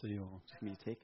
So 0.00 0.06
you'll 0.06 0.40
just 0.46 0.60
give 0.60 0.62
me 0.62 0.76
a 0.80 0.84
tick. 0.84 0.98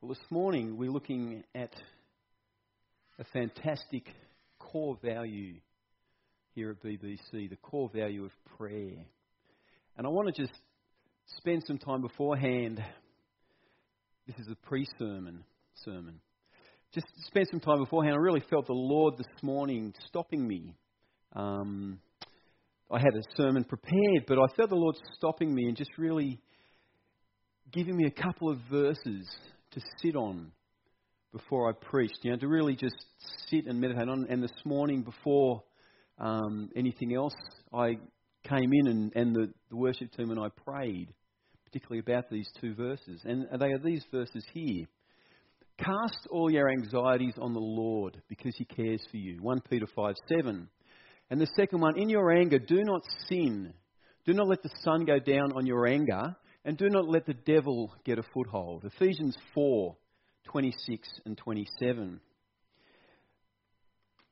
Well, 0.00 0.10
this 0.10 0.30
morning 0.30 0.76
we're 0.76 0.90
looking 0.90 1.42
at 1.54 1.72
a 3.18 3.24
fantastic 3.32 4.04
core 4.58 4.98
value 5.02 5.54
here 6.54 6.70
at 6.70 6.82
BBC, 6.82 7.48
the 7.48 7.56
core 7.62 7.88
value 7.94 8.26
of 8.26 8.30
prayer. 8.58 9.06
And 9.96 10.06
I 10.06 10.10
want 10.10 10.34
to 10.34 10.42
just 10.42 10.52
spend 11.38 11.62
some 11.66 11.78
time 11.78 12.02
beforehand. 12.02 12.84
This 14.26 14.36
is 14.36 14.48
a 14.52 14.56
pre 14.66 14.86
sermon 14.98 15.44
sermon. 15.86 16.20
Just 16.92 17.06
spend 17.26 17.46
some 17.50 17.60
time 17.60 17.78
beforehand. 17.78 18.16
I 18.16 18.18
really 18.18 18.44
felt 18.50 18.66
the 18.66 18.74
Lord 18.74 19.16
this 19.16 19.42
morning 19.42 19.94
stopping 20.08 20.46
me. 20.46 20.74
Um, 21.34 22.00
I 22.92 22.98
had 22.98 23.14
a 23.14 23.22
sermon 23.36 23.62
prepared, 23.62 24.24
but 24.26 24.38
I 24.38 24.52
felt 24.56 24.70
the 24.70 24.74
Lord 24.74 24.96
stopping 25.16 25.54
me 25.54 25.68
and 25.68 25.76
just 25.76 25.96
really 25.96 26.40
giving 27.72 27.96
me 27.96 28.06
a 28.06 28.22
couple 28.22 28.50
of 28.50 28.58
verses 28.68 29.28
to 29.72 29.80
sit 30.02 30.16
on 30.16 30.50
before 31.32 31.70
I 31.70 31.72
preached. 31.72 32.18
You 32.22 32.32
know, 32.32 32.38
to 32.38 32.48
really 32.48 32.74
just 32.74 32.96
sit 33.48 33.66
and 33.66 33.80
meditate 33.80 34.08
on. 34.08 34.26
And 34.28 34.42
this 34.42 34.50
morning, 34.64 35.02
before 35.02 35.62
um, 36.18 36.68
anything 36.74 37.14
else, 37.14 37.34
I 37.72 37.98
came 38.42 38.72
in 38.72 38.86
and, 38.88 39.12
and 39.14 39.36
the, 39.36 39.52
the 39.70 39.76
worship 39.76 40.10
team 40.16 40.30
and 40.32 40.40
I 40.40 40.48
prayed, 40.48 41.14
particularly 41.64 42.00
about 42.00 42.28
these 42.28 42.50
two 42.60 42.74
verses. 42.74 43.20
And 43.24 43.46
they 43.60 43.72
are 43.72 43.78
these 43.78 44.04
verses 44.10 44.44
here. 44.52 44.86
Cast 45.78 46.26
all 46.30 46.50
your 46.50 46.68
anxieties 46.68 47.34
on 47.40 47.52
the 47.52 47.60
Lord 47.60 48.20
because 48.28 48.52
he 48.58 48.64
cares 48.64 49.00
for 49.12 49.16
you. 49.16 49.38
1 49.40 49.60
Peter 49.70 49.86
5 49.94 50.14
7. 50.28 50.68
And 51.30 51.40
the 51.40 51.46
second 51.56 51.80
one, 51.80 51.96
in 51.96 52.08
your 52.08 52.32
anger, 52.32 52.58
do 52.58 52.82
not 52.82 53.02
sin. 53.28 53.72
Do 54.26 54.32
not 54.34 54.48
let 54.48 54.62
the 54.62 54.70
sun 54.82 55.04
go 55.04 55.18
down 55.18 55.52
on 55.54 55.64
your 55.64 55.86
anger, 55.86 56.34
and 56.64 56.76
do 56.76 56.88
not 56.90 57.08
let 57.08 57.24
the 57.24 57.34
devil 57.34 57.92
get 58.04 58.18
a 58.18 58.22
foothold. 58.34 58.84
Ephesians 58.84 59.36
4 59.54 59.96
26 60.46 61.08
and 61.26 61.38
27. 61.38 62.20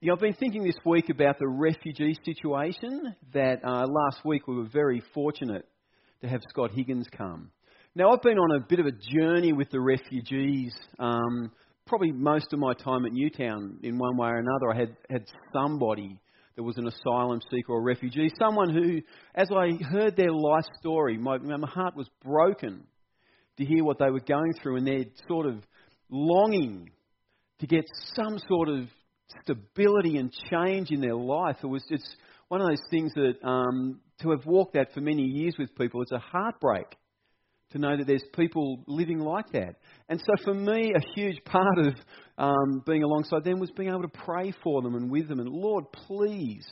You 0.00 0.08
know, 0.08 0.14
I've 0.14 0.20
been 0.20 0.34
thinking 0.34 0.64
this 0.64 0.76
week 0.84 1.10
about 1.10 1.38
the 1.38 1.46
refugee 1.46 2.16
situation. 2.24 3.14
That 3.32 3.64
uh, 3.64 3.86
last 3.86 4.24
week 4.24 4.48
we 4.48 4.56
were 4.56 4.68
very 4.72 5.02
fortunate 5.14 5.66
to 6.22 6.28
have 6.28 6.40
Scott 6.50 6.72
Higgins 6.72 7.06
come. 7.16 7.50
Now, 7.94 8.10
I've 8.10 8.22
been 8.22 8.38
on 8.38 8.56
a 8.56 8.60
bit 8.60 8.80
of 8.80 8.86
a 8.86 8.92
journey 8.92 9.52
with 9.52 9.70
the 9.70 9.80
refugees. 9.80 10.72
Um, 10.98 11.50
probably 11.86 12.12
most 12.12 12.52
of 12.52 12.58
my 12.58 12.74
time 12.74 13.06
at 13.06 13.12
Newtown, 13.12 13.78
in 13.82 13.98
one 13.98 14.16
way 14.16 14.28
or 14.28 14.36
another, 14.36 14.72
I 14.72 14.76
had, 14.76 14.96
had 15.10 15.24
somebody 15.52 16.20
that 16.58 16.64
was 16.64 16.76
an 16.76 16.88
asylum 16.88 17.40
seeker 17.52 17.72
or 17.72 17.80
refugee, 17.80 18.28
someone 18.36 18.74
who, 18.74 19.00
as 19.32 19.48
I 19.48 19.80
heard 19.80 20.16
their 20.16 20.32
life 20.32 20.64
story, 20.80 21.16
my, 21.16 21.38
my 21.38 21.68
heart 21.68 21.94
was 21.94 22.08
broken 22.24 22.82
to 23.58 23.64
hear 23.64 23.84
what 23.84 24.00
they 24.00 24.10
were 24.10 24.18
going 24.18 24.52
through 24.60 24.78
and 24.78 24.84
their 24.84 25.04
sort 25.28 25.46
of 25.46 25.62
longing 26.10 26.90
to 27.60 27.66
get 27.68 27.84
some 28.16 28.40
sort 28.48 28.70
of 28.70 28.88
stability 29.40 30.16
and 30.16 30.34
change 30.50 30.90
in 30.90 31.00
their 31.00 31.14
life. 31.14 31.58
It 31.62 31.68
was 31.68 31.84
it's 31.90 32.16
one 32.48 32.60
of 32.60 32.66
those 32.66 32.82
things 32.90 33.12
that 33.14 33.34
um, 33.46 34.00
to 34.22 34.30
have 34.30 34.44
walked 34.44 34.74
that 34.74 34.92
for 34.92 35.00
many 35.00 35.22
years 35.22 35.54
with 35.60 35.72
people, 35.76 36.02
it's 36.02 36.10
a 36.10 36.18
heartbreak 36.18 36.86
to 37.70 37.78
know 37.78 37.96
that 37.96 38.06
there's 38.06 38.24
people 38.34 38.82
living 38.86 39.18
like 39.18 39.50
that. 39.52 39.76
And 40.08 40.20
so 40.20 40.44
for 40.44 40.54
me, 40.54 40.92
a 40.94 41.14
huge 41.14 41.42
part 41.44 41.78
of 41.78 41.94
um, 42.38 42.82
being 42.86 43.02
alongside 43.02 43.44
them 43.44 43.58
was 43.58 43.70
being 43.72 43.90
able 43.90 44.02
to 44.02 44.08
pray 44.08 44.52
for 44.62 44.82
them 44.82 44.94
and 44.94 45.10
with 45.10 45.28
them. 45.28 45.40
And 45.40 45.48
Lord, 45.48 45.84
please 45.92 46.66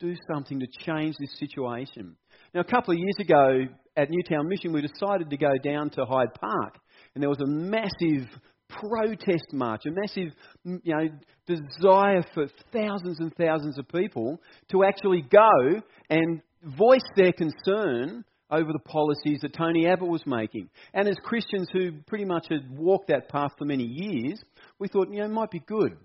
do 0.00 0.14
something 0.32 0.58
to 0.60 0.66
change 0.84 1.14
this 1.20 1.38
situation. 1.38 2.16
Now, 2.54 2.60
a 2.60 2.64
couple 2.64 2.92
of 2.92 2.98
years 2.98 3.16
ago 3.20 3.72
at 3.96 4.08
Newtown 4.10 4.48
Mission, 4.48 4.72
we 4.72 4.82
decided 4.82 5.30
to 5.30 5.36
go 5.36 5.52
down 5.62 5.90
to 5.90 6.04
Hyde 6.04 6.34
Park, 6.40 6.78
and 7.14 7.22
there 7.22 7.30
was 7.30 7.40
a 7.40 7.46
massive 7.46 8.28
protest 8.68 9.52
march, 9.52 9.82
a 9.86 9.90
massive 9.90 10.32
you 10.64 10.80
know, 10.86 11.08
desire 11.46 12.24
for 12.34 12.46
thousands 12.72 13.20
and 13.20 13.32
thousands 13.36 13.78
of 13.78 13.86
people 13.88 14.40
to 14.70 14.84
actually 14.84 15.22
go 15.22 15.82
and 16.10 16.40
voice 16.76 17.04
their 17.16 17.32
concern 17.32 18.24
over 18.52 18.72
the 18.72 18.78
policies 18.78 19.40
that 19.40 19.54
Tony 19.54 19.86
Abbott 19.86 20.08
was 20.08 20.22
making. 20.26 20.68
And 20.92 21.08
as 21.08 21.16
Christians 21.24 21.68
who 21.72 21.92
pretty 22.06 22.26
much 22.26 22.46
had 22.50 22.70
walked 22.70 23.08
that 23.08 23.28
path 23.28 23.52
for 23.58 23.64
many 23.64 23.84
years, 23.84 24.38
we 24.78 24.88
thought, 24.88 25.08
you 25.10 25.20
know, 25.20 25.24
it 25.24 25.30
might 25.30 25.50
be 25.50 25.60
good 25.60 25.96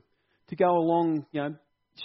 to 0.48 0.56
go 0.56 0.70
along, 0.78 1.26
you 1.32 1.42
know, 1.42 1.56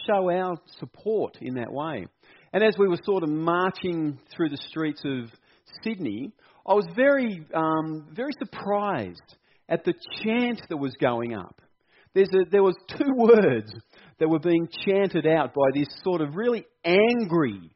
show 0.06 0.30
our 0.30 0.56
support 0.80 1.38
in 1.40 1.54
that 1.54 1.72
way. 1.72 2.06
And 2.52 2.64
as 2.64 2.74
we 2.78 2.88
were 2.88 2.98
sort 3.04 3.22
of 3.22 3.28
marching 3.28 4.18
through 4.34 4.48
the 4.48 4.58
streets 4.68 5.02
of 5.04 5.30
Sydney, 5.84 6.32
I 6.66 6.74
was 6.74 6.86
very, 6.96 7.44
um, 7.54 8.08
very 8.12 8.32
surprised 8.38 9.36
at 9.68 9.84
the 9.84 9.94
chant 10.22 10.60
that 10.68 10.76
was 10.76 10.94
going 11.00 11.34
up. 11.34 11.60
A, 12.16 12.24
there 12.50 12.62
was 12.62 12.76
two 12.88 13.12
words 13.16 13.72
that 14.18 14.28
were 14.28 14.38
being 14.38 14.68
chanted 14.84 15.26
out 15.26 15.54
by 15.54 15.70
this 15.74 15.88
sort 16.04 16.20
of 16.20 16.36
really 16.36 16.66
angry 16.84 17.70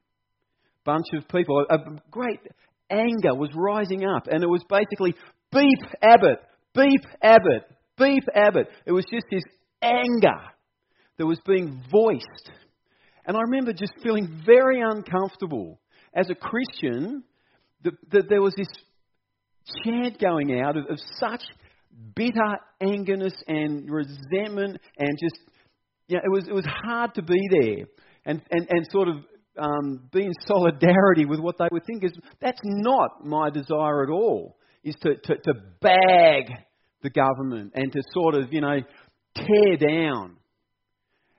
bunch 0.86 1.06
of 1.14 1.28
people. 1.28 1.66
A 1.68 1.78
great 2.10 2.40
anger 2.88 3.34
was 3.34 3.50
rising 3.54 4.04
up, 4.04 4.28
and 4.30 4.42
it 4.42 4.48
was 4.48 4.62
basically 4.68 5.14
beep 5.52 5.80
Abbott, 6.00 6.38
beep 6.74 7.02
Abbott, 7.22 7.64
beep 7.98 8.24
Abbott. 8.34 8.68
It 8.86 8.92
was 8.92 9.04
just 9.12 9.26
this 9.30 9.42
anger 9.82 10.40
that 11.18 11.26
was 11.26 11.40
being 11.46 11.82
voiced. 11.90 12.50
And 13.26 13.36
I 13.36 13.40
remember 13.40 13.72
just 13.72 13.92
feeling 14.02 14.42
very 14.46 14.80
uncomfortable 14.80 15.80
as 16.14 16.30
a 16.30 16.34
Christian 16.34 17.24
that, 17.82 17.94
that 18.12 18.28
there 18.28 18.40
was 18.40 18.54
this 18.56 18.68
chant 19.84 20.20
going 20.20 20.60
out 20.60 20.76
of, 20.76 20.84
of 20.88 20.98
such 21.18 21.42
bitter 22.14 22.58
angerness 22.82 23.34
and 23.48 23.90
resentment 23.90 24.78
and 24.98 25.18
just, 25.20 25.40
you 26.08 26.16
know, 26.16 26.22
it 26.24 26.30
was, 26.30 26.48
it 26.48 26.54
was 26.54 26.66
hard 26.84 27.14
to 27.14 27.22
be 27.22 27.40
there 27.50 27.86
and, 28.24 28.42
and, 28.50 28.66
and 28.68 28.86
sort 28.90 29.08
of 29.08 29.16
um, 29.58 30.08
be 30.12 30.24
in 30.24 30.32
solidarity 30.46 31.24
with 31.24 31.40
what 31.40 31.58
they 31.58 31.68
would 31.70 31.84
think 31.84 32.04
is 32.04 32.12
that's 32.40 32.60
not 32.64 33.24
my 33.24 33.50
desire 33.50 34.02
at 34.04 34.10
all. 34.10 34.56
Is 34.84 34.94
to, 35.02 35.16
to, 35.16 35.34
to 35.36 35.54
bag 35.80 36.52
the 37.02 37.10
government 37.10 37.72
and 37.74 37.90
to 37.92 38.00
sort 38.12 38.34
of 38.34 38.52
you 38.52 38.60
know 38.60 38.78
tear 39.34 39.76
down. 39.76 40.36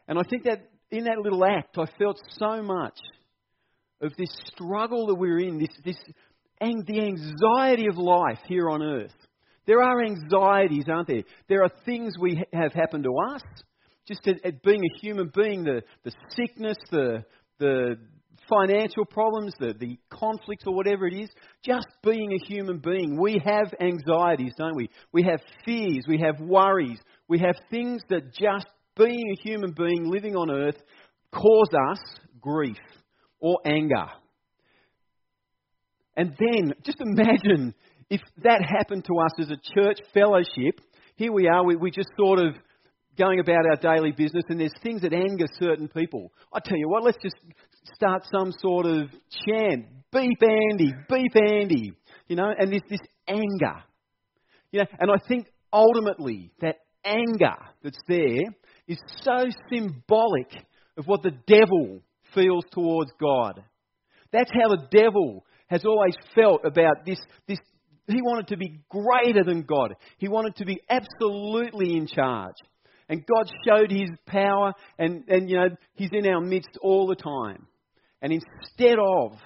And 0.08 0.20
I 0.20 0.24
think 0.30 0.44
that 0.44 0.70
in 0.92 1.06
that 1.06 1.20
little 1.20 1.44
act, 1.46 1.78
I 1.78 1.86
felt 1.98 2.20
so 2.38 2.62
much 2.62 2.98
of 4.02 4.12
this 4.18 4.30
struggle 4.54 5.08
that 5.08 5.16
we're 5.16 5.40
in, 5.40 5.60
this 5.60 5.70
this 5.84 5.98
and 6.60 6.86
the 6.88 7.02
anxiety 7.02 7.88
of 7.88 7.98
life 7.98 8.40
here 8.48 8.70
on 8.70 8.82
earth. 8.82 9.14
There 9.68 9.84
are 9.84 10.02
anxieties, 10.02 10.86
aren't 10.88 11.08
there? 11.08 11.24
There 11.50 11.64
are 11.64 11.72
things 11.86 12.14
we 12.20 12.44
have 12.54 12.74
happened 12.74 13.04
to 13.04 13.14
us. 13.34 13.42
Just 14.08 14.26
at, 14.26 14.44
at 14.46 14.64
being 14.64 14.82
a 14.82 15.00
human 15.02 15.30
being, 15.36 15.66
the, 15.66 15.84
the 16.06 16.14
sickness, 16.30 16.78
the, 16.90 17.26
the 17.60 17.98
financial 18.50 19.06
problems, 19.06 19.54
the, 19.60 19.74
the 19.78 19.98
conflicts, 20.10 20.66
or 20.66 20.74
whatever 20.74 21.08
it 21.08 21.14
is, 21.14 21.30
just 21.64 21.88
being 22.04 22.32
a 22.34 22.46
human 22.46 22.80
being. 22.80 23.20
We 23.20 23.42
have 23.44 23.74
anxieties, 23.80 24.54
don't 24.58 24.76
we? 24.76 24.90
We 25.12 25.24
have 25.24 25.42
fears, 25.66 26.06
we 26.08 26.20
have 26.20 26.40
worries, 26.40 27.00
we 27.28 27.40
have 27.40 27.56
things 27.70 28.02
that 28.10 28.34
just 28.34 28.68
being 28.96 29.32
a 29.32 29.42
human 29.42 29.74
being 29.78 30.10
living 30.10 30.36
on 30.36 30.50
earth 30.50 30.78
cause 31.32 31.70
us 31.92 32.00
grief 32.42 32.78
or 33.40 33.58
anger. 33.66 34.08
And 36.16 36.36
then, 36.40 36.74
just 36.84 37.00
imagine 37.00 37.76
if 38.10 38.22
that 38.44 38.62
happened 38.62 39.06
to 39.06 39.20
us 39.20 39.32
as 39.40 39.52
a 39.52 39.80
church 39.80 40.00
fellowship. 40.14 40.82
Here 41.16 41.32
we 41.32 41.48
are, 41.48 41.64
we, 41.64 41.76
we 41.76 41.92
just 41.92 42.10
sort 42.18 42.40
of 42.40 42.56
going 43.18 43.40
about 43.40 43.66
our 43.66 43.76
daily 43.76 44.12
business 44.12 44.44
and 44.50 44.60
there's 44.60 44.74
things 44.84 45.02
that 45.02 45.14
anger 45.14 45.48
certain 45.60 45.88
people. 45.88 46.32
I 46.54 46.60
tell 46.64 46.78
you 46.78 46.90
what, 46.90 47.04
let's 47.04 47.18
just 47.22 47.36
start 47.96 48.24
some 48.32 48.52
sort 48.60 48.86
of 48.86 49.10
chant. 49.46 49.86
Beep 50.12 50.42
Andy, 50.42 50.94
beep 51.10 51.36
Andy. 51.36 51.94
You 52.28 52.36
know, 52.36 52.52
and 52.58 52.72
this, 52.72 52.82
this 52.90 53.00
anger. 53.28 53.84
You 54.72 54.80
know, 54.80 54.86
and 55.00 55.12
I 55.12 55.28
think 55.28 55.48
ultimately 55.72 56.52
that 56.62 56.78
anger 57.04 57.56
that's 57.84 58.00
there 58.08 58.44
is 58.88 58.98
so 59.22 59.46
symbolic 59.72 60.52
of 60.98 61.06
what 61.06 61.24
the 61.24 61.32
devil 61.48 62.02
feels 62.34 62.64
towards 62.72 63.12
God. 63.20 63.64
That's 64.32 64.52
how 64.52 64.70
the 64.70 64.88
devil 64.92 65.46
has 65.68 65.86
always 65.86 66.16
felt 66.36 66.62
about 66.66 67.06
this, 67.06 67.20
this 67.48 67.60
he 68.08 68.22
wanted 68.22 68.48
to 68.48 68.58
be 68.58 68.80
greater 68.90 69.44
than 69.44 69.64
God. 69.64 69.96
He 70.18 70.30
wanted 70.30 70.56
to 70.58 70.66
be 70.66 70.80
absolutely 70.90 71.98
in 71.98 72.08
charge. 72.08 72.56
And 73.10 73.26
God 73.26 73.50
showed 73.66 73.92
his 73.92 74.10
power, 74.26 74.74
and, 75.00 75.24
and 75.28 75.50
you 75.50 75.58
know, 75.58 75.70
he's 75.96 76.10
in 76.12 76.28
our 76.28 76.42
midst 76.42 76.78
all 76.82 77.08
the 77.08 77.16
time. 77.16 77.68
And 78.22 78.34
instead 78.34 78.98
of 79.00 79.38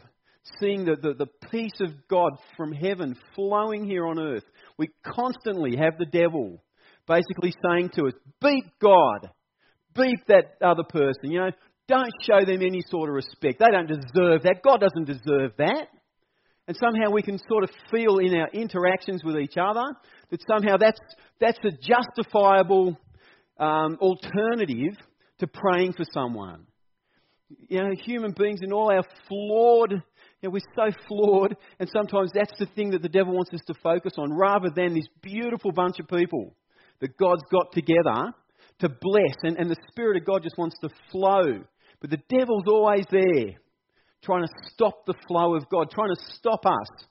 seeing 0.60 0.86
the, 0.86 0.96
the, 0.96 1.13
the 1.13 1.50
peace 1.52 1.80
of 1.81 1.90
God 2.10 2.31
from 2.58 2.72
heaven 2.72 3.16
flowing 3.36 3.86
here 3.86 4.08
on 4.08 4.18
earth, 4.19 4.46
we 4.78 4.90
constantly 5.06 5.75
have 5.78 5.98
the 6.00 6.06
devil 6.06 6.63
basically 7.08 7.54
saying 7.68 7.90
to 7.96 8.08
us, 8.08 8.13
beat 8.42 8.66
God, 8.81 9.30
beat 9.96 10.19
that 10.28 10.56
other 10.62 10.84
person, 10.84 11.31
you 11.31 11.40
know, 11.40 11.52
Don't 11.88 12.13
show 12.24 12.46
them 12.46 12.62
any 12.62 12.81
sort 12.88 13.10
of 13.10 13.16
respect. 13.16 13.60
They 13.60 13.72
don't 13.72 13.88
deserve 13.88 14.44
that. 14.44 14.62
God 14.63 14.80
doesn't 14.80 15.06
deserve 15.06 15.52
that. 15.58 15.88
And 16.68 16.78
somehow 16.78 17.12
we 17.12 17.22
can 17.22 17.38
sort 17.50 17.63
of 17.66 17.72
feel 17.92 18.19
in 18.19 18.34
our 18.36 18.48
interactions 18.54 19.24
with 19.25 19.36
each 19.38 19.58
other 19.58 19.84
that 20.30 20.40
somehow 20.50 20.78
that's, 20.78 21.00
that's 21.40 21.60
a 21.66 21.72
justifiable 21.72 22.98
um, 23.57 23.98
alternative 24.01 24.95
to 25.39 25.48
praying 25.48 25.94
for 25.94 26.06
someone. 26.13 26.65
You 27.68 27.80
know, 27.80 27.92
human 28.06 28.31
beings 28.31 28.59
in 28.63 28.71
all 28.71 28.92
our 28.92 29.03
flawed, 29.27 29.92
you 29.92 30.01
know, 30.44 30.50
we're 30.50 30.62
so 30.75 30.95
flawed, 31.07 31.56
and 31.80 31.89
sometimes 31.89 32.31
that's 32.33 32.57
the 32.57 32.65
thing 32.65 32.92
that 32.92 33.01
the 33.01 33.09
devil 33.09 33.33
wants 33.33 33.51
us 33.53 33.62
to 33.68 33.74
focus 33.83 34.13
on 34.18 34.33
rather 34.33 34.69
than 34.74 34.94
this 34.94 35.07
beautiful 35.21 35.71
bunch 35.71 36.00
of 36.00 36.07
people 36.07 36.56
that 37.01 37.18
God's 37.18 37.44
got 37.51 37.71
together 37.74 38.33
to 38.80 38.89
bless, 38.89 39.36
and, 39.44 39.57
and 39.57 39.69
the 39.69 39.75
Spirit 39.92 40.18
of 40.18 40.25
God 40.25 40.44
just 40.44 40.57
wants 40.57 40.75
to 40.81 40.89
flow. 41.12 41.63
But 42.00 42.09
the 42.09 42.21
devil's 42.30 42.65
always 42.68 43.06
there, 43.12 43.56
trying 44.24 44.44
to 44.44 44.50
stop 44.71 45.06
the 45.06 45.13
flow 45.27 45.56
of 45.56 45.69
God, 45.69 45.92
trying 45.92 46.15
to 46.15 46.21
stop 46.36 46.65
us 46.65 47.07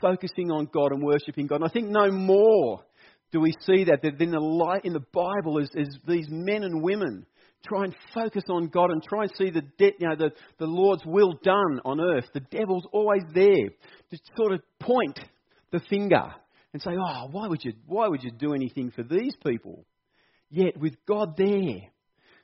focusing 0.00 0.50
on 0.50 0.66
God 0.72 0.92
and 0.92 1.02
worshipping 1.02 1.46
God. 1.46 1.56
And 1.56 1.64
I 1.64 1.68
think 1.68 1.88
no 1.88 2.10
more 2.10 2.80
do 3.32 3.40
we 3.40 3.52
see 3.64 3.84
that 3.84 4.02
than 4.02 4.30
the 4.30 4.40
light 4.40 4.84
in 4.84 4.92
the 4.92 5.04
Bible 5.12 5.58
is, 5.58 5.70
is 5.74 5.98
these 6.06 6.26
men 6.28 6.64
and 6.64 6.82
women 6.82 7.26
try 7.66 7.84
and 7.84 7.94
focus 8.14 8.44
on 8.48 8.68
God 8.68 8.90
and 8.90 9.02
try 9.02 9.22
and 9.22 9.32
see 9.36 9.50
the, 9.50 9.62
de- 9.78 9.94
you 9.98 10.08
know, 10.08 10.16
the, 10.16 10.30
the 10.58 10.66
Lord's 10.66 11.04
will 11.04 11.34
done 11.42 11.80
on 11.84 12.00
earth. 12.00 12.24
The 12.32 12.40
devil's 12.40 12.86
always 12.92 13.22
there 13.34 13.68
to 14.10 14.18
sort 14.36 14.52
of 14.52 14.62
point 14.80 15.18
the 15.70 15.80
finger 15.90 16.32
and 16.72 16.82
say, 16.82 16.92
"Oh, 16.92 17.28
why 17.30 17.46
would 17.46 17.64
you? 17.64 17.72
Why 17.86 18.08
would 18.08 18.22
you 18.22 18.30
do 18.30 18.54
anything 18.54 18.90
for 18.90 19.02
these 19.02 19.34
people?" 19.44 19.84
Yet 20.50 20.76
with 20.78 20.94
God 21.06 21.36
there, 21.36 21.80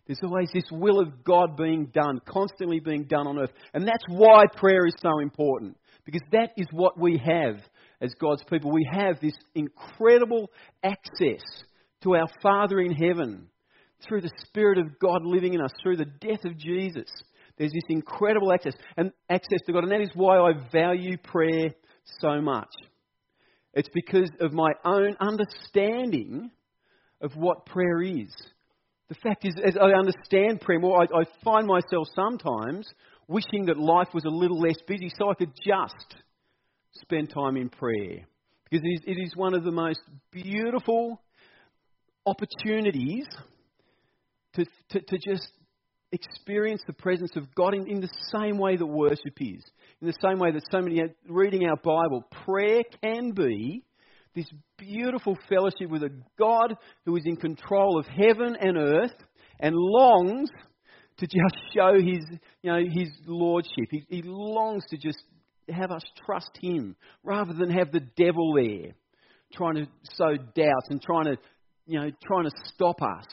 there's 0.06 0.21
always 0.23 0.50
this 0.53 0.65
will 0.71 1.00
of 1.00 1.25
God 1.25 1.56
being 1.56 1.87
done, 1.87 2.21
constantly 2.29 2.79
being 2.79 3.05
done 3.05 3.27
on 3.27 3.39
earth, 3.39 3.53
and 3.75 3.87
that's 3.87 4.05
why 4.09 4.44
prayer 4.55 4.87
is 4.87 4.94
so 5.00 5.19
important 5.21 5.77
because 6.05 6.23
that 6.32 6.50
is 6.56 6.67
what 6.71 6.99
we 6.99 7.19
have 7.19 7.56
as 8.00 8.14
God's 8.20 8.43
people. 8.44 8.72
We 8.72 8.88
have 8.93 9.20
this 9.20 9.37
incredible 9.54 10.50
access 10.82 11.43
to 12.02 12.14
our 12.14 12.28
Father 12.43 12.81
in 12.81 12.93
heaven 12.93 13.48
through 14.06 14.20
the 14.20 14.32
Spirit 14.46 14.78
of 14.78 14.98
God 14.98 15.25
living 15.25 15.54
in 15.54 15.60
us, 15.60 15.70
through 15.82 15.96
the 15.96 16.04
death 16.04 16.44
of 16.44 16.58
Jesus. 16.58 17.10
There's 17.58 17.72
this 17.72 17.82
incredible 17.88 18.52
access 18.52 18.75
and 18.96 19.10
access 19.31 19.60
to 19.66 19.72
God, 19.72 19.84
and 19.84 19.93
that 19.93 20.02
is 20.02 20.10
why 20.14 20.38
I 20.38 20.52
value 20.70 21.16
prayer 21.16 21.70
so 22.20 22.40
much. 22.40 22.69
It's 23.72 23.88
because 23.93 24.31
of 24.40 24.52
my 24.52 24.72
own 24.84 25.16
understanding 25.20 26.50
of 27.20 27.32
what 27.34 27.66
prayer 27.66 28.02
is. 28.02 28.34
The 29.08 29.14
fact 29.14 29.44
is, 29.44 29.54
as 29.64 29.76
I 29.76 29.98
understand 29.98 30.60
prayer 30.60 30.81
more, 30.81 31.00
I, 31.00 31.04
I 31.04 31.25
find 31.44 31.66
myself 31.66 32.08
sometimes 32.14 32.88
wishing 33.28 33.66
that 33.66 33.78
life 33.78 34.08
was 34.12 34.25
a 34.25 34.31
little 34.31 34.58
less 34.58 34.76
busy 34.87 35.10
so 35.16 35.31
I 35.31 35.34
could 35.34 35.52
just 35.64 36.16
spend 37.00 37.31
time 37.31 37.56
in 37.56 37.69
prayer. 37.69 38.26
Because 38.70 38.84
it 39.06 39.12
is, 39.12 39.37
one 39.37 39.54
of 39.54 39.62
the 39.62 39.70
most 39.70 40.00
beautiful 40.32 41.22
opportunities 42.25 43.26
to, 44.54 44.64
to, 44.90 45.00
to 45.00 45.19
just 45.19 45.48
experience 46.10 46.82
the 46.87 46.93
presence 46.93 47.37
of 47.37 47.54
God 47.54 47.75
in, 47.75 47.88
in 47.88 48.00
the 48.00 48.10
same 48.32 48.58
way 48.58 48.76
that 48.76 48.87
worship 48.87 49.38
is. 49.38 49.62
In 50.00 50.08
the 50.08 50.16
same 50.20 50.38
way 50.38 50.50
that 50.50 50.62
so 50.70 50.81
many, 50.81 51.00
reading 51.28 51.66
our 51.69 51.76
Bible, 51.76 52.25
prayer 52.44 52.82
can 53.02 53.32
be 53.32 53.84
this 54.34 54.48
beautiful 54.76 55.38
fellowship 55.48 55.88
with 55.88 56.02
a 56.02 56.10
God 56.38 56.76
who 57.04 57.16
is 57.16 57.22
in 57.25 57.37
control 57.37 57.98
of 57.98 58.06
heaven 58.06 58.56
and 58.60 58.76
earth 58.76 59.14
and 59.60 59.75
longs 59.75 60.50
to 61.19 61.26
just 61.26 61.56
show 61.75 61.94
his, 61.94 62.25
you 62.62 62.70
know, 62.70 62.82
his 62.93 63.08
lordship. 63.26 63.87
He, 63.90 64.04
he 64.08 64.22
longs 64.25 64.84
to 64.90 64.98
just 64.98 65.22
have 65.69 65.91
us 65.91 66.03
trust 66.25 66.51
him 66.61 66.97
rather 67.23 67.53
than 67.53 67.71
have 67.71 67.93
the 67.93 68.07
devil 68.17 68.55
there 68.55 68.93
trying 69.53 69.77
to 69.77 69.87
sow 70.15 70.37
doubts 70.37 70.89
and 70.91 71.01
trying 71.01 71.25
to, 71.25 71.37
you 71.87 72.01
know, 72.01 72.11
trying 72.27 72.45
to 72.45 72.51
stop 72.75 73.01
us 73.03 73.27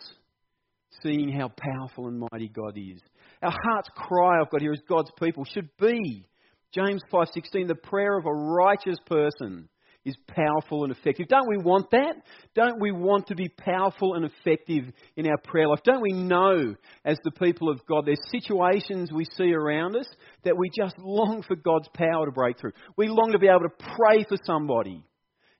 seeing 1.01 1.31
how 1.31 1.49
powerful 1.57 2.07
and 2.07 2.23
mighty 2.31 2.49
God 2.49 2.77
is. 2.77 3.01
Our 3.41 3.51
heart's 3.51 3.89
cry, 3.95 4.39
I've 4.39 4.49
got 4.49 4.61
here, 4.61 4.71
as 4.71 4.81
God's 4.87 5.11
people 5.19 5.43
should 5.45 5.69
be 5.79 6.27
James 6.73 7.01
5:16, 7.11 7.67
the 7.67 7.75
prayer 7.75 8.17
of 8.17 8.25
a 8.25 8.33
righteous 8.33 8.97
person 9.05 9.69
is 10.05 10.15
powerful 10.27 10.83
and 10.83 10.91
effective. 10.91 11.27
Don't 11.27 11.47
we 11.47 11.57
want 11.57 11.89
that? 11.91 12.15
Don't 12.55 12.81
we 12.81 12.91
want 12.91 13.27
to 13.27 13.35
be 13.35 13.47
powerful 13.47 14.15
and 14.15 14.25
effective 14.25 14.93
in 15.15 15.27
our 15.27 15.37
prayer 15.37 15.67
life? 15.67 15.79
Don't 15.85 16.01
we 16.01 16.11
know, 16.11 16.75
as 17.05 17.17
the 17.23 17.31
people 17.31 17.69
of 17.69 17.85
God, 17.87 18.05
there's 18.05 18.19
situations 18.29 19.11
we 19.13 19.25
see 19.37 19.53
around 19.53 19.95
us 19.95 20.07
that 20.43 20.57
we 20.57 20.69
just 20.77 20.97
long 20.99 21.43
for 21.47 21.55
God's 21.55 21.87
power 21.93 22.25
to 22.25 22.31
break 22.31 22.59
through. 22.59 22.73
We 22.97 23.07
long 23.07 23.31
to 23.31 23.39
be 23.39 23.47
able 23.47 23.61
to 23.61 23.95
pray 23.95 24.25
for 24.27 24.37
somebody 24.45 25.03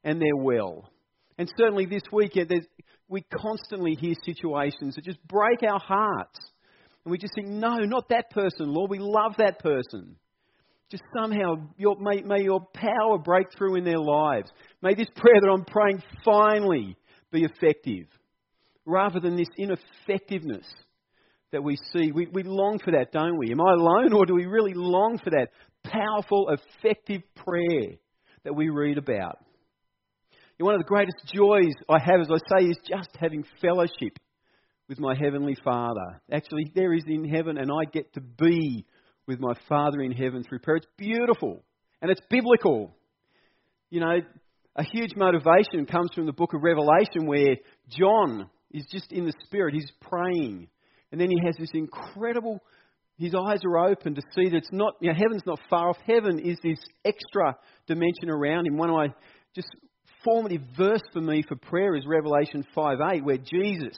and 0.04 0.22
they're 0.22 0.36
well. 0.36 0.90
And 1.38 1.50
certainly 1.58 1.86
this 1.86 2.04
week, 2.12 2.38
we 3.08 3.22
constantly 3.22 3.96
hear 3.96 4.14
situations 4.26 4.96
that 4.96 5.06
just 5.06 5.26
break 5.26 5.64
our 5.64 5.80
hearts. 5.80 6.40
And 7.06 7.12
we 7.12 7.18
just 7.18 7.34
think, 7.36 7.48
no, 7.48 7.78
not 7.80 8.10
that 8.10 8.30
person, 8.30 8.68
Lord. 8.68 8.92
We 8.92 9.00
love 9.00 9.36
that 9.38 9.60
person 9.60 10.16
just 10.94 11.04
somehow 11.18 11.56
your, 11.76 11.96
may, 12.00 12.22
may 12.22 12.44
your 12.44 12.62
power 12.72 13.18
break 13.18 13.48
through 13.58 13.78
in 13.78 13.84
their 13.84 13.98
lives. 13.98 14.52
May 14.84 14.94
this 14.94 15.08
prayer 15.16 15.42
that 15.42 15.50
I'm 15.50 15.66
praying 15.66 16.04
finally 16.24 16.96
be 17.32 17.46
effective 17.46 18.06
rather 18.86 19.20
than 19.20 19.36
this 19.36 19.48
ineffectiveness 19.58 20.68
that 21.52 21.64
we 21.64 21.78
see. 21.92 22.12
We, 22.12 22.28
we 22.32 22.44
long 22.44 22.78
for 22.78 22.92
that, 22.92 23.12
don't 23.12 23.40
we? 23.40 23.52
Am 23.52 23.60
I 23.60 23.74
alone, 23.74 24.14
or 24.14 24.28
do 24.28 24.36
we 24.36 24.46
really 24.46 24.74
long 24.76 25.18
for 25.24 25.32
that 25.32 25.48
powerful, 25.84 26.50
effective 26.52 27.24
prayer 27.38 27.96
that 28.44 28.54
we 28.54 28.70
read 28.70 29.00
about? 29.00 29.40
One 30.60 30.76
of 30.76 30.80
the 30.80 30.86
greatest 30.86 31.18
joys 31.34 31.74
I 31.90 31.98
have, 32.00 32.22
as 32.22 32.30
I 32.30 32.60
say, 32.60 32.68
is 32.68 32.78
just 32.88 33.10
having 33.20 33.44
fellowship 33.62 34.20
with 34.88 35.00
my 35.00 35.16
Heavenly 35.20 35.58
Father. 35.64 36.22
Actually, 36.32 36.72
there 36.76 36.94
is 36.94 37.04
in 37.08 37.28
heaven, 37.28 37.58
and 37.58 37.72
I 37.72 37.90
get 37.92 38.14
to 38.14 38.22
be 38.22 38.86
with 39.28 39.40
my 39.40 39.54
Father 39.68 40.02
in 40.02 40.12
heaven 40.12 40.44
through 40.44 40.60
prayer. 40.60 40.78
It's 40.78 40.88
beautiful 40.98 41.64
and 42.02 42.12
it's 42.12 42.22
biblical. 42.30 42.96
You 43.90 44.02
know, 44.02 44.20
a 44.76 44.84
huge 44.84 45.16
motivation 45.16 45.86
comes 45.86 46.10
from 46.14 46.26
the 46.26 46.34
book 46.34 46.54
of 46.54 46.64
Revelation 46.64 47.26
where 47.26 47.58
John 47.90 48.50
is 48.72 48.86
just 48.92 49.12
in 49.12 49.26
the 49.26 49.34
Spirit, 49.46 49.76
he's 49.76 49.92
praying. 50.02 50.68
And 51.12 51.22
then 51.22 51.30
he 51.30 51.38
has 51.46 51.56
this 51.58 51.70
incredible, 51.74 52.60
his 53.18 53.36
eyes 53.36 53.60
are 53.64 53.78
open 53.78 54.16
to 54.16 54.22
see 54.36 54.50
that 54.50 54.58
it's 54.58 54.72
not, 54.72 54.96
you 55.00 55.10
know, 55.10 55.16
heaven's 55.16 55.46
not 55.46 55.60
far 55.70 55.90
off. 55.90 55.98
Heaven 56.08 56.40
is 56.40 56.58
this 56.64 56.80
extra 57.06 57.56
dimension 57.88 58.30
around 58.30 58.66
him. 58.66 58.78
One 58.78 58.90
of 58.90 58.96
my 58.96 59.08
just 59.56 59.68
formative 60.24 60.62
verse 60.76 61.04
for 61.12 61.22
me 61.22 61.44
for 61.48 61.56
prayer 61.56 61.96
is 61.96 62.06
Revelation 62.08 62.66
5 62.74 62.98
8, 63.14 63.24
where 63.24 63.38
Jesus, 63.38 63.96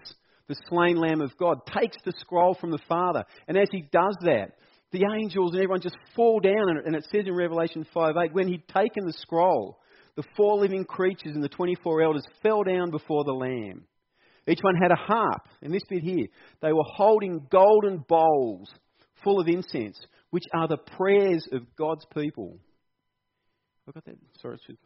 the 0.50 0.56
slain 0.70 0.98
Lamb 0.98 1.22
of 1.22 1.38
God, 1.38 1.60
takes 1.68 1.98
the 2.04 2.14
scroll 2.20 2.56
from 2.60 2.72
the 2.72 2.82
Father. 2.90 3.24
And 3.48 3.58
as 3.58 3.70
he 3.72 3.82
does 3.82 4.18
that, 4.22 4.58
the 4.96 5.06
angels 5.14 5.52
and 5.52 5.62
everyone 5.62 5.82
just 5.82 5.98
fall 6.16 6.40
down. 6.40 6.80
And 6.86 6.96
it 6.96 7.06
says 7.12 7.26
in 7.28 7.36
Revelation 7.36 7.86
5 7.94 8.16
8, 8.16 8.34
when 8.34 8.48
he'd 8.48 8.68
taken 8.68 9.06
the 9.06 9.14
scroll, 9.14 9.80
the 10.16 10.24
four 10.38 10.58
living 10.58 10.86
creatures 10.86 11.36
and 11.36 11.44
the 11.44 11.50
24 11.50 12.02
elders 12.02 12.26
fell 12.42 12.64
down 12.64 12.92
before 12.92 13.26
the 13.26 13.34
Lamb. 13.34 13.84
Each 14.48 14.60
one 14.62 14.76
had 14.76 14.92
a 14.92 14.96
harp, 14.96 15.42
and 15.62 15.74
this 15.74 15.84
bit 15.90 16.04
here, 16.04 16.28
they 16.62 16.72
were 16.72 16.86
holding 16.86 17.48
golden 17.52 18.06
bowls 18.08 18.70
full 19.24 19.40
of 19.40 19.48
incense, 19.48 20.00
which 20.30 20.44
are 20.54 20.68
the 20.68 20.78
prayers 20.78 21.46
of 21.52 21.64
God's 21.76 22.06
people. 22.14 22.60
I 23.88 23.92
got 23.92 24.06
that? 24.06 24.18
Sorry, 24.42 24.58
should. 24.66 24.78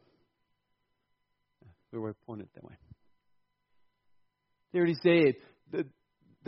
Where 1.92 2.12
I 2.12 2.14
pointed 2.26 2.48
that 2.56 2.64
way. 2.64 2.76
There 4.72 4.86
it 4.86 4.92
is 4.92 5.00
there. 5.04 5.34
The, 5.72 5.86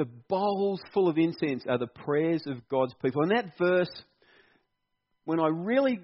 the 0.01 0.08
bowls 0.27 0.81
full 0.96 1.08
of 1.08 1.20
incense 1.20 1.63
are 1.70 1.77
the 1.77 1.86
prayers 1.86 2.41
of 2.48 2.67
God's 2.70 2.96
people. 3.03 3.22
And 3.22 3.31
that 3.34 3.55
verse, 3.60 3.91
when 5.25 5.39
I 5.39 5.46
really 5.48 6.00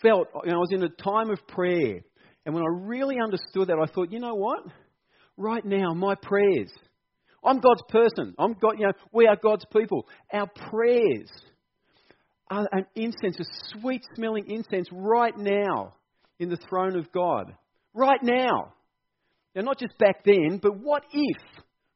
felt, 0.00 0.28
you 0.42 0.50
know, 0.50 0.56
I 0.56 0.58
was 0.58 0.70
in 0.72 0.82
a 0.82 0.88
time 0.88 1.28
of 1.28 1.46
prayer, 1.48 2.00
and 2.46 2.54
when 2.54 2.62
I 2.62 2.86
really 2.86 3.16
understood 3.22 3.68
that, 3.68 3.76
I 3.78 3.92
thought, 3.92 4.10
you 4.10 4.20
know 4.20 4.36
what? 4.36 4.60
Right 5.36 5.62
now, 5.66 5.92
my 5.92 6.14
prayers, 6.14 6.72
I'm 7.44 7.60
God's 7.60 7.82
person. 7.90 8.34
I'm 8.38 8.54
God, 8.54 8.76
you 8.78 8.86
know, 8.86 8.92
we 9.12 9.26
are 9.26 9.36
God's 9.36 9.66
people. 9.70 10.08
Our 10.32 10.46
prayers 10.70 11.28
are 12.50 12.66
an 12.72 12.86
incense, 12.94 13.38
a 13.38 13.78
sweet 13.78 14.00
smelling 14.14 14.46
incense 14.48 14.88
right 14.90 15.36
now 15.36 15.92
in 16.38 16.48
the 16.48 16.56
throne 16.70 16.96
of 16.96 17.12
God. 17.12 17.54
Right 17.92 18.22
now. 18.22 18.72
Now, 19.54 19.60
not 19.60 19.78
just 19.78 19.98
back 19.98 20.24
then, 20.24 20.58
but 20.62 20.78
what 20.78 21.02
if 21.12 21.36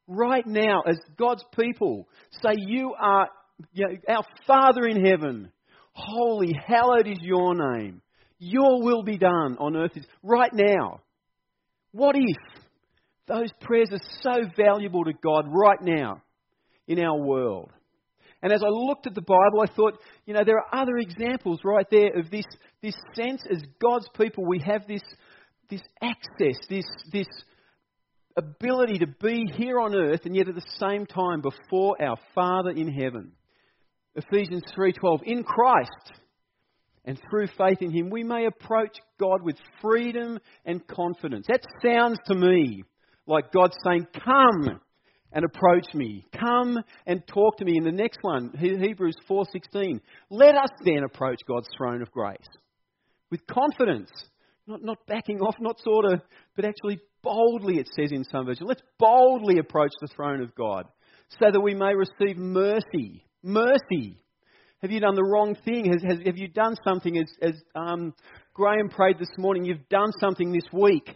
right 0.06 0.46
now, 0.46 0.82
as 0.86 0.98
God's 1.18 1.44
people, 1.56 2.08
say, 2.42 2.54
You 2.56 2.94
are 2.98 3.28
you 3.72 3.86
know, 3.86 3.96
our 4.08 4.24
Father 4.46 4.86
in 4.86 5.04
heaven. 5.04 5.50
Holy, 5.92 6.52
hallowed 6.66 7.06
is 7.06 7.18
your 7.22 7.54
name. 7.54 8.02
Your 8.38 8.82
will 8.82 9.02
be 9.02 9.16
done 9.16 9.56
on 9.58 9.76
earth 9.76 9.96
is 9.96 10.04
right 10.22 10.52
now. 10.52 11.00
What 11.92 12.16
if 12.16 12.36
those 13.26 13.50
prayers 13.62 13.88
are 13.92 14.10
so 14.20 14.50
valuable 14.56 15.04
to 15.04 15.14
God 15.22 15.46
right 15.48 15.80
now 15.80 16.22
in 16.86 17.00
our 17.00 17.18
world? 17.18 17.70
And 18.42 18.52
as 18.52 18.62
I 18.62 18.68
looked 18.68 19.06
at 19.06 19.14
the 19.14 19.22
Bible, 19.22 19.62
I 19.62 19.74
thought, 19.74 19.98
you 20.26 20.34
know, 20.34 20.44
there 20.44 20.58
are 20.58 20.82
other 20.82 20.98
examples 20.98 21.60
right 21.64 21.86
there 21.90 22.16
of 22.18 22.30
this, 22.30 22.44
this 22.82 22.94
sense 23.14 23.42
as 23.50 23.62
God's 23.80 24.08
people, 24.14 24.44
we 24.44 24.62
have 24.66 24.86
this, 24.86 25.00
this 25.70 25.80
access, 26.02 26.60
this, 26.68 26.84
this 27.12 27.26
ability 28.36 28.98
to 28.98 29.06
be 29.06 29.50
here 29.56 29.80
on 29.80 29.94
earth 29.94 30.20
and 30.24 30.36
yet 30.36 30.48
at 30.48 30.54
the 30.54 30.76
same 30.78 31.06
time 31.06 31.40
before 31.40 32.00
our 32.02 32.16
Father 32.34 32.70
in 32.70 32.88
heaven. 32.88 33.32
Ephesians 34.14 34.64
3:12 34.76 35.22
In 35.24 35.44
Christ 35.44 36.12
and 37.04 37.20
through 37.30 37.46
faith 37.58 37.80
in 37.80 37.90
him 37.90 38.10
we 38.10 38.24
may 38.24 38.46
approach 38.46 38.96
God 39.18 39.42
with 39.42 39.56
freedom 39.80 40.38
and 40.64 40.86
confidence. 40.86 41.46
That 41.48 41.64
sounds 41.82 42.18
to 42.26 42.34
me 42.34 42.84
like 43.26 43.52
God 43.52 43.72
saying, 43.84 44.06
"Come 44.24 44.80
and 45.32 45.44
approach 45.44 45.92
me. 45.94 46.26
Come 46.32 46.78
and 47.06 47.26
talk 47.26 47.58
to 47.58 47.64
me." 47.64 47.76
In 47.76 47.84
the 47.84 47.92
next 47.92 48.22
one, 48.22 48.52
Hebrews 48.56 49.16
4:16, 49.26 50.00
"Let 50.30 50.56
us 50.56 50.70
then 50.84 51.04
approach 51.04 51.40
God's 51.46 51.68
throne 51.76 52.02
of 52.02 52.10
grace 52.10 52.48
with 53.30 53.46
confidence, 53.46 54.10
not 54.66 54.82
not 54.82 54.98
backing 55.06 55.40
off, 55.40 55.56
not 55.60 55.80
sort 55.80 56.04
of, 56.06 56.20
but 56.54 56.64
actually 56.64 57.00
boldly 57.22 57.78
it 57.78 57.88
says 57.94 58.12
in 58.12 58.24
some 58.24 58.46
versions. 58.46 58.68
Let's 58.68 58.82
boldly 58.98 59.58
approach 59.58 59.92
the 60.00 60.08
throne 60.08 60.40
of 60.42 60.54
God 60.54 60.86
so 61.40 61.50
that 61.50 61.60
we 61.60 61.74
may 61.74 61.94
receive 61.94 62.36
mercy 62.36 63.26
mercy? 63.46 64.18
Have 64.82 64.90
you 64.90 65.00
done 65.00 65.14
the 65.14 65.24
wrong 65.24 65.56
thing? 65.64 65.90
Has, 65.90 66.02
has, 66.06 66.26
have 66.26 66.36
you 66.36 66.48
done 66.48 66.74
something, 66.84 67.16
as, 67.16 67.26
as 67.40 67.54
um, 67.74 68.12
Graham 68.52 68.88
prayed 68.90 69.18
this 69.18 69.30
morning, 69.38 69.64
you've 69.64 69.88
done 69.88 70.10
something 70.20 70.52
this 70.52 70.70
week 70.72 71.08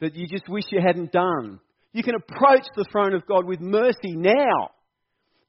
that 0.00 0.14
you 0.14 0.28
just 0.28 0.48
wish 0.48 0.64
you 0.70 0.80
hadn't 0.84 1.10
done? 1.10 1.58
You 1.92 2.02
can 2.02 2.14
approach 2.14 2.66
the 2.76 2.84
throne 2.92 3.14
of 3.14 3.26
God 3.26 3.46
with 3.46 3.60
mercy 3.60 4.14
now, 4.14 4.70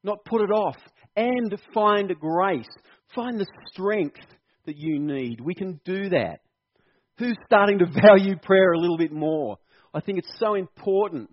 not 0.04 0.26
put 0.26 0.42
it 0.42 0.52
off, 0.52 0.78
and 1.16 1.56
find 1.74 2.12
grace. 2.20 2.66
Find 3.14 3.40
the 3.40 3.46
strength 3.72 4.20
that 4.66 4.78
you 4.78 5.00
need. 5.00 5.42
We 5.42 5.54
can 5.54 5.80
do 5.86 6.10
that. 6.10 6.40
Who's 7.20 7.38
starting 7.46 7.80
to 7.80 7.86
value 8.08 8.38
prayer 8.38 8.72
a 8.72 8.80
little 8.80 8.98
bit 8.98 9.12
more? 9.12 9.58
I 9.94 10.00
think 10.00 10.18
it's 10.18 10.40
so 10.40 10.56
important 10.56 11.30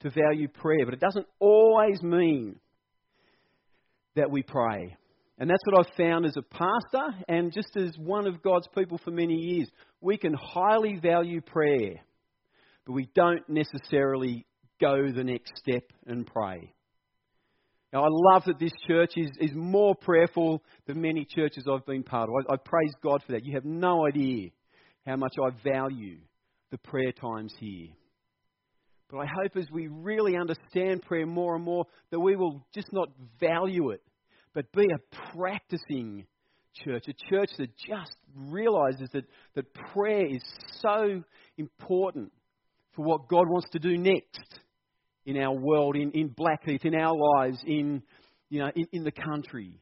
to 0.00 0.10
value 0.10 0.48
prayer, 0.48 0.84
but 0.84 0.94
it 0.94 1.00
doesn't 1.00 1.26
always 1.38 2.02
mean 2.02 2.56
that 4.16 4.30
we 4.30 4.42
pray. 4.42 4.96
And 5.38 5.48
that's 5.48 5.62
what 5.64 5.80
I've 5.80 5.94
found 5.96 6.26
as 6.26 6.36
a 6.36 6.42
pastor 6.42 7.24
and 7.28 7.52
just 7.52 7.74
as 7.76 7.96
one 7.96 8.26
of 8.26 8.42
God's 8.42 8.68
people 8.76 8.98
for 9.02 9.10
many 9.10 9.34
years. 9.34 9.68
We 10.02 10.18
can 10.18 10.34
highly 10.34 10.96
value 10.96 11.40
prayer, 11.40 11.94
but 12.84 12.92
we 12.92 13.08
don't 13.14 13.48
necessarily 13.48 14.46
go 14.80 15.10
the 15.10 15.24
next 15.24 15.52
step 15.56 15.84
and 16.06 16.26
pray. 16.26 16.74
Now, 17.92 18.04
I 18.04 18.08
love 18.10 18.44
that 18.46 18.58
this 18.58 18.72
church 18.86 19.12
is, 19.16 19.30
is 19.40 19.50
more 19.54 19.94
prayerful 19.94 20.62
than 20.86 21.00
many 21.00 21.24
churches 21.24 21.64
I've 21.70 21.86
been 21.86 22.02
part 22.02 22.28
of. 22.28 22.34
I, 22.48 22.54
I 22.54 22.56
praise 22.56 22.92
God 23.02 23.22
for 23.24 23.32
that. 23.32 23.44
You 23.44 23.54
have 23.54 23.64
no 23.64 24.06
idea 24.06 24.50
how 25.06 25.16
much 25.16 25.34
I 25.42 25.50
value 25.64 26.18
the 26.70 26.78
prayer 26.78 27.12
times 27.12 27.54
here. 27.58 27.88
But 29.10 29.18
I 29.18 29.26
hope 29.26 29.56
as 29.56 29.70
we 29.72 29.88
really 29.88 30.36
understand 30.36 31.02
prayer 31.02 31.26
more 31.26 31.56
and 31.56 31.64
more, 31.64 31.86
that 32.10 32.20
we 32.20 32.36
will 32.36 32.64
just 32.74 32.92
not 32.92 33.08
value 33.40 33.90
it, 33.90 34.02
but 34.54 34.70
be 34.72 34.84
a 34.86 35.16
practicing 35.36 36.26
church, 36.84 37.04
a 37.08 37.28
church 37.28 37.50
that 37.58 37.76
just 37.76 38.14
realizes 38.36 39.08
that, 39.12 39.24
that 39.56 39.74
prayer 39.92 40.26
is 40.26 40.42
so 40.80 41.22
important 41.58 42.32
for 42.94 43.04
what 43.04 43.28
God 43.28 43.48
wants 43.48 43.68
to 43.70 43.78
do 43.78 43.98
next 43.98 44.60
in 45.26 45.36
our 45.36 45.54
world, 45.54 45.96
in, 45.96 46.12
in 46.12 46.28
Blackheath, 46.28 46.84
in 46.84 46.94
our 46.94 47.16
lives, 47.16 47.58
in, 47.66 48.02
you 48.48 48.60
know, 48.60 48.70
in, 48.74 48.86
in 48.92 49.04
the 49.04 49.12
country. 49.12 49.80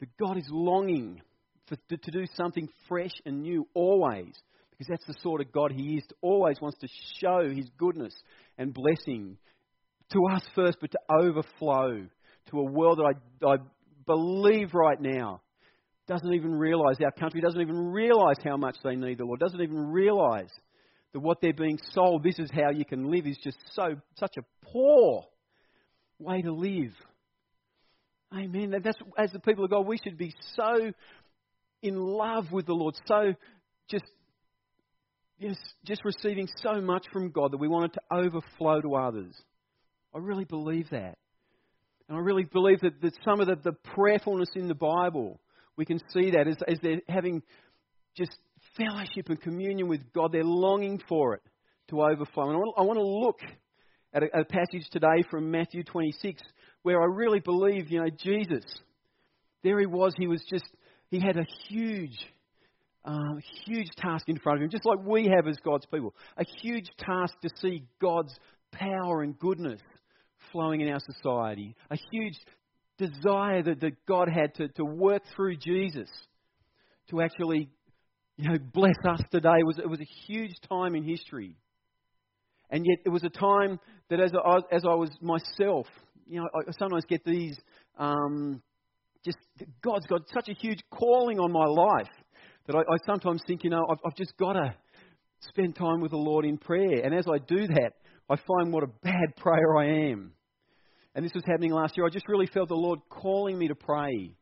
That 0.00 0.16
God 0.16 0.38
is 0.38 0.48
longing 0.50 1.20
for, 1.68 1.76
to, 1.88 1.96
to 1.96 2.10
do 2.10 2.24
something 2.34 2.68
fresh 2.88 3.12
and 3.24 3.42
new 3.42 3.66
always 3.74 4.32
because 4.70 4.86
that's 4.88 5.06
the 5.06 5.14
sort 5.22 5.40
of 5.40 5.52
God 5.52 5.72
He 5.72 5.94
is. 5.94 6.04
Always 6.20 6.60
wants 6.60 6.78
to 6.78 6.88
show 7.20 7.48
His 7.48 7.68
goodness 7.76 8.14
and 8.56 8.72
blessing 8.72 9.36
to 10.12 10.18
us 10.32 10.42
first, 10.54 10.78
but 10.80 10.90
to 10.92 10.98
overflow 11.10 12.06
to 12.50 12.58
a 12.58 12.64
world 12.64 12.98
that 12.98 13.14
I, 13.44 13.46
I 13.46 13.56
believe 14.06 14.72
right 14.72 15.00
now 15.00 15.42
doesn't 16.06 16.32
even 16.32 16.54
realize, 16.54 16.96
our 17.04 17.12
country 17.12 17.40
doesn't 17.40 17.60
even 17.60 17.76
realize 17.76 18.36
how 18.42 18.56
much 18.56 18.76
they 18.82 18.96
need 18.96 19.18
the 19.18 19.24
Lord, 19.24 19.40
doesn't 19.40 19.60
even 19.60 19.90
realize 19.90 20.50
that 21.12 21.20
what 21.20 21.40
they're 21.42 21.52
being 21.52 21.78
sold, 21.92 22.22
this 22.22 22.38
is 22.38 22.50
how 22.50 22.70
you 22.70 22.84
can 22.84 23.10
live, 23.10 23.26
is 23.26 23.38
just 23.42 23.58
so 23.72 23.96
such 24.16 24.36
a 24.38 24.66
poor 24.66 25.24
way 26.18 26.42
to 26.42 26.52
live. 26.52 26.92
Amen. 28.34 28.74
That's 28.82 28.98
as 29.16 29.32
the 29.32 29.38
people 29.38 29.64
of 29.64 29.70
God, 29.70 29.86
we 29.86 29.98
should 30.02 30.18
be 30.18 30.34
so 30.54 30.92
in 31.82 31.96
love 31.96 32.50
with 32.52 32.66
the 32.66 32.74
Lord, 32.74 32.94
so 33.06 33.34
just 33.90 34.04
just, 35.40 35.60
just 35.84 36.04
receiving 36.04 36.48
so 36.62 36.80
much 36.80 37.06
from 37.12 37.30
God 37.30 37.52
that 37.52 37.58
we 37.58 37.68
want 37.68 37.92
it 37.92 37.94
to 37.94 38.16
overflow 38.16 38.80
to 38.80 38.94
others. 38.96 39.34
I 40.14 40.18
really 40.18 40.44
believe 40.44 40.90
that. 40.90 41.18
And 42.08 42.16
I 42.16 42.20
really 42.20 42.44
believe 42.44 42.80
that, 42.80 43.00
that 43.02 43.12
some 43.24 43.40
of 43.40 43.46
the, 43.46 43.56
the 43.62 43.76
prayerfulness 43.94 44.48
in 44.54 44.68
the 44.68 44.74
Bible, 44.74 45.40
we 45.76 45.84
can 45.84 46.00
see 46.12 46.30
that 46.30 46.48
as, 46.48 46.56
as 46.66 46.78
they're 46.82 47.00
having 47.08 47.42
just 48.16 48.36
fellowship 48.76 49.28
and 49.28 49.40
communion 49.40 49.88
with 49.88 50.00
God, 50.12 50.32
they're 50.32 50.42
longing 50.42 51.00
for 51.08 51.34
it 51.34 51.42
to 51.90 52.00
overflow. 52.00 52.48
And 52.48 52.54
I 52.54 52.58
want, 52.58 52.74
I 52.78 52.82
want 52.82 52.98
to 52.98 53.06
look 53.06 53.40
at 54.14 54.22
a, 54.22 54.40
a 54.40 54.44
passage 54.44 54.88
today 54.90 55.22
from 55.30 55.50
Matthew 55.50 55.84
26 55.84 56.40
where 56.82 57.00
I 57.00 57.06
really 57.06 57.40
believe, 57.40 57.90
you 57.90 58.00
know, 58.00 58.10
Jesus, 58.10 58.64
there 59.62 59.78
he 59.78 59.86
was, 59.86 60.14
he 60.18 60.26
was 60.26 60.42
just, 60.48 60.64
he 61.10 61.20
had 61.20 61.36
a 61.36 61.46
huge 61.68 62.18
uh, 63.04 63.36
huge 63.64 63.88
task 63.96 64.28
in 64.28 64.38
front 64.38 64.58
of 64.58 64.64
him, 64.64 64.70
just 64.70 64.84
like 64.84 64.98
we 65.04 65.30
have 65.34 65.46
as 65.46 65.56
God's 65.64 65.86
people. 65.86 66.14
A 66.36 66.44
huge 66.60 66.88
task 66.98 67.32
to 67.40 67.48
see 67.60 67.84
God's 68.00 68.34
power 68.72 69.22
and 69.22 69.38
goodness 69.38 69.80
flowing 70.52 70.82
in 70.82 70.88
our 70.88 71.00
society. 71.00 71.74
A 71.90 71.96
huge 72.10 72.34
desire 72.98 73.62
that, 73.62 73.80
that 73.80 74.04
God 74.06 74.28
had 74.28 74.54
to, 74.56 74.68
to 74.68 74.84
work 74.84 75.22
through 75.34 75.56
Jesus 75.56 76.10
to 77.10 77.22
actually 77.22 77.70
you 78.36 78.50
know, 78.50 78.58
bless 78.72 78.96
us 79.08 79.20
today. 79.30 79.56
It 79.60 79.66
was, 79.66 79.78
it 79.78 79.88
was 79.88 80.00
a 80.00 80.08
huge 80.26 80.54
time 80.68 80.94
in 80.94 81.02
history. 81.02 81.56
And 82.70 82.84
yet 82.86 82.98
it 83.06 83.08
was 83.08 83.24
a 83.24 83.30
time 83.30 83.80
that 84.10 84.20
as 84.20 84.32
I, 84.34 84.58
as 84.70 84.84
I 84.84 84.94
was 84.94 85.10
myself, 85.22 85.86
you 86.26 86.40
know, 86.40 86.48
I 86.54 86.70
sometimes 86.78 87.04
get 87.08 87.24
these, 87.24 87.58
um, 87.96 88.60
just, 89.28 89.70
God's 89.82 90.06
got 90.06 90.22
such 90.32 90.48
a 90.48 90.54
huge 90.54 90.80
calling 90.90 91.38
on 91.38 91.52
my 91.52 91.66
life 91.66 92.12
that 92.66 92.76
I, 92.76 92.80
I 92.80 92.96
sometimes 93.06 93.42
think, 93.46 93.64
you 93.64 93.70
know, 93.70 93.84
I've, 93.90 93.98
I've 94.06 94.16
just 94.16 94.36
got 94.38 94.54
to 94.54 94.74
spend 95.40 95.76
time 95.76 96.00
with 96.00 96.10
the 96.10 96.16
Lord 96.16 96.44
in 96.44 96.58
prayer. 96.58 97.02
And 97.04 97.14
as 97.14 97.26
I 97.28 97.38
do 97.38 97.66
that, 97.66 97.92
I 98.30 98.36
find 98.36 98.72
what 98.72 98.84
a 98.84 98.88
bad 99.02 99.36
prayer 99.36 99.76
I 99.76 100.10
am. 100.10 100.32
And 101.14 101.24
this 101.24 101.32
was 101.34 101.44
happening 101.46 101.72
last 101.72 101.96
year. 101.96 102.06
I 102.06 102.10
just 102.10 102.28
really 102.28 102.46
felt 102.46 102.68
the 102.68 102.74
Lord 102.74 103.00
calling 103.08 103.58
me 103.58 103.68
to 103.68 103.74
pray. 103.74 104.32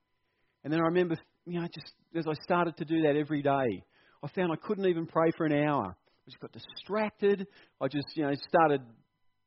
And 0.65 0.73
then 0.73 0.81
I 0.81 0.85
remember, 0.85 1.17
you 1.47 1.61
know, 1.61 1.69
just 1.73 1.93
as 2.17 2.27
I 2.27 2.35
started 2.43 2.77
to 2.79 2.85
do 2.85 3.03
that 3.03 3.17
every 3.17 3.43
day, 3.43 3.85
I 4.23 4.29
found 4.35 4.53
I 4.53 4.57
couldn't 4.57 4.87
even 4.87 5.07
pray 5.07 5.31
for 5.37 5.47
an 5.47 5.53
hour. 5.53 5.97
I 5.97 6.25
just 6.31 6.41
got 6.41 6.53
distracted. 6.53 7.47
I 7.81 7.89
just, 7.89 8.07
you 8.17 8.25
know, 8.25 8.33
started 8.49 8.83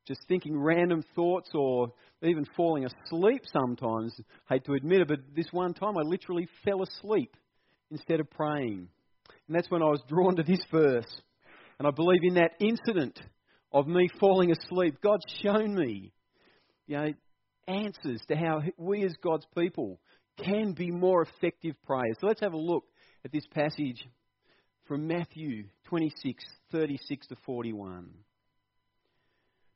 just 0.07 0.21
thinking 0.27 0.57
random 0.57 1.03
thoughts 1.15 1.49
or 1.53 1.89
even 2.23 2.45
falling 2.57 2.85
asleep 2.85 3.43
sometimes. 3.51 4.13
hate 4.49 4.65
to 4.65 4.73
admit 4.73 5.01
it, 5.01 5.07
but 5.07 5.19
this 5.35 5.47
one 5.51 5.73
time 5.73 5.97
I 5.97 6.01
literally 6.01 6.47
fell 6.65 6.81
asleep 6.81 7.35
instead 7.91 8.19
of 8.19 8.29
praying. 8.29 8.87
And 9.47 9.55
that's 9.55 9.69
when 9.71 9.81
I 9.81 9.87
was 9.87 10.01
drawn 10.07 10.35
to 10.35 10.43
this 10.43 10.59
verse. 10.71 11.21
And 11.77 11.87
I 11.87 11.91
believe 11.91 12.21
in 12.23 12.35
that 12.35 12.51
incident 12.59 13.19
of 13.71 13.87
me 13.87 14.09
falling 14.19 14.51
asleep, 14.51 14.95
God's 15.01 15.25
shown 15.41 15.73
me, 15.75 16.11
you 16.87 16.97
know, 16.97 17.13
answers 17.67 18.21
to 18.27 18.35
how 18.35 18.61
we 18.77 19.03
as 19.03 19.15
God's 19.23 19.45
people 19.57 19.99
can 20.43 20.73
be 20.73 20.91
more 20.91 21.21
effective 21.21 21.75
prayers. 21.85 22.15
So 22.19 22.27
let's 22.27 22.41
have 22.41 22.53
a 22.53 22.57
look 22.57 22.83
at 23.23 23.31
this 23.31 23.45
passage 23.53 24.05
from 24.87 25.07
Matthew 25.07 25.65
26, 25.85 26.43
36 26.71 27.27
to 27.27 27.35
41. 27.45 28.09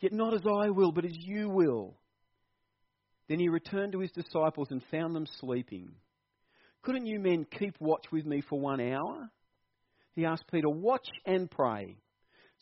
Yet 0.00 0.12
not 0.12 0.34
as 0.34 0.42
I 0.46 0.70
will, 0.70 0.92
but 0.92 1.04
as 1.04 1.16
you 1.16 1.48
will. 1.48 1.94
Then 3.28 3.38
he 3.38 3.48
returned 3.48 3.92
to 3.92 4.00
his 4.00 4.12
disciples 4.12 4.68
and 4.70 4.82
found 4.90 5.14
them 5.14 5.26
sleeping. 5.40 5.92
Couldn't 6.82 7.06
you 7.06 7.18
men 7.18 7.46
keep 7.58 7.74
watch 7.80 8.04
with 8.12 8.26
me 8.26 8.42
for 8.42 8.60
one 8.60 8.80
hour? 8.80 9.30
He 10.14 10.26
asked 10.26 10.44
Peter, 10.50 10.68
Watch 10.68 11.08
and 11.24 11.50
pray, 11.50 11.96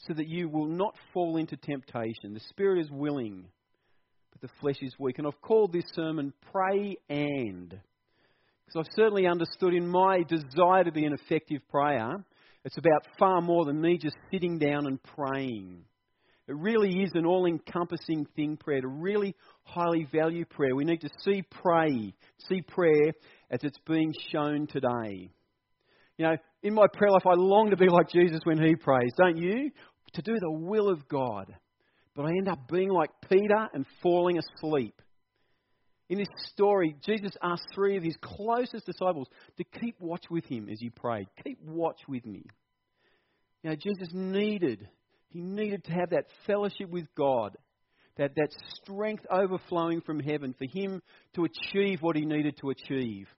so 0.07 0.15
that 0.15 0.29
you 0.29 0.49
will 0.49 0.67
not 0.67 0.95
fall 1.13 1.37
into 1.37 1.57
temptation. 1.57 2.33
The 2.33 2.41
spirit 2.49 2.81
is 2.81 2.91
willing, 2.91 3.45
but 4.31 4.41
the 4.41 4.55
flesh 4.61 4.79
is 4.81 4.95
weak. 4.99 5.19
And 5.19 5.27
I've 5.27 5.41
called 5.41 5.73
this 5.73 5.85
sermon 5.95 6.33
Pray 6.53 6.97
and. 7.09 7.71
Because 7.71 8.87
I've 8.87 8.95
certainly 8.95 9.27
understood 9.27 9.75
in 9.75 9.89
my 9.89 10.23
desire 10.23 10.85
to 10.85 10.93
be 10.93 11.05
an 11.05 11.13
effective 11.13 11.61
prayer, 11.69 12.25
it's 12.65 12.79
about 12.79 13.07
far 13.19 13.41
more 13.41 13.65
than 13.65 13.81
me 13.81 13.99
just 13.99 14.17
sitting 14.31 14.59
down 14.59 14.87
and 14.87 15.03
praying. 15.03 15.85
It 16.49 16.57
really 16.57 17.03
is 17.03 17.13
an 17.15 17.25
all 17.25 17.47
encompassing 17.47 18.27
thing, 18.35 18.57
prayer, 18.57 18.81
to 18.81 18.89
really 18.89 19.35
highly 19.63 20.09
value 20.13 20.45
prayer. 20.45 20.75
We 20.75 20.85
need 20.85 21.01
to 21.03 21.11
see 21.25 21.43
pray, 21.43 22.15
see 22.49 22.63
prayer 22.63 23.13
as 23.51 23.61
it's 23.63 23.79
being 23.87 24.13
shown 24.31 24.67
today. 24.67 25.31
You 26.19 26.27
know, 26.27 26.37
in 26.63 26.75
my 26.75 26.87
prayer 26.93 27.11
life, 27.11 27.27
I 27.27 27.35
long 27.35 27.71
to 27.71 27.77
be 27.77 27.89
like 27.89 28.11
Jesus 28.11 28.41
when 28.45 28.63
he 28.63 28.75
prays, 28.75 29.13
don't 29.17 29.37
you? 29.37 29.71
To 30.15 30.23
do 30.23 30.35
the 30.39 30.51
will 30.51 30.89
of 30.89 31.09
God. 31.09 31.55
But 32.15 32.27
I 32.27 32.31
end 32.31 32.49
up 32.49 32.69
being 32.71 32.91
like 32.91 33.11
Peter 33.29 33.69
and 33.73 33.87
falling 34.03 34.39
asleep. 34.39 35.01
In 36.11 36.19
this 36.19 36.29
story, 36.53 36.95
Jesus 37.07 37.33
asked 37.43 37.69
three 37.75 37.97
of 37.97 38.03
his 38.03 38.17
closest 38.21 38.85
disciples 38.85 39.29
to 39.57 39.65
keep 39.81 39.99
watch 39.99 40.25
with 40.31 40.45
him 40.45 40.69
as 40.71 40.79
he 40.79 40.91
prayed. 40.91 41.27
Keep 41.43 41.61
watch 41.65 42.01
with 42.07 42.27
me. 42.27 42.45
You 43.63 43.71
know, 43.71 43.77
Jesus 43.77 44.09
needed, 44.13 44.87
he 45.33 45.41
needed 45.41 45.85
to 45.85 45.93
have 45.93 46.11
that 46.11 46.27
fellowship 46.47 46.91
with 46.91 47.07
God, 47.17 47.57
that, 48.17 48.35
that 48.37 48.51
strength 48.83 49.25
overflowing 49.31 50.03
from 50.03 50.21
heaven 50.21 50.55
for 50.59 50.67
him 50.67 51.01
to 51.35 51.47
achieve 51.47 52.03
what 52.03 52.17
he 52.17 52.27
needed 52.27 52.59
to 52.61 52.71
achieve. 52.71 53.29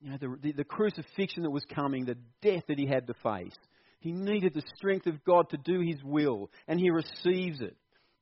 You 0.00 0.10
know, 0.10 0.16
the, 0.18 0.36
the, 0.42 0.52
the 0.52 0.64
crucifixion 0.64 1.42
that 1.42 1.50
was 1.50 1.64
coming, 1.74 2.04
the 2.04 2.16
death 2.42 2.64
that 2.68 2.78
he 2.78 2.86
had 2.86 3.06
to 3.06 3.14
face. 3.22 3.56
He 4.00 4.12
needed 4.12 4.54
the 4.54 4.62
strength 4.76 5.06
of 5.06 5.24
God 5.24 5.50
to 5.50 5.56
do 5.58 5.80
his 5.80 6.02
will, 6.02 6.50
and 6.68 6.78
he 6.80 6.90
receives 6.90 7.60
it. 7.60 7.76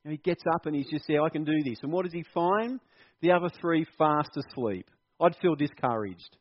And 0.04 0.11
he 0.11 0.19
gets 0.19 0.42
up 0.52 0.66
and 0.66 0.75
he's 0.75 0.90
just 0.90 1.04
there, 1.07 1.23
I 1.23 1.28
can 1.28 1.45
do 1.45 1.62
this. 1.64 1.78
And 1.83 1.92
what 1.92 2.04
does 2.04 2.12
he 2.12 2.25
find? 2.35 2.81
The 3.21 3.33
other 3.33 3.49
three 3.61 3.87
fast 3.97 4.31
asleep. 4.37 4.90
I'd 5.21 5.37
feel 5.37 5.54
discouraged. 5.54 6.37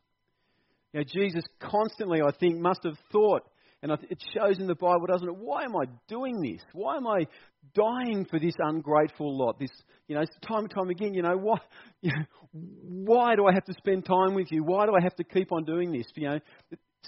Know, 0.92 1.02
Jesus 1.04 1.44
constantly, 1.60 2.20
I 2.20 2.32
think, 2.38 2.58
must 2.58 2.80
have 2.84 2.98
thought, 3.10 3.42
and 3.82 3.92
it 4.08 4.22
shows 4.32 4.58
in 4.58 4.66
the 4.66 4.74
Bible, 4.74 5.06
doesn't 5.08 5.28
it? 5.28 5.36
Why 5.36 5.64
am 5.64 5.74
I 5.74 5.84
doing 6.08 6.40
this? 6.40 6.62
Why 6.72 6.96
am 6.96 7.06
I 7.06 7.26
dying 7.74 8.26
for 8.30 8.38
this 8.38 8.54
ungrateful 8.58 9.36
lot? 9.36 9.58
This, 9.58 9.70
you 10.06 10.14
know, 10.14 10.22
time 10.46 10.60
and 10.60 10.70
time 10.70 10.88
again, 10.88 11.14
you 11.14 11.22
know, 11.22 11.36
why, 11.36 11.58
you 12.00 12.12
know, 12.16 12.24
why 12.52 13.34
do 13.34 13.46
I 13.46 13.52
have 13.52 13.64
to 13.64 13.74
spend 13.74 14.04
time 14.04 14.34
with 14.34 14.52
you? 14.52 14.62
Why 14.62 14.86
do 14.86 14.92
I 14.94 15.02
have 15.02 15.16
to 15.16 15.24
keep 15.24 15.50
on 15.50 15.64
doing 15.64 15.90
this? 15.90 16.06
You 16.14 16.28
know, 16.28 16.38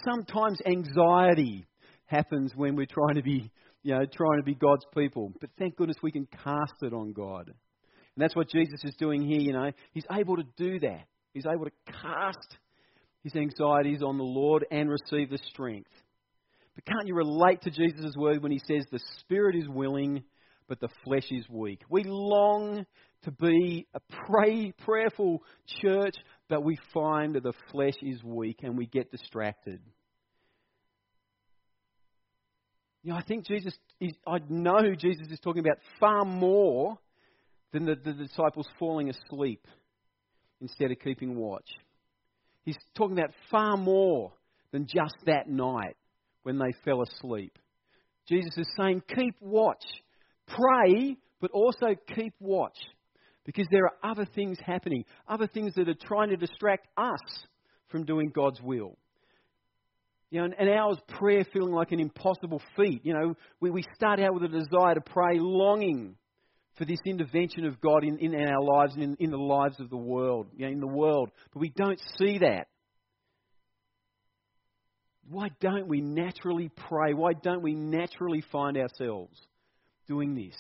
sometimes 0.05 0.59
anxiety 0.67 1.65
happens 2.07 2.53
when 2.57 2.75
we're 2.75 2.87
trying 2.87 3.15
to 3.17 3.23
be 3.23 3.51
you 3.85 3.93
know, 3.95 4.05
trying 4.07 4.39
to 4.39 4.43
be 4.43 4.55
God's 4.55 4.87
people. 4.97 5.33
But 5.41 5.51
thank 5.59 5.77
goodness 5.77 5.99
we 6.03 6.11
can 6.11 6.27
cast 6.43 6.83
it 6.83 6.93
on 6.93 7.13
God. 7.13 7.49
And 7.49 8.23
that's 8.23 8.35
what 8.35 8.49
Jesus 8.49 8.81
is 8.83 8.95
doing 8.99 9.23
here, 9.23 9.41
you 9.41 9.53
know. 9.53 9.71
He's 9.93 10.07
able 10.11 10.37
to 10.37 10.45
do 10.57 10.81
that. 10.81 11.05
He's 11.35 11.45
able 11.47 11.67
to 11.67 11.93
cast 12.03 12.57
his 13.23 13.37
anxieties 13.37 14.03
on 14.03 14.17
the 14.19 14.25
Lord 14.25 14.65
and 14.71 14.89
receive 14.89 15.31
the 15.31 15.39
strength. 15.51 15.91
But 16.75 16.85
can't 16.87 17.07
you 17.07 17.15
relate 17.15 17.63
to 17.63 17.71
Jesus' 17.71 18.17
word 18.17 18.43
when 18.43 18.53
he 18.53 18.61
says, 18.67 18.85
The 18.91 19.01
spirit 19.21 19.55
is 19.57 19.69
willing, 19.69 20.25
but 20.69 20.81
the 20.81 20.89
flesh 21.05 21.27
is 21.31 21.49
weak? 21.49 21.83
We 21.89 22.05
long 22.05 22.85
to 23.23 23.31
be 23.31 23.87
a 23.95 24.01
pray, 24.27 24.73
prayerful 24.85 25.43
church, 25.81 26.15
but 26.49 26.65
we 26.65 26.77
find 26.93 27.35
that 27.35 27.43
the 27.43 27.55
flesh 27.71 27.95
is 28.03 28.23
weak 28.23 28.61
and 28.63 28.77
we 28.77 28.87
get 28.87 29.11
distracted. 29.11 29.81
You 33.03 33.13
know, 33.13 33.19
I 33.19 33.23
think 33.23 33.47
Jesus, 33.47 33.75
is, 34.01 34.13
I 34.27 34.39
know 34.49 34.95
Jesus 34.99 35.29
is 35.31 35.39
talking 35.41 35.61
about 35.61 35.79
far 36.01 36.25
more 36.25 36.99
than 37.73 37.85
the, 37.85 37.97
the 38.03 38.13
disciples 38.13 38.67
falling 38.79 39.11
asleep 39.11 39.67
instead 40.61 40.91
of 40.91 40.99
keeping 41.01 41.37
watch. 41.37 41.69
He's 42.65 42.79
talking 42.97 43.19
about 43.19 43.33
far 43.51 43.77
more 43.77 44.33
than 44.73 44.87
just 44.87 45.15
that 45.27 45.49
night 45.49 45.97
when 46.45 46.59
they 46.59 46.73
fell 46.85 47.03
asleep. 47.03 47.59
Jesus 48.29 48.57
is 48.57 48.69
saying, 48.79 49.03
keep 49.15 49.35
watch. 49.41 49.85
Pray, 50.47 51.17
but 51.41 51.51
also 51.51 51.89
keep 52.15 52.35
watch. 52.41 52.79
Because 53.45 53.67
there 53.71 53.85
are 53.85 54.11
other 54.11 54.27
things 54.35 54.59
happening, 54.65 55.05
other 55.29 55.47
things 55.47 55.75
that 55.75 55.89
are 55.89 55.95
trying 55.95 56.31
to 56.31 56.37
distract 56.37 56.87
us 56.97 57.21
from 57.89 58.05
doing 58.05 58.31
God's 58.35 58.61
will. 58.63 58.97
You 60.31 60.41
know, 60.41 60.49
an 60.59 60.69
hour's 60.69 60.99
prayer 61.19 61.45
feeling 61.53 61.75
like 61.75 61.93
an 61.93 62.01
impossible 62.01 62.63
feat. 62.77 63.03
You 63.05 63.13
know, 63.13 63.35
we, 63.61 63.71
we 63.71 63.85
start 63.95 64.21
out 64.21 64.35
with 64.35 64.45
a 64.45 64.49
desire 64.49 64.95
to 64.95 65.01
pray, 65.01 65.39
longing 65.39 66.17
for 66.77 66.85
this 66.85 66.99
intervention 67.07 67.67
of 67.67 67.81
God 67.81 68.03
in, 68.03 68.19
in 68.19 68.35
our 68.35 68.63
lives 68.63 68.95
and 68.95 69.03
in, 69.03 69.17
in 69.21 69.31
the 69.31 69.37
lives 69.37 69.79
of 69.79 69.91
the 69.91 69.97
world, 69.97 70.49
you 70.57 70.67
know, 70.67 70.73
in 70.73 70.81
the 70.81 70.87
world. 70.87 71.31
But 71.53 71.61
we 71.61 71.73
don't 71.77 72.01
see 72.19 72.39
that. 72.39 72.67
Why 75.29 75.49
don't 75.61 75.89
we 75.89 76.01
naturally 76.01 76.71
pray? 76.89 77.15
Why 77.15 77.33
don't 77.33 77.63
we 77.63 77.75
naturally 77.75 78.43
find 78.53 78.77
ourselves 78.77 79.39
doing 80.07 80.35
this? 80.35 80.55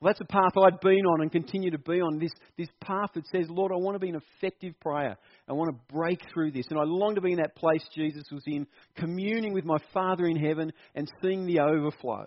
Well, 0.00 0.10
that's 0.10 0.20
a 0.20 0.24
path 0.24 0.52
I'd 0.56 0.80
been 0.80 1.06
on 1.06 1.22
and 1.22 1.32
continue 1.32 1.70
to 1.70 1.78
be 1.78 2.00
on. 2.00 2.18
This, 2.18 2.32
this 2.58 2.68
path 2.82 3.10
that 3.14 3.26
says, 3.28 3.46
Lord, 3.48 3.72
I 3.72 3.76
want 3.76 3.94
to 3.94 3.98
be 3.98 4.10
an 4.10 4.20
effective 4.36 4.78
prayer. 4.80 5.16
I 5.48 5.52
want 5.52 5.70
to 5.70 5.94
break 5.94 6.20
through 6.32 6.50
this. 6.50 6.66
And 6.68 6.78
I 6.78 6.82
long 6.84 7.14
to 7.14 7.22
be 7.22 7.32
in 7.32 7.38
that 7.38 7.56
place 7.56 7.82
Jesus 7.94 8.24
was 8.30 8.42
in, 8.46 8.66
communing 8.96 9.54
with 9.54 9.64
my 9.64 9.78
Father 9.94 10.26
in 10.26 10.36
heaven 10.36 10.72
and 10.94 11.10
seeing 11.22 11.46
the 11.46 11.60
overflow 11.60 12.26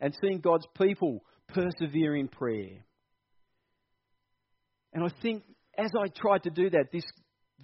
and 0.00 0.16
seeing 0.22 0.40
God's 0.40 0.66
people 0.80 1.22
persevere 1.48 2.16
in 2.16 2.28
prayer. 2.28 2.84
And 4.94 5.04
I 5.04 5.08
think 5.20 5.44
as 5.76 5.90
I 5.98 6.08
tried 6.08 6.44
to 6.44 6.50
do 6.50 6.70
that, 6.70 6.86
this 6.90 7.04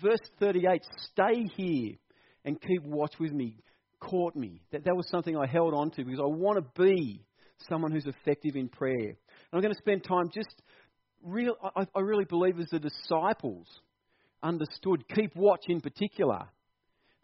verse 0.00 0.20
38, 0.38 0.82
stay 1.12 1.44
here 1.56 1.94
and 2.46 2.58
keep 2.60 2.82
watch 2.84 3.12
with 3.20 3.32
me, 3.32 3.58
caught 4.00 4.34
me. 4.34 4.62
That, 4.72 4.84
that 4.84 4.96
was 4.96 5.06
something 5.10 5.36
I 5.36 5.46
held 5.46 5.74
on 5.74 5.90
to 5.90 6.04
because 6.04 6.20
I 6.20 6.26
want 6.26 6.58
to 6.58 6.82
be 6.82 7.26
someone 7.68 7.90
who's 7.92 8.06
effective 8.06 8.56
in 8.56 8.68
prayer. 8.68 8.94
And 8.96 9.52
I'm 9.52 9.60
going 9.60 9.74
to 9.74 9.78
spend 9.78 10.04
time 10.04 10.30
just 10.32 10.62
real. 11.22 11.56
I, 11.76 11.86
I 11.94 12.00
really 12.00 12.24
believe 12.24 12.58
as 12.58 12.68
the 12.70 12.78
disciples 12.78 13.66
understood, 14.42 15.04
keep 15.14 15.34
watch 15.34 15.64
in 15.68 15.80
particular, 15.80 16.46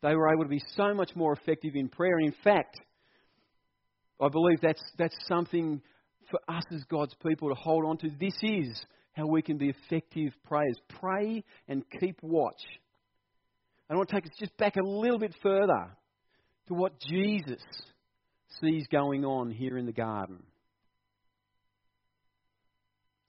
they 0.02 0.14
were 0.14 0.32
able 0.32 0.42
to 0.42 0.48
be 0.48 0.62
so 0.76 0.92
much 0.92 1.12
more 1.14 1.32
effective 1.32 1.76
in 1.76 1.88
prayer. 1.88 2.16
And 2.16 2.26
in 2.26 2.34
fact, 2.42 2.80
I 4.20 4.28
believe 4.28 4.60
that's 4.60 4.82
that's 4.98 5.16
something 5.28 5.80
for 6.30 6.40
us 6.48 6.64
as 6.74 6.82
God's 6.84 7.14
people 7.24 7.48
to 7.48 7.54
hold 7.54 7.84
on 7.84 7.98
to. 7.98 8.10
This 8.20 8.34
is 8.42 8.84
how 9.12 9.26
we 9.26 9.42
can 9.42 9.58
be 9.58 9.68
effective 9.68 10.32
prayers. 10.44 10.76
Pray 11.00 11.44
and 11.68 11.84
keep 12.00 12.18
watch. 12.22 12.60
I 13.90 13.94
want 13.94 14.08
to 14.08 14.14
take 14.14 14.24
us 14.24 14.32
just 14.38 14.56
back 14.56 14.76
a 14.76 14.82
little 14.82 15.18
bit 15.18 15.34
further 15.42 15.96
to 16.68 16.74
what 16.74 16.98
Jesus 17.00 17.62
sees 18.60 18.86
going 18.90 19.24
on 19.24 19.50
here 19.50 19.76
in 19.76 19.86
the 19.86 19.92
garden. 19.92 20.42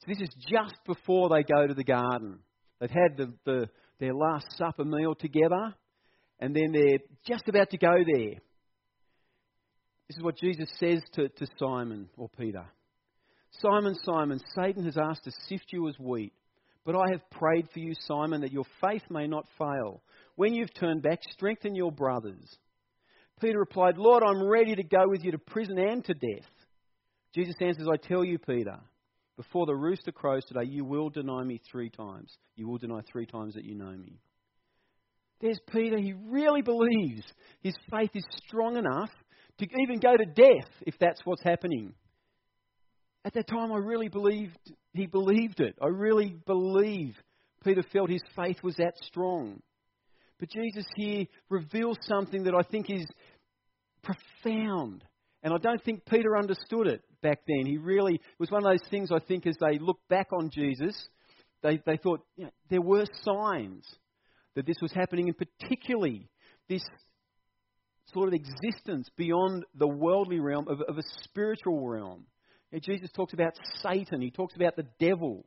So 0.01 0.07
this 0.07 0.21
is 0.21 0.35
just 0.49 0.75
before 0.85 1.29
they 1.29 1.43
go 1.43 1.67
to 1.67 1.73
the 1.73 1.83
garden. 1.83 2.39
They've 2.79 2.89
had 2.89 3.17
the, 3.17 3.33
the, 3.45 3.69
their 3.99 4.13
last 4.13 4.45
supper 4.57 4.83
meal 4.83 5.15
together, 5.15 5.73
and 6.39 6.55
then 6.55 6.71
they're 6.73 6.99
just 7.25 7.47
about 7.47 7.69
to 7.71 7.77
go 7.77 7.95
there. 8.05 8.35
This 10.07 10.17
is 10.17 10.23
what 10.23 10.37
Jesus 10.37 10.69
says 10.79 11.01
to, 11.13 11.29
to 11.29 11.47
Simon 11.57 12.09
or 12.17 12.29
Peter 12.29 12.65
Simon, 13.61 13.95
Simon, 14.03 14.39
Satan 14.55 14.83
has 14.85 14.97
asked 14.97 15.25
to 15.25 15.31
sift 15.47 15.65
you 15.71 15.87
as 15.87 15.97
wheat, 15.99 16.33
but 16.85 16.95
I 16.95 17.11
have 17.11 17.29
prayed 17.29 17.69
for 17.71 17.79
you, 17.79 17.93
Simon, 18.07 18.41
that 18.41 18.51
your 18.51 18.65
faith 18.81 19.03
may 19.09 19.27
not 19.27 19.45
fail. 19.57 20.01
When 20.35 20.53
you've 20.53 20.73
turned 20.73 21.03
back, 21.03 21.19
strengthen 21.31 21.75
your 21.75 21.91
brothers. 21.91 22.57
Peter 23.39 23.59
replied, 23.59 23.97
Lord, 23.97 24.23
I'm 24.23 24.43
ready 24.43 24.75
to 24.75 24.83
go 24.83 25.07
with 25.07 25.23
you 25.23 25.31
to 25.31 25.37
prison 25.37 25.77
and 25.77 26.03
to 26.05 26.13
death. 26.13 26.49
Jesus 27.35 27.55
answers, 27.61 27.87
I 27.91 27.97
tell 27.97 28.23
you, 28.23 28.37
Peter, 28.39 28.77
before 29.37 29.65
the 29.65 29.75
rooster 29.75 30.11
crows 30.11 30.43
today, 30.45 30.69
you 30.69 30.85
will 30.85 31.09
deny 31.09 31.43
me 31.43 31.59
three 31.71 31.89
times. 31.89 32.31
You 32.55 32.67
will 32.67 32.77
deny 32.77 33.01
three 33.11 33.25
times 33.25 33.55
that 33.55 33.65
you 33.65 33.75
know 33.75 33.91
me. 33.91 34.19
There's 35.41 35.59
Peter. 35.71 35.97
He 35.97 36.13
really 36.13 36.61
believes 36.61 37.23
his 37.61 37.73
faith 37.91 38.11
is 38.13 38.23
strong 38.47 38.77
enough 38.77 39.09
to 39.57 39.67
even 39.81 39.99
go 39.99 40.15
to 40.15 40.25
death 40.25 40.69
if 40.81 40.95
that's 40.99 41.21
what's 41.25 41.43
happening. 41.43 41.93
At 43.25 43.33
that 43.33 43.47
time, 43.47 43.71
I 43.71 43.77
really 43.77 44.09
believed 44.09 44.57
he 44.93 45.05
believed 45.05 45.59
it. 45.59 45.75
I 45.81 45.87
really 45.87 46.35
believe 46.45 47.15
Peter 47.63 47.83
felt 47.91 48.09
his 48.09 48.23
faith 48.35 48.57
was 48.63 48.75
that 48.75 48.93
strong. 49.03 49.61
But 50.43 50.49
Jesus 50.49 50.83
here 50.97 51.25
reveals 51.49 51.97
something 52.01 52.43
that 52.43 52.53
I 52.53 52.63
think 52.63 52.89
is 52.89 53.05
profound. 54.03 55.01
And 55.41 55.53
I 55.53 55.57
don't 55.57 55.81
think 55.85 56.03
Peter 56.03 56.35
understood 56.35 56.87
it 56.87 57.01
back 57.21 57.39
then. 57.47 57.65
He 57.65 57.77
really, 57.77 58.15
it 58.15 58.21
was 58.39 58.51
one 58.51 58.65
of 58.65 58.69
those 58.69 58.85
things 58.89 59.09
I 59.09 59.19
think 59.19 59.47
as 59.47 59.55
they 59.61 59.79
looked 59.79 60.05
back 60.09 60.27
on 60.37 60.49
Jesus, 60.53 61.01
they, 61.61 61.79
they 61.85 61.95
thought 61.95 62.25
you 62.35 62.43
know, 62.43 62.49
there 62.69 62.81
were 62.81 63.05
signs. 63.21 63.87
that 64.55 64.65
this 64.65 64.75
was 64.81 64.91
happening, 64.91 65.29
and 65.29 65.37
particularly 65.37 66.27
this 66.67 66.83
sort 68.13 68.27
of 68.27 68.33
existence 68.33 69.07
beyond 69.15 69.63
the 69.75 69.87
worldly 69.87 70.41
realm 70.41 70.67
of, 70.67 70.81
of 70.81 70.97
a 70.97 71.03
spiritual 71.23 71.87
realm. 71.87 72.25
Now, 72.73 72.79
Jesus 72.79 73.09
talks 73.15 73.31
about 73.31 73.53
Satan, 73.81 74.19
he 74.19 74.29
talks 74.29 74.57
about 74.57 74.75
the 74.75 74.87
devil. 74.99 75.45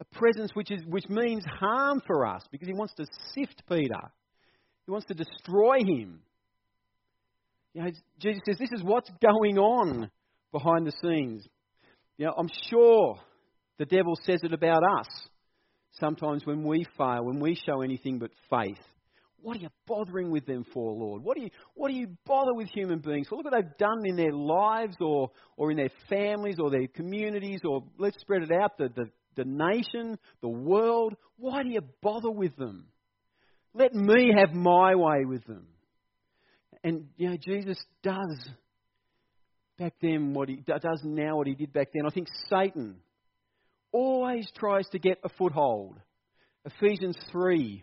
A 0.00 0.04
presence 0.04 0.50
which, 0.54 0.70
is, 0.70 0.82
which 0.86 1.08
means 1.08 1.44
harm 1.44 2.00
for 2.06 2.26
us 2.26 2.42
because 2.50 2.66
he 2.66 2.74
wants 2.74 2.94
to 2.94 3.04
sift 3.34 3.62
Peter. 3.68 4.00
He 4.86 4.90
wants 4.90 5.06
to 5.08 5.14
destroy 5.14 5.78
him. 5.78 6.20
You 7.74 7.82
know, 7.82 7.90
Jesus 8.18 8.40
says 8.46 8.58
this 8.58 8.72
is 8.72 8.82
what's 8.82 9.10
going 9.22 9.58
on 9.58 10.10
behind 10.52 10.86
the 10.86 10.92
scenes. 11.02 11.46
You 12.16 12.26
know, 12.26 12.34
I'm 12.36 12.50
sure 12.70 13.16
the 13.78 13.84
devil 13.84 14.14
says 14.24 14.40
it 14.42 14.52
about 14.52 14.82
us 14.82 15.06
sometimes 15.92 16.44
when 16.44 16.64
we 16.64 16.86
fail, 16.96 17.24
when 17.24 17.40
we 17.40 17.54
show 17.54 17.82
anything 17.82 18.18
but 18.18 18.30
faith. 18.48 18.78
What 19.42 19.56
are 19.56 19.60
you 19.60 19.68
bothering 19.86 20.30
with 20.30 20.44
them 20.44 20.66
for, 20.72 20.92
Lord? 20.92 21.22
What 21.22 21.36
do 21.36 21.42
you, 21.42 21.50
what 21.74 21.90
do 21.90 21.94
you 21.94 22.08
bother 22.26 22.52
with 22.52 22.68
human 22.68 22.98
beings 22.98 23.28
for? 23.28 23.36
Look 23.36 23.46
what 23.46 23.54
they've 23.54 23.78
done 23.78 24.02
in 24.04 24.16
their 24.16 24.32
lives 24.32 24.96
or, 25.00 25.30
or 25.56 25.70
in 25.70 25.78
their 25.78 25.90
families 26.10 26.56
or 26.58 26.70
their 26.70 26.86
communities 26.88 27.60
or 27.64 27.84
let's 27.98 28.20
spread 28.20 28.42
it 28.42 28.50
out, 28.52 28.76
the, 28.76 28.90
the, 28.94 29.04
the 29.36 29.44
nation, 29.44 30.18
the 30.40 30.48
world. 30.48 31.14
Why 31.36 31.62
do 31.62 31.68
you 31.68 31.80
bother 32.02 32.30
with 32.30 32.56
them? 32.56 32.86
Let 33.74 33.94
me 33.94 34.32
have 34.36 34.54
my 34.54 34.94
way 34.94 35.24
with 35.24 35.44
them. 35.46 35.66
And, 36.82 37.08
you 37.16 37.30
know, 37.30 37.36
Jesus 37.36 37.78
does 38.02 38.48
back 39.78 39.94
then 40.02 40.34
what 40.34 40.48
he 40.48 40.56
does 40.56 41.00
now 41.04 41.36
what 41.36 41.46
he 41.46 41.54
did 41.54 41.72
back 41.72 41.88
then. 41.92 42.06
I 42.06 42.10
think 42.10 42.28
Satan 42.48 42.96
always 43.92 44.48
tries 44.56 44.86
to 44.88 44.98
get 44.98 45.18
a 45.24 45.28
foothold. 45.28 45.98
Ephesians 46.64 47.16
3, 47.32 47.82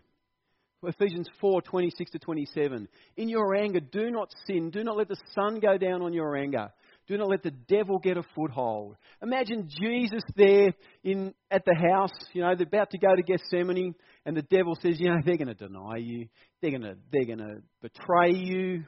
Ephesians 0.84 1.28
4 1.42 1.62
26 1.62 2.12
to 2.12 2.20
27. 2.20 2.88
In 3.18 3.30
your 3.30 3.56
anger, 3.56 3.80
do 3.80 4.12
not 4.12 4.32
sin. 4.46 4.70
Do 4.70 4.84
not 4.84 4.98
let 4.98 5.08
the 5.08 5.18
sun 5.34 5.60
go 5.60 5.78
down 5.78 6.02
on 6.02 6.14
your 6.14 6.36
anger. 6.36 6.72
Do 7.08 7.17
not 7.17 7.30
let 7.30 7.41
the 7.41 7.52
devil 7.52 8.00
get 8.00 8.17
a 8.17 8.24
foothold. 8.36 8.98
Imagine 9.22 9.70
Jesus 9.82 10.24
there 10.36 10.74
in, 11.04 11.34
at 11.50 11.63
the 11.63 11.74
house, 11.74 12.12
you 12.34 12.41
know, 12.41 12.54
they're 12.56 12.67
about 12.67 12.91
to 12.91 12.98
go 12.98 13.15
to 13.15 13.24
Gethsemane, 13.24 13.96
and 14.26 14.36
the 14.36 14.41
devil 14.41 14.78
says, 14.82 15.00
you 15.00 15.10
know, 15.10 15.17
they're 15.26 15.38
going 15.38 15.48
to 15.48 15.54
deny 15.54 15.98
you. 15.98 16.28
They're 16.62 16.72
going 16.72 16.82
to, 16.82 16.96
they're 17.12 17.26
going 17.26 17.39
to 17.39 17.62
betray 17.82 18.32
you. 18.34 18.84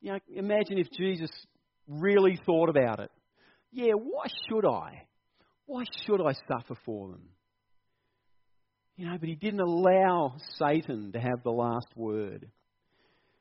You 0.00 0.12
know, 0.12 0.18
imagine 0.32 0.78
if 0.78 0.90
Jesus 0.96 1.30
really 1.88 2.38
thought 2.46 2.68
about 2.68 3.00
it. 3.00 3.10
Yeah, 3.72 3.94
why 3.94 4.26
should 4.48 4.64
I? 4.64 5.02
Why 5.66 5.84
should 6.06 6.20
I 6.24 6.32
suffer 6.48 6.78
for 6.84 7.10
them? 7.10 7.22
You 8.96 9.06
know, 9.06 9.16
but 9.18 9.28
he 9.28 9.34
didn't 9.34 9.60
allow 9.60 10.34
Satan 10.56 11.12
to 11.12 11.18
have 11.18 11.42
the 11.42 11.50
last 11.50 11.88
word. 11.96 12.48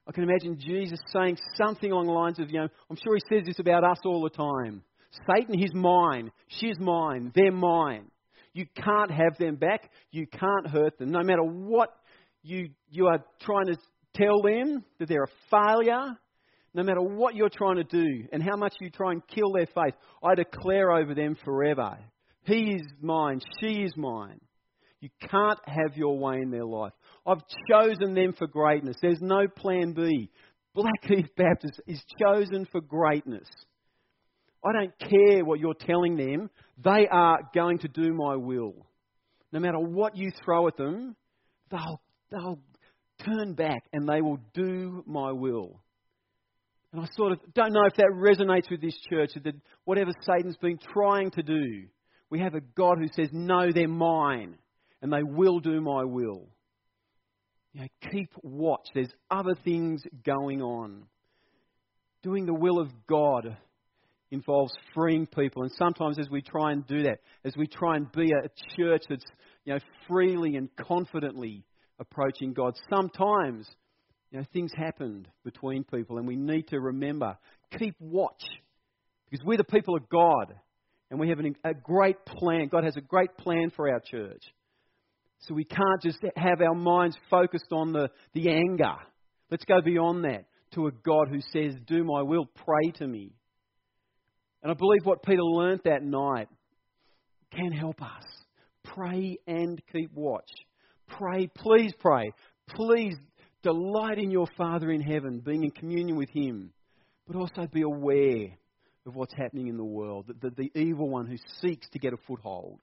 I 0.09 0.11
can 0.11 0.23
imagine 0.23 0.57
Jesus 0.59 0.99
saying 1.13 1.37
something 1.55 1.91
along 1.91 2.07
the 2.07 2.13
lines 2.13 2.39
of, 2.39 2.49
you 2.49 2.59
know, 2.59 2.67
I'm 2.89 2.97
sure 3.03 3.15
he 3.15 3.21
says 3.29 3.45
this 3.45 3.59
about 3.59 3.83
us 3.83 3.99
all 4.03 4.23
the 4.23 4.31
time. 4.31 4.81
Satan, 5.27 5.55
he's 5.55 5.73
mine. 5.75 6.31
She's 6.47 6.79
mine. 6.79 7.31
They're 7.35 7.51
mine. 7.51 8.05
You 8.53 8.65
can't 8.75 9.11
have 9.11 9.37
them 9.37 9.57
back. 9.57 9.91
You 10.09 10.25
can't 10.25 10.67
hurt 10.67 10.97
them. 10.97 11.11
No 11.11 11.21
matter 11.21 11.43
what 11.43 11.89
you, 12.41 12.69
you 12.89 13.05
are 13.05 13.23
trying 13.41 13.67
to 13.67 13.77
tell 14.15 14.41
them, 14.41 14.83
that 14.97 15.07
they're 15.07 15.25
a 15.25 15.49
failure, 15.51 16.17
no 16.73 16.81
matter 16.81 17.01
what 17.01 17.35
you're 17.35 17.49
trying 17.49 17.75
to 17.75 17.83
do 17.83 18.27
and 18.33 18.41
how 18.41 18.55
much 18.55 18.73
you 18.81 18.89
try 18.89 19.11
and 19.11 19.21
kill 19.27 19.51
their 19.51 19.67
faith, 19.67 19.93
I 20.23 20.33
declare 20.33 20.91
over 20.91 21.13
them 21.13 21.37
forever. 21.45 21.99
He 22.45 22.73
is 22.73 22.81
mine, 22.99 23.41
she 23.61 23.83
is 23.83 23.93
mine. 23.95 24.39
You 25.01 25.09
can't 25.29 25.59
have 25.65 25.95
your 25.95 26.17
way 26.17 26.37
in 26.41 26.49
their 26.49 26.65
life. 26.65 26.93
I've 27.25 27.43
chosen 27.69 28.13
them 28.13 28.33
for 28.37 28.47
greatness. 28.47 28.97
There's 29.01 29.21
no 29.21 29.47
plan 29.47 29.93
B. 29.93 30.29
Blackheath 30.73 31.29
Baptist 31.37 31.81
is 31.87 32.01
chosen 32.19 32.67
for 32.71 32.81
greatness. 32.81 33.47
I 34.63 34.73
don't 34.73 34.93
care 34.99 35.45
what 35.45 35.59
you're 35.59 35.73
telling 35.73 36.17
them, 36.17 36.49
they 36.83 37.07
are 37.09 37.39
going 37.53 37.79
to 37.79 37.87
do 37.87 38.13
my 38.13 38.35
will. 38.35 38.85
No 39.51 39.59
matter 39.59 39.79
what 39.79 40.15
you 40.17 40.31
throw 40.43 40.67
at 40.67 40.77
them, 40.77 41.15
they'll, 41.71 42.01
they'll 42.31 42.59
turn 43.25 43.53
back 43.53 43.83
and 43.93 44.07
they 44.07 44.21
will 44.21 44.39
do 44.53 45.03
my 45.07 45.31
will. 45.31 45.79
And 46.91 47.01
I 47.01 47.07
sort 47.15 47.33
of 47.33 47.39
don't 47.53 47.73
know 47.73 47.85
if 47.85 47.95
that 47.95 48.11
resonates 48.15 48.69
with 48.69 48.81
this 48.81 48.97
church, 49.09 49.31
that 49.43 49.53
whatever 49.85 50.11
Satan's 50.21 50.57
been 50.57 50.79
trying 50.93 51.31
to 51.31 51.43
do, 51.43 51.85
we 52.29 52.39
have 52.39 52.55
a 52.55 52.61
God 52.61 52.97
who 52.97 53.07
says, 53.15 53.29
No, 53.31 53.71
they're 53.71 53.87
mine, 53.87 54.55
and 55.01 55.13
they 55.13 55.23
will 55.23 55.59
do 55.59 55.81
my 55.81 56.03
will. 56.03 56.47
You 57.73 57.81
know, 57.81 57.87
keep 58.11 58.31
watch. 58.41 58.87
There's 58.93 59.13
other 59.29 59.55
things 59.63 60.03
going 60.25 60.61
on. 60.61 61.03
Doing 62.23 62.45
the 62.45 62.53
will 62.53 62.79
of 62.79 62.89
God 63.07 63.57
involves 64.31 64.73
freeing 64.93 65.25
people, 65.25 65.63
and 65.63 65.71
sometimes 65.77 66.19
as 66.19 66.29
we 66.29 66.41
try 66.41 66.71
and 66.71 66.85
do 66.85 67.03
that, 67.03 67.19
as 67.45 67.55
we 67.57 67.67
try 67.67 67.95
and 67.95 68.11
be 68.11 68.31
a 68.31 68.49
church 68.75 69.03
that's 69.09 69.25
you 69.65 69.73
know 69.73 69.79
freely 70.07 70.55
and 70.55 70.69
confidently 70.75 71.63
approaching 71.99 72.53
God, 72.53 72.73
sometimes 72.89 73.67
you 74.31 74.39
know, 74.39 74.45
things 74.53 74.71
happened 74.75 75.27
between 75.43 75.83
people, 75.83 76.17
and 76.17 76.27
we 76.27 76.35
need 76.35 76.67
to 76.67 76.79
remember, 76.79 77.37
keep 77.77 77.95
watch, 77.99 78.43
because 79.29 79.43
we're 79.45 79.57
the 79.57 79.63
people 79.63 79.95
of 79.95 80.07
God, 80.09 80.53
and 81.09 81.19
we 81.19 81.29
have 81.29 81.39
an, 81.39 81.55
a 81.63 81.73
great 81.73 82.23
plan. 82.25 82.67
God 82.67 82.83
has 82.83 82.97
a 82.97 83.01
great 83.01 83.35
plan 83.37 83.71
for 83.75 83.89
our 83.89 83.99
church. 83.99 84.43
So 85.47 85.53
we 85.53 85.63
can't 85.63 86.01
just 86.03 86.19
have 86.35 86.61
our 86.61 86.75
minds 86.75 87.17
focused 87.29 87.71
on 87.71 87.93
the, 87.93 88.09
the 88.33 88.49
anger. 88.49 88.95
Let's 89.49 89.65
go 89.65 89.81
beyond 89.81 90.25
that 90.25 90.45
to 90.75 90.87
a 90.87 90.91
God 90.91 91.29
who 91.29 91.41
says, 91.53 91.75
Do 91.87 92.03
my 92.03 92.21
will, 92.21 92.45
pray 92.45 92.91
to 92.97 93.07
me. 93.07 93.31
And 94.61 94.71
I 94.71 94.75
believe 94.75 95.05
what 95.05 95.23
Peter 95.23 95.41
learnt 95.41 95.85
that 95.85 96.03
night 96.03 96.49
can 97.51 97.71
help 97.71 98.01
us. 98.01 98.25
Pray 98.83 99.37
and 99.47 99.81
keep 99.91 100.11
watch. 100.13 100.49
Pray, 101.07 101.47
please 101.55 101.93
pray. 101.99 102.33
Please 102.67 103.15
Delight 103.61 104.19
in 104.19 104.31
your 104.31 104.47
Father 104.57 104.89
in 104.89 105.01
heaven, 105.01 105.41
being 105.45 105.65
in 105.65 105.71
communion 105.71 106.15
with 106.15 106.29
Him, 106.29 106.71
but 107.27 107.35
also 107.35 107.67
be 107.67 107.81
aware 107.81 108.57
of 109.05 109.15
what's 109.15 109.33
happening 109.33 109.67
in 109.67 109.75
the 109.75 109.83
world, 109.83 110.27
the, 110.27 110.49
the, 110.49 110.69
the 110.71 110.79
evil 110.79 111.09
one 111.09 111.27
who 111.27 111.35
seeks 111.61 111.89
to 111.89 111.99
get 111.99 112.13
a 112.13 112.17
foothold. 112.25 112.79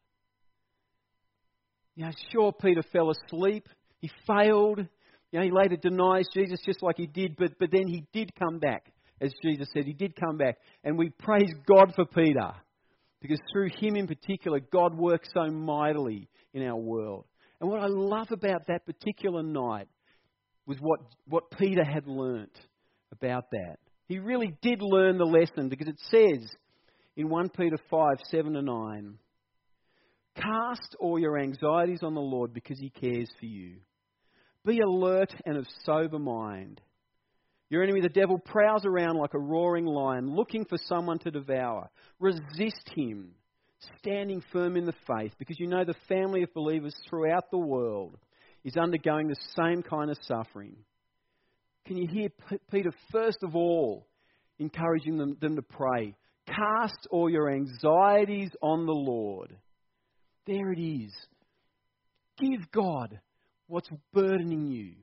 You 1.96 2.04
know, 2.04 2.11
sure, 2.30 2.52
Peter 2.52 2.82
fell 2.92 3.11
asleep. 3.11 3.68
He 4.00 4.11
failed. 4.26 4.78
You 5.32 5.38
know, 5.38 5.44
he 5.44 5.50
later 5.50 5.76
denies 5.76 6.26
Jesus 6.32 6.61
just 6.64 6.82
like 6.82 6.96
he 6.96 7.06
did, 7.06 7.37
but, 7.37 7.59
but 7.59 7.70
then 7.72 7.88
he 7.88 8.04
did 8.12 8.32
come 8.38 8.59
back, 8.59 8.92
as 9.20 9.32
Jesus 9.42 9.68
said. 9.72 9.85
He 9.85 9.92
did 9.92 10.14
come 10.14 10.37
back. 10.37 10.59
And 10.85 10.96
we 10.96 11.11
praise 11.11 11.52
God 11.66 11.92
for 11.96 12.04
Peter, 12.04 12.52
because 13.20 13.40
through 13.52 13.70
him 13.80 13.96
in 13.96 14.06
particular, 14.06 14.61
God 14.61 14.96
works 14.96 15.28
so 15.35 15.50
mightily 15.50 16.28
in 16.54 16.62
our 16.66 16.76
world. 16.76 17.24
And 17.61 17.70
what 17.70 17.80
I 17.80 17.87
love 17.87 18.28
about 18.30 18.66
that 18.68 18.85
particular 18.85 19.42
night 19.42 19.88
was 20.66 20.76
what, 20.80 21.00
what 21.26 21.50
Peter 21.59 21.85
had 21.85 22.06
learnt 22.06 22.56
about 23.11 23.50
that. 23.52 23.76
He 24.06 24.18
really 24.18 24.54
did 24.62 24.82
learn 24.82 25.18
the 25.18 25.24
lesson 25.24 25.68
because 25.68 25.88
it 25.88 26.00
says 26.11 26.48
in 27.16 27.28
1 27.28 27.48
Peter 27.50 27.78
5 27.90 28.16
7 28.30 28.52
to 28.52 28.62
9, 28.62 29.18
Cast 30.37 30.96
all 31.01 31.18
your 31.18 31.38
anxieties 31.38 32.03
on 32.03 32.14
the 32.14 32.20
Lord 32.20 32.53
because 32.53 32.79
he 32.79 32.90
cares 32.90 33.29
for 33.38 33.46
you. 33.46 33.77
Be 34.64 34.81
alert 34.81 35.35
and 35.44 35.57
of 35.57 35.66
sober 35.85 36.18
mind. 36.18 36.81
Your 37.68 37.83
enemy, 37.83 38.01
the 38.01 38.09
devil, 38.09 38.38
prowls 38.38 38.85
around 38.85 39.16
like 39.16 39.35
a 39.35 39.38
roaring 39.38 39.87
lion 39.87 40.35
looking 40.35 40.64
for 40.64 40.79
someone 40.85 41.18
to 41.20 41.31
devour. 41.31 41.90
Resist 42.20 42.90
him, 42.94 43.33
standing 43.99 44.42
firm 44.53 44.77
in 44.77 44.85
the 44.85 44.94
faith, 45.07 45.33
because 45.38 45.59
you 45.59 45.66
know 45.66 45.85
the 45.85 45.94
family 46.09 46.42
of 46.42 46.55
believers 46.55 46.94
throughout 47.09 47.51
the 47.51 47.59
world 47.59 48.16
is 48.64 48.77
undergoing 48.77 49.29
the 49.29 49.37
same 49.57 49.83
kind 49.83 50.11
of 50.11 50.18
suffering. 50.22 50.77
Can 51.87 51.96
you 51.96 52.09
hear 52.09 52.29
Peter, 52.70 52.90
first 53.11 53.38
of 53.42 53.55
all, 53.55 54.07
encouraging 54.59 55.18
them, 55.18 55.37
them 55.40 55.57
to 55.57 55.62
pray? 55.62 56.14
Cast 56.46 57.07
all 57.11 57.31
your 57.31 57.51
anxieties 57.51 58.51
on 58.62 58.87
the 58.87 58.92
Lord. 58.92 59.57
There 60.46 60.72
it 60.72 60.80
is. 60.80 61.12
Give 62.38 62.70
God 62.72 63.18
what's 63.66 63.88
burdening 64.12 64.66
you. 64.66 64.94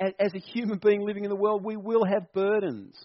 As 0.00 0.32
a 0.34 0.38
human 0.38 0.78
being 0.82 1.06
living 1.06 1.24
in 1.24 1.30
the 1.30 1.36
world, 1.36 1.64
we 1.64 1.76
will 1.76 2.04
have 2.04 2.32
burdens. 2.32 2.96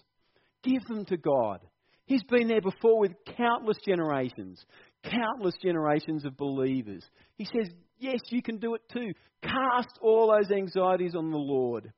Give 0.63 0.83
them 0.85 1.05
to 1.05 1.17
God. 1.17 1.59
He's 2.05 2.23
been 2.23 2.47
there 2.47 2.61
before 2.61 2.99
with 2.99 3.11
countless 3.37 3.77
generations, 3.85 4.63
countless 5.03 5.55
generations 5.61 6.25
of 6.25 6.37
believers. 6.37 7.03
He 7.37 7.45
says, 7.45 7.69
Yes, 7.99 8.19
you 8.29 8.41
can 8.41 8.57
do 8.57 8.75
it 8.75 8.81
too. 8.91 9.11
Cast 9.43 9.99
all 10.01 10.33
those 10.33 10.49
anxieties 10.51 11.15
on 11.15 11.31
the 11.31 11.37
Lord. 11.37 11.91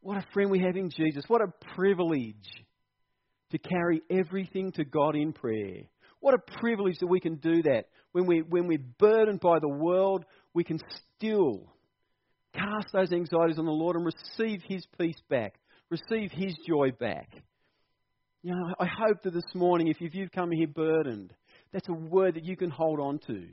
What 0.00 0.16
a 0.16 0.26
friend 0.32 0.50
we 0.50 0.60
have 0.60 0.76
in 0.76 0.90
Jesus. 0.90 1.24
What 1.28 1.42
a 1.42 1.52
privilege 1.76 2.34
to 3.52 3.58
carry 3.58 4.02
everything 4.10 4.72
to 4.72 4.84
God 4.84 5.14
in 5.14 5.32
prayer. 5.32 5.82
What 6.20 6.34
a 6.34 6.58
privilege 6.60 6.98
that 7.00 7.06
we 7.06 7.20
can 7.20 7.36
do 7.36 7.62
that. 7.62 7.84
When, 8.12 8.26
we, 8.26 8.42
when 8.42 8.66
we're 8.66 8.84
burdened 8.98 9.40
by 9.40 9.58
the 9.60 9.68
world, 9.68 10.24
we 10.52 10.64
can 10.64 10.80
still 11.16 11.70
Cast 12.54 12.88
those 12.92 13.12
anxieties 13.12 13.58
on 13.58 13.64
the 13.64 13.70
Lord 13.70 13.96
and 13.96 14.04
receive 14.04 14.62
His 14.66 14.84
peace 14.98 15.20
back. 15.28 15.54
Receive 15.88 16.30
His 16.32 16.56
joy 16.66 16.90
back. 16.98 17.30
You 18.42 18.54
know, 18.54 18.74
I 18.78 18.86
hope 18.86 19.22
that 19.22 19.34
this 19.34 19.54
morning, 19.54 19.88
if 19.88 20.00
you've 20.00 20.32
come 20.32 20.50
here 20.50 20.66
burdened, 20.66 21.32
that's 21.72 21.88
a 21.88 21.92
word 21.92 22.34
that 22.34 22.44
you 22.44 22.56
can 22.56 22.70
hold 22.70 22.98
on 22.98 23.20
to. 23.26 23.46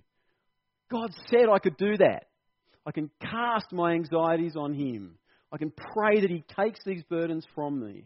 God 0.89 1.11
said 1.29 1.47
I 1.51 1.59
could 1.59 1.77
do 1.77 1.97
that. 1.97 2.25
I 2.85 2.91
can 2.91 3.11
cast 3.21 3.71
my 3.71 3.91
anxieties 3.91 4.55
on 4.55 4.73
Him. 4.73 5.17
I 5.51 5.57
can 5.57 5.71
pray 5.71 6.21
that 6.21 6.29
He 6.29 6.43
takes 6.57 6.79
these 6.85 7.03
burdens 7.03 7.45
from 7.53 7.79
me. 7.85 8.05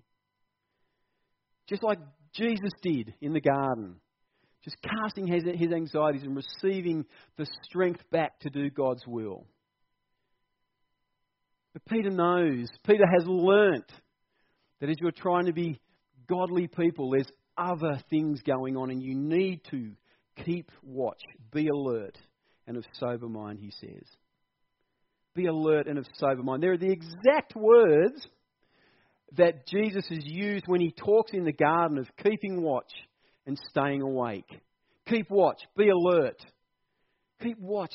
Just 1.67 1.83
like 1.83 1.99
Jesus 2.33 2.71
did 2.81 3.13
in 3.21 3.33
the 3.33 3.41
garden. 3.41 3.97
Just 4.63 4.77
casting 4.81 5.27
his, 5.27 5.43
his 5.55 5.71
anxieties 5.71 6.23
and 6.23 6.35
receiving 6.35 7.05
the 7.37 7.47
strength 7.63 8.01
back 8.11 8.39
to 8.41 8.49
do 8.49 8.69
God's 8.69 9.05
will. 9.07 9.45
But 11.73 11.85
Peter 11.85 12.09
knows, 12.09 12.67
Peter 12.85 13.05
has 13.17 13.25
learnt 13.25 13.91
that 14.79 14.89
as 14.89 14.97
you're 14.99 15.11
trying 15.11 15.45
to 15.45 15.53
be 15.53 15.79
godly 16.27 16.67
people, 16.67 17.11
there's 17.11 17.31
other 17.57 17.99
things 18.09 18.41
going 18.41 18.77
on, 18.77 18.91
and 18.91 19.01
you 19.01 19.15
need 19.15 19.61
to 19.71 19.91
keep 20.45 20.71
watch, 20.83 21.21
be 21.51 21.67
alert, 21.67 22.17
and 22.67 22.77
of 22.77 22.85
sober 22.93 23.27
mind, 23.27 23.59
he 23.59 23.71
says. 23.79 24.03
Be 25.33 25.45
alert 25.45 25.87
and 25.87 25.97
of 25.97 26.05
sober 26.15 26.43
mind. 26.43 26.61
There 26.61 26.73
are 26.73 26.77
the 26.77 26.91
exact 26.91 27.55
words 27.55 28.27
that 29.37 29.65
Jesus 29.67 30.05
has 30.09 30.19
used 30.23 30.65
when 30.67 30.81
he 30.81 30.91
talks 30.91 31.31
in 31.33 31.45
the 31.45 31.53
garden 31.53 31.97
of 31.97 32.07
keeping 32.21 32.61
watch 32.61 32.91
and 33.51 33.59
staying 33.69 34.01
awake. 34.01 34.49
Keep 35.07 35.29
watch, 35.29 35.59
be 35.75 35.89
alert. 35.89 36.41
Keep 37.41 37.59
watch. 37.59 37.93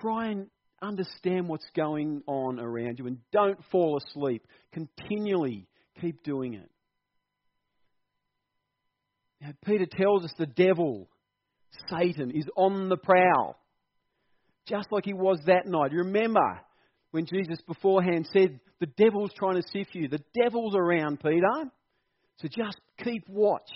Try 0.00 0.30
and 0.30 0.48
understand 0.82 1.48
what's 1.48 1.68
going 1.76 2.22
on 2.26 2.58
around 2.58 2.98
you 2.98 3.06
and 3.06 3.18
don't 3.32 3.60
fall 3.70 3.96
asleep. 3.96 4.44
Continually 4.72 5.68
keep 6.00 6.24
doing 6.24 6.54
it. 6.54 6.68
Now, 9.40 9.52
Peter 9.64 9.86
tells 9.86 10.24
us 10.24 10.32
the 10.36 10.46
devil, 10.46 11.08
Satan, 11.88 12.32
is 12.32 12.46
on 12.56 12.88
the 12.88 12.96
prowl, 12.96 13.56
just 14.66 14.90
like 14.90 15.04
he 15.04 15.12
was 15.12 15.38
that 15.46 15.66
night. 15.66 15.92
Remember 15.92 16.60
when 17.12 17.26
Jesus 17.26 17.60
beforehand 17.68 18.28
said, 18.32 18.58
The 18.80 18.86
devil's 18.86 19.32
trying 19.36 19.62
to 19.62 19.68
sift 19.68 19.94
you. 19.94 20.08
The 20.08 20.24
devil's 20.34 20.74
around, 20.74 21.20
Peter. 21.20 21.70
So 22.38 22.48
just 22.48 22.78
keep 23.02 23.28
watch. 23.28 23.70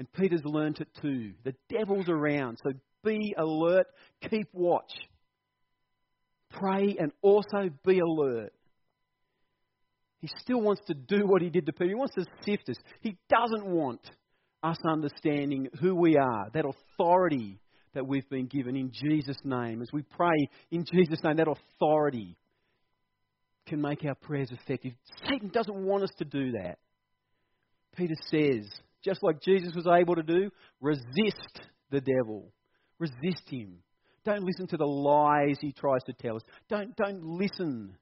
And 0.00 0.10
Peter's 0.14 0.40
learnt 0.46 0.80
it 0.80 0.88
too. 1.02 1.32
The 1.44 1.54
devil's 1.68 2.08
around. 2.08 2.58
So 2.64 2.72
be 3.04 3.34
alert, 3.36 3.86
keep 4.30 4.48
watch. 4.54 4.90
Pray 6.48 6.96
and 6.98 7.12
also 7.20 7.68
be 7.84 7.98
alert. 7.98 8.54
He 10.22 10.30
still 10.38 10.62
wants 10.62 10.80
to 10.86 10.94
do 10.94 11.26
what 11.26 11.42
he 11.42 11.50
did 11.50 11.66
to 11.66 11.74
Peter. 11.74 11.90
He 11.90 11.94
wants 11.94 12.14
to 12.14 12.24
sift 12.46 12.70
us. 12.70 12.76
He 13.02 13.18
doesn't 13.28 13.66
want 13.66 14.00
us 14.62 14.78
understanding 14.86 15.68
who 15.82 15.94
we 15.94 16.16
are, 16.16 16.48
that 16.54 16.64
authority 16.64 17.60
that 17.92 18.06
we've 18.06 18.28
been 18.30 18.46
given 18.46 18.76
in 18.76 18.92
Jesus' 18.92 19.36
name. 19.44 19.82
As 19.82 19.90
we 19.92 20.00
pray 20.00 20.48
in 20.70 20.86
Jesus' 20.90 21.22
name, 21.22 21.36
that 21.36 21.46
authority 21.46 22.38
can 23.66 23.82
make 23.82 24.02
our 24.06 24.14
prayers 24.14 24.50
effective. 24.50 24.94
Satan 25.28 25.50
doesn't 25.50 25.76
want 25.76 26.04
us 26.04 26.10
to 26.16 26.24
do 26.24 26.52
that. 26.52 26.78
Peter 27.96 28.14
says, 28.30 28.66
just 29.04 29.22
like 29.22 29.40
Jesus 29.42 29.72
was 29.74 29.86
able 29.86 30.14
to 30.16 30.22
do, 30.22 30.50
resist 30.80 31.60
the 31.90 32.00
devil. 32.00 32.52
Resist 32.98 33.42
him. 33.48 33.78
Don't 34.24 34.44
listen 34.44 34.66
to 34.68 34.76
the 34.76 34.86
lies 34.86 35.56
he 35.60 35.72
tries 35.72 36.02
to 36.04 36.12
tell 36.12 36.36
us. 36.36 36.42
Don't, 36.68 36.94
don't 36.96 37.24
listen 37.24 37.96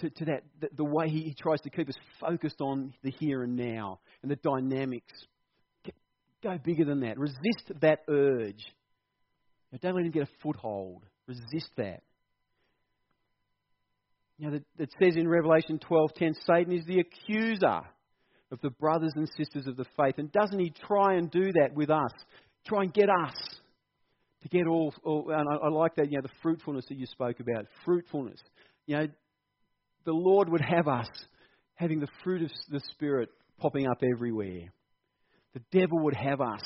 to, 0.00 0.10
to 0.10 0.24
that, 0.26 0.42
the, 0.60 0.68
the 0.76 0.84
way 0.84 1.08
he, 1.08 1.34
tries 1.38 1.60
to 1.62 1.70
keep 1.70 1.88
us 1.88 1.94
focused 2.20 2.60
on 2.60 2.92
the 3.02 3.12
here 3.18 3.42
and 3.42 3.56
now 3.56 4.00
and 4.22 4.30
the 4.30 4.36
dynamics. 4.36 5.12
Get, 5.84 5.94
go 6.42 6.58
bigger 6.62 6.84
than 6.84 7.00
that. 7.00 7.18
Resist 7.18 7.72
that 7.80 8.00
urge. 8.08 8.64
Now, 9.70 9.78
don't 9.80 9.96
let 9.96 10.04
him 10.04 10.10
get 10.10 10.22
a 10.24 10.28
foothold. 10.42 11.04
Resist 11.26 11.70
that. 11.76 12.02
You 14.38 14.50
know, 14.50 14.60
it 14.78 14.90
says 15.02 15.16
in 15.16 15.28
Revelation 15.28 15.78
12:10, 15.78 16.34
Satan 16.46 16.72
is 16.72 16.84
the 16.86 17.00
accuser 17.00 17.82
of 18.50 18.60
the 18.62 18.70
brothers 18.70 19.12
and 19.16 19.28
sisters 19.36 19.66
of 19.66 19.76
the 19.76 19.86
faith. 19.96 20.14
And 20.18 20.32
doesn't 20.32 20.58
he 20.58 20.70
try 20.86 21.14
and 21.14 21.30
do 21.30 21.52
that 21.52 21.74
with 21.74 21.90
us? 21.90 22.12
Try 22.66 22.82
and 22.82 22.92
get 22.92 23.08
us 23.08 23.34
to 24.42 24.48
get 24.48 24.66
all, 24.66 24.94
all 25.04 25.30
and 25.30 25.48
I, 25.48 25.66
I 25.66 25.68
like 25.68 25.96
that, 25.96 26.10
you 26.10 26.16
know, 26.16 26.22
the 26.22 26.34
fruitfulness 26.42 26.86
that 26.88 26.96
you 26.96 27.06
spoke 27.06 27.40
about. 27.40 27.66
Fruitfulness. 27.84 28.40
You 28.86 28.96
know, 28.96 29.06
the 30.04 30.12
Lord 30.12 30.48
would 30.48 30.62
have 30.62 30.88
us 30.88 31.08
having 31.74 32.00
the 32.00 32.08
fruit 32.24 32.42
of 32.42 32.50
the 32.70 32.80
Spirit 32.92 33.28
popping 33.58 33.86
up 33.86 34.02
everywhere. 34.14 34.72
The 35.54 35.62
devil 35.72 35.98
would 36.04 36.14
have 36.14 36.40
us 36.40 36.62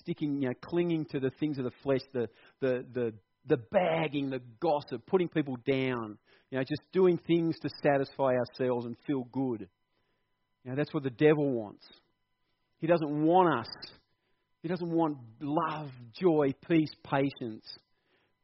sticking, 0.00 0.42
you 0.42 0.48
know, 0.48 0.54
clinging 0.62 1.06
to 1.06 1.20
the 1.20 1.30
things 1.40 1.58
of 1.58 1.64
the 1.64 1.72
flesh, 1.82 2.00
the, 2.12 2.28
the, 2.60 2.84
the, 2.92 3.14
the 3.46 3.56
bagging, 3.70 4.30
the 4.30 4.40
gossip, 4.60 5.06
putting 5.06 5.28
people 5.28 5.56
down, 5.66 6.18
you 6.50 6.58
know, 6.58 6.64
just 6.64 6.82
doing 6.92 7.18
things 7.26 7.56
to 7.60 7.68
satisfy 7.82 8.34
ourselves 8.34 8.86
and 8.86 8.96
feel 9.06 9.24
good. 9.32 9.68
You 10.64 10.70
know, 10.70 10.76
that's 10.76 10.92
what 10.92 11.02
the 11.02 11.10
devil 11.10 11.50
wants. 11.50 11.86
He 12.78 12.86
doesn't 12.86 13.24
want 13.24 13.60
us. 13.60 13.68
He 14.62 14.68
doesn't 14.68 14.90
want 14.90 15.18
love, 15.40 15.90
joy, 16.20 16.54
peace, 16.68 16.90
patience 17.04 17.64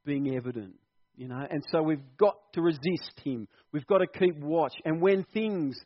being 0.05 0.35
evident. 0.37 0.74
You 1.16 1.29
know, 1.29 1.46
and 1.48 1.62
so 1.70 1.83
we've 1.83 2.03
got 2.18 2.35
to 2.55 2.62
resist 2.62 3.20
him. 3.22 3.46
We've 3.72 3.87
got 3.87 3.98
to 3.98 4.07
keep 4.07 4.37
watch. 4.38 4.72
And 4.85 5.00
when 5.00 5.24
things 5.33 5.77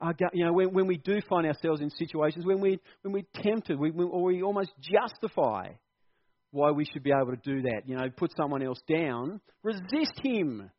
are, 0.00 0.14
you 0.32 0.44
know, 0.44 0.52
when, 0.52 0.72
when 0.74 0.86
we 0.86 0.98
do 0.98 1.20
find 1.28 1.46
ourselves 1.46 1.80
in 1.80 1.90
situations 1.90 2.44
when 2.44 2.60
we 2.60 2.78
when 3.02 3.14
we're 3.14 3.42
tempted, 3.42 3.78
we, 3.78 3.90
or 3.90 4.24
we 4.24 4.42
almost 4.42 4.70
justify 4.80 5.68
why 6.50 6.70
we 6.70 6.84
should 6.84 7.02
be 7.02 7.10
able 7.10 7.34
to 7.34 7.42
do 7.42 7.62
that. 7.62 7.82
You 7.86 7.96
know, 7.96 8.10
put 8.14 8.32
someone 8.36 8.62
else 8.62 8.80
down. 8.88 9.40
Resist 9.62 10.20
him. 10.22 10.70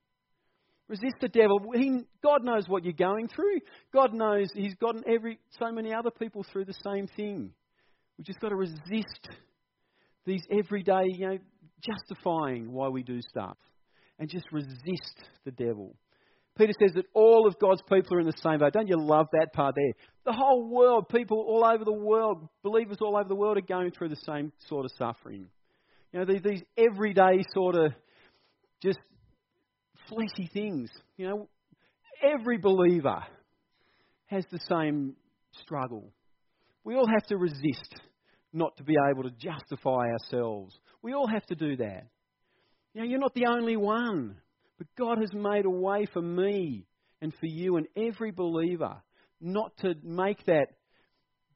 Resist 0.88 1.16
the 1.20 1.28
devil. 1.28 1.60
He, 1.74 2.02
God 2.24 2.44
knows 2.44 2.64
what 2.68 2.86
you're 2.86 2.94
going 2.94 3.28
through. 3.28 3.60
God 3.94 4.14
knows 4.14 4.48
He's 4.54 4.76
gotten 4.76 5.04
every 5.08 5.40
so 5.60 5.72
many 5.72 5.94
other 5.94 6.12
people 6.12 6.46
through 6.52 6.66
the 6.66 6.78
same 6.86 7.08
thing. 7.08 7.52
We've 8.18 8.26
just 8.26 8.40
got 8.40 8.50
to 8.50 8.56
resist 8.56 9.30
these 10.26 10.42
everyday, 10.52 11.04
you 11.08 11.28
know, 11.28 11.38
justifying 11.82 12.72
why 12.72 12.88
we 12.88 13.04
do 13.04 13.20
stuff, 13.30 13.58
and 14.18 14.30
just 14.30 14.46
resist 14.52 15.30
the 15.46 15.52
devil. 15.52 15.96
Peter 16.58 16.74
says 16.80 16.92
that 16.96 17.06
all 17.14 17.48
of 17.48 17.60
God's 17.60 17.84
people 17.84 18.18
are 18.18 18.20
in 18.20 18.26
the 18.26 18.34
same 18.44 18.60
boat. 18.60 18.74
Don't 18.74 18.88
you 18.88 18.98
love 18.98 19.28
that 19.34 19.54
part 19.54 19.76
there? 19.76 19.94
The 20.26 20.34
whole 20.34 20.68
world, 20.68 21.08
people 21.08 21.38
all 21.48 21.64
over 21.64 21.86
the 21.86 21.94
world, 21.94 22.48
believers 22.64 22.98
all 23.00 23.16
over 23.16 23.30
the 23.30 23.36
world, 23.36 23.58
are 23.58 23.62
going 23.62 23.92
through 23.92 24.10
the 24.10 24.22
same 24.26 24.52
sort 24.68 24.86
of 24.86 24.92
suffering. 24.98 25.48
You 26.12 26.20
know, 26.20 26.26
these, 26.26 26.42
these 26.44 26.64
everyday 26.76 27.44
sort 27.54 27.76
of 27.76 27.94
just 28.82 28.98
fleshy 30.10 30.50
things. 30.54 30.90
You 31.18 31.28
know, 31.28 31.50
every 32.22 32.58
believer 32.58 33.24
has 34.28 34.46
the 34.52 34.60
same 34.70 35.16
struggle. 35.62 36.12
We 36.84 36.96
all 36.96 37.08
have 37.08 37.26
to 37.28 37.38
resist 37.38 38.02
not 38.54 38.76
to 38.78 38.84
be 38.84 38.96
able 39.12 39.24
to 39.24 39.32
justify 39.32 40.08
ourselves. 40.12 40.78
We 41.02 41.14
all 41.14 41.28
have 41.28 41.46
to 41.48 41.56
do 41.56 41.78
that. 41.78 42.08
You 42.94 43.02
know, 43.02 43.08
you're 43.08 43.20
not 43.20 43.34
the 43.34 43.48
only 43.48 43.78
one, 43.78 44.38
but 44.78 44.88
God 44.98 45.20
has 45.20 45.34
made 45.34 45.66
a 45.66 45.70
way 45.70 46.08
for 46.12 46.22
me 46.22 46.88
and 47.22 47.34
for 47.34 47.46
you 47.46 47.78
and 47.78 47.88
every 47.96 48.32
believer 48.32 49.02
not 49.40 49.76
to 49.80 49.96
make 50.04 50.46
that 50.46 50.68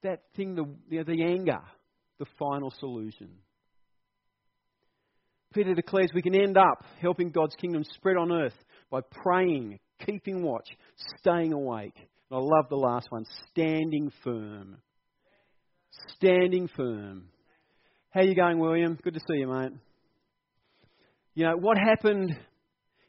that 0.04 0.22
thing, 0.36 0.56
the, 0.56 1.04
the 1.04 1.24
anger, 1.24 1.62
the 2.18 2.26
final 2.40 2.74
solution. 2.80 3.30
Peter 5.54 5.74
declares 5.74 6.12
we 6.14 6.22
can 6.22 6.36
end 6.36 6.58
up 6.58 6.86
helping 7.02 7.30
God's 7.30 7.56
kingdom 7.56 7.84
spread 7.96 8.18
on 8.18 8.32
earth 8.32 8.56
by 8.90 9.02
praying, 9.24 9.80
keeping 10.06 10.44
watch, 10.44 10.68
staying 11.20 11.54
awake. 11.54 11.96
And 11.96 12.38
I 12.38 12.42
love 12.42 12.70
the 12.70 12.78
last 12.78 13.08
one 13.10 13.26
standing 13.50 14.12
firm. 14.24 14.78
Standing 16.16 16.70
firm. 16.70 17.26
How 18.12 18.22
you 18.22 18.36
going, 18.36 18.60
William? 18.60 18.98
Good 19.02 19.14
to 19.16 19.20
see 19.20 19.40
you, 19.40 19.48
mate. 19.48 19.72
You 21.34 21.46
know, 21.46 21.56
what 21.58 21.78
happened 21.78 22.38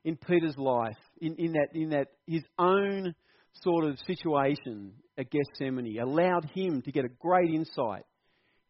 in 0.05 0.16
Peter's 0.16 0.57
life, 0.57 0.96
in, 1.20 1.37
in, 1.37 1.52
that, 1.52 1.68
in 1.74 1.90
that 1.90 2.09
his 2.26 2.42
own 2.59 3.14
sort 3.62 3.85
of 3.85 3.98
situation 4.07 4.92
at 5.18 5.26
Gethsemane, 5.31 5.98
allowed 6.00 6.50
him 6.55 6.83
to 6.83 6.92
get 6.92 7.05
a 7.05 7.09
great 7.20 7.50
insight 7.50 8.05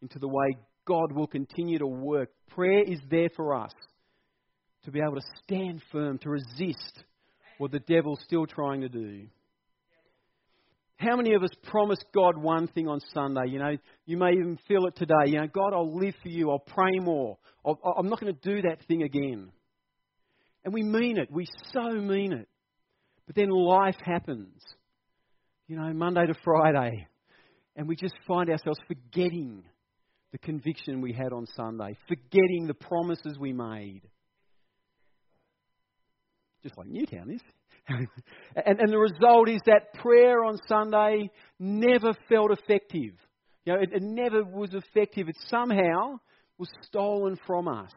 into 0.01 0.19
the 0.19 0.27
way 0.27 0.57
God 0.85 1.11
will 1.11 1.27
continue 1.27 1.79
to 1.79 1.87
work. 1.87 2.29
Prayer 2.49 2.83
is 2.83 2.99
there 3.09 3.29
for 3.35 3.55
us 3.55 3.73
to 4.85 4.91
be 4.91 4.99
able 4.99 5.15
to 5.15 5.27
stand 5.43 5.81
firm, 5.91 6.17
to 6.19 6.29
resist 6.29 7.03
what 7.57 7.71
the 7.71 7.79
devil's 7.79 8.19
still 8.23 8.45
trying 8.45 8.81
to 8.81 8.89
do. 8.89 9.27
How 10.97 11.15
many 11.15 11.33
of 11.33 11.43
us 11.43 11.49
promise 11.63 11.99
God 12.13 12.37
one 12.37 12.67
thing 12.67 12.87
on 12.87 12.99
Sunday? 13.13 13.47
You 13.47 13.59
know, 13.59 13.77
you 14.05 14.17
may 14.17 14.31
even 14.31 14.57
feel 14.67 14.85
it 14.85 14.95
today. 14.95 15.25
You 15.25 15.41
know, 15.41 15.47
God, 15.47 15.73
I'll 15.73 15.97
live 15.97 16.15
for 16.21 16.29
you. 16.29 16.51
I'll 16.51 16.59
pray 16.59 16.99
more. 16.99 17.37
i 17.65 17.71
am 17.97 18.09
not 18.09 18.21
going 18.21 18.33
to 18.33 18.55
do 18.55 18.61
that 18.63 18.85
thing 18.87 19.03
again. 19.03 19.51
And 20.63 20.73
we 20.73 20.83
mean 20.83 21.17
it. 21.17 21.29
We 21.31 21.45
so 21.73 21.89
mean 21.89 22.31
it. 22.31 22.47
But 23.25 23.35
then 23.35 23.49
life 23.49 23.97
happens. 24.03 24.61
You 25.67 25.77
know, 25.77 25.91
Monday 25.93 26.25
to 26.25 26.33
Friday. 26.43 27.07
And 27.75 27.87
we 27.87 27.95
just 27.95 28.15
find 28.27 28.49
ourselves 28.49 28.79
forgetting 28.87 29.63
the 30.33 30.39
conviction 30.39 30.99
we 30.99 31.13
had 31.13 31.31
on 31.31 31.45
Sunday, 31.55 31.95
forgetting 32.07 32.65
the 32.67 32.73
promises 32.73 33.37
we 33.39 33.53
made. 33.53 34.01
Just 36.63 36.75
like 36.75 36.87
Newtown 36.87 37.29
is. 37.29 37.41
and, 37.87 38.79
and 38.79 38.91
the 38.91 38.97
result 38.97 39.47
is 39.47 39.61
that 39.67 39.93
prayer 39.93 40.43
on 40.43 40.57
Sunday 40.67 41.29
never 41.59 42.13
felt 42.27 42.49
effective. 42.51 43.13
You 43.63 43.73
know, 43.73 43.79
it, 43.79 43.89
it 43.93 44.01
never 44.01 44.43
was 44.43 44.73
effective. 44.73 45.29
It 45.29 45.37
somehow 45.49 46.17
was 46.57 46.69
stolen 46.81 47.37
from 47.45 47.67
us. 47.67 47.91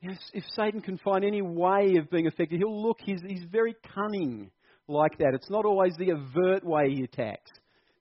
You 0.00 0.08
know, 0.08 0.16
if 0.32 0.44
Satan 0.56 0.80
can 0.80 0.98
find 0.98 1.24
any 1.24 1.42
way 1.42 1.94
of 1.98 2.10
being 2.10 2.26
effective, 2.26 2.58
he'll 2.58 2.82
look, 2.82 2.98
he's, 3.00 3.20
he's 3.24 3.44
very 3.44 3.76
cunning 3.94 4.50
like 4.88 5.18
that. 5.18 5.34
It's 5.34 5.50
not 5.50 5.64
always 5.64 5.92
the 5.98 6.12
overt 6.12 6.64
way 6.64 6.94
he 6.96 7.04
attacks. 7.04 7.50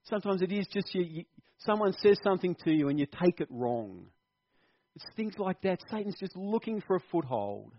Sometimes 0.06 0.42
it 0.42 0.52
is 0.52 0.66
just 0.74 0.96
you, 0.96 1.04
you, 1.04 1.24
someone 1.60 1.94
says 2.02 2.18
something 2.24 2.56
to 2.64 2.72
you 2.72 2.90
and 2.90 3.00
you 3.00 3.06
take 3.06 3.40
it 3.40 3.48
wrong. 3.50 4.06
It's 4.96 5.06
things 5.16 5.34
like 5.38 5.62
that. 5.62 5.80
Satan's 5.90 6.20
just 6.20 6.36
looking 6.36 6.82
for 6.82 6.96
a 6.96 7.00
foothold. 7.12 7.74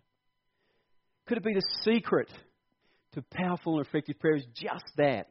Could 1.26 1.38
it 1.38 1.44
be 1.44 1.54
the 1.54 1.62
secret 1.84 2.28
to 3.12 3.22
powerful 3.22 3.78
and 3.78 3.86
effective 3.86 4.18
prayer 4.18 4.36
is 4.36 4.46
just 4.54 4.84
that? 4.96 5.28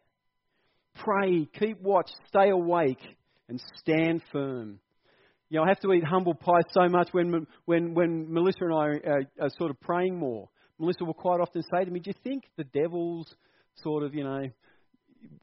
Pray, 0.95 1.47
keep 1.59 1.81
watch, 1.81 2.09
stay 2.27 2.49
awake, 2.49 3.01
and 3.47 3.61
stand 3.77 4.21
firm. 4.31 4.79
You 5.49 5.57
know, 5.57 5.65
I 5.65 5.69
have 5.69 5.79
to 5.79 5.91
eat 5.93 6.03
humble 6.03 6.35
pie 6.35 6.61
so 6.71 6.87
much 6.87 7.09
when, 7.11 7.47
when, 7.65 7.93
when 7.95 8.31
Melissa 8.31 8.65
and 8.65 8.73
I 8.73 8.77
are, 8.77 9.21
are 9.41 9.49
sort 9.57 9.71
of 9.71 9.79
praying 9.79 10.17
more. 10.17 10.47
Melissa 10.77 11.03
will 11.03 11.13
quite 11.13 11.41
often 11.41 11.63
say 11.73 11.83
to 11.83 11.91
me, 11.91 11.99
Do 11.99 12.11
you 12.11 12.19
think 12.23 12.43
the 12.55 12.63
devil's 12.65 13.33
sort 13.83 14.03
of, 14.03 14.13
you 14.13 14.23
know, 14.23 14.43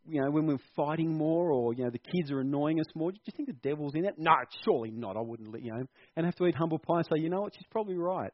you 0.08 0.22
know, 0.22 0.30
when 0.30 0.46
we're 0.46 0.58
fighting 0.74 1.12
more 1.12 1.50
or, 1.50 1.74
you 1.74 1.84
know, 1.84 1.90
the 1.90 1.98
kids 1.98 2.30
are 2.30 2.40
annoying 2.40 2.80
us 2.80 2.86
more, 2.94 3.12
do 3.12 3.18
you 3.24 3.32
think 3.36 3.48
the 3.48 3.68
devil's 3.68 3.94
in 3.94 4.02
that? 4.02 4.18
No, 4.18 4.32
surely 4.64 4.90
not. 4.90 5.16
I 5.16 5.20
wouldn't 5.20 5.52
let 5.52 5.62
you 5.62 5.72
know. 5.72 5.84
And 6.16 6.26
have 6.26 6.36
to 6.36 6.46
eat 6.46 6.54
humble 6.54 6.78
pie 6.78 6.98
and 6.98 7.06
say, 7.06 7.20
you 7.20 7.30
know 7.30 7.42
what, 7.42 7.54
she's 7.54 7.66
probably 7.70 7.96
right 7.96 8.32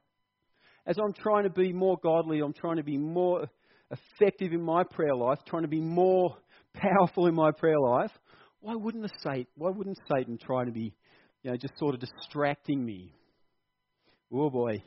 as 0.87 0.97
I'm 0.99 1.13
trying 1.13 1.45
to 1.45 1.51
be 1.51 1.73
more 1.73 1.97
godly, 2.03 2.41
I'm 2.41 2.53
trying 2.53 2.77
to 2.77 2.83
be 2.83 2.99
more 2.99 3.47
effective 3.91 4.53
in 4.53 4.63
my 4.63 4.83
prayer 4.85 5.15
life, 5.15 5.39
trying 5.47 5.63
to 5.63 5.69
be 5.69 5.81
more 5.81 6.37
powerful 6.75 7.27
in 7.27 7.35
my 7.35 7.51
prayer 7.53 7.79
life, 7.79 8.11
why 8.61 8.75
wouldn't 8.75 9.11
Satan, 9.23 9.47
why 9.57 9.71
wouldn't 9.71 9.99
Satan 10.13 10.39
try 10.39 10.65
to 10.65 10.71
be, 10.71 10.95
you 11.43 11.51
know, 11.51 11.57
just 11.57 11.77
sort 11.79 11.95
of 11.95 12.01
distracting 12.01 12.85
me? 12.85 13.15
Oh 14.33 14.51
boy. 14.51 14.83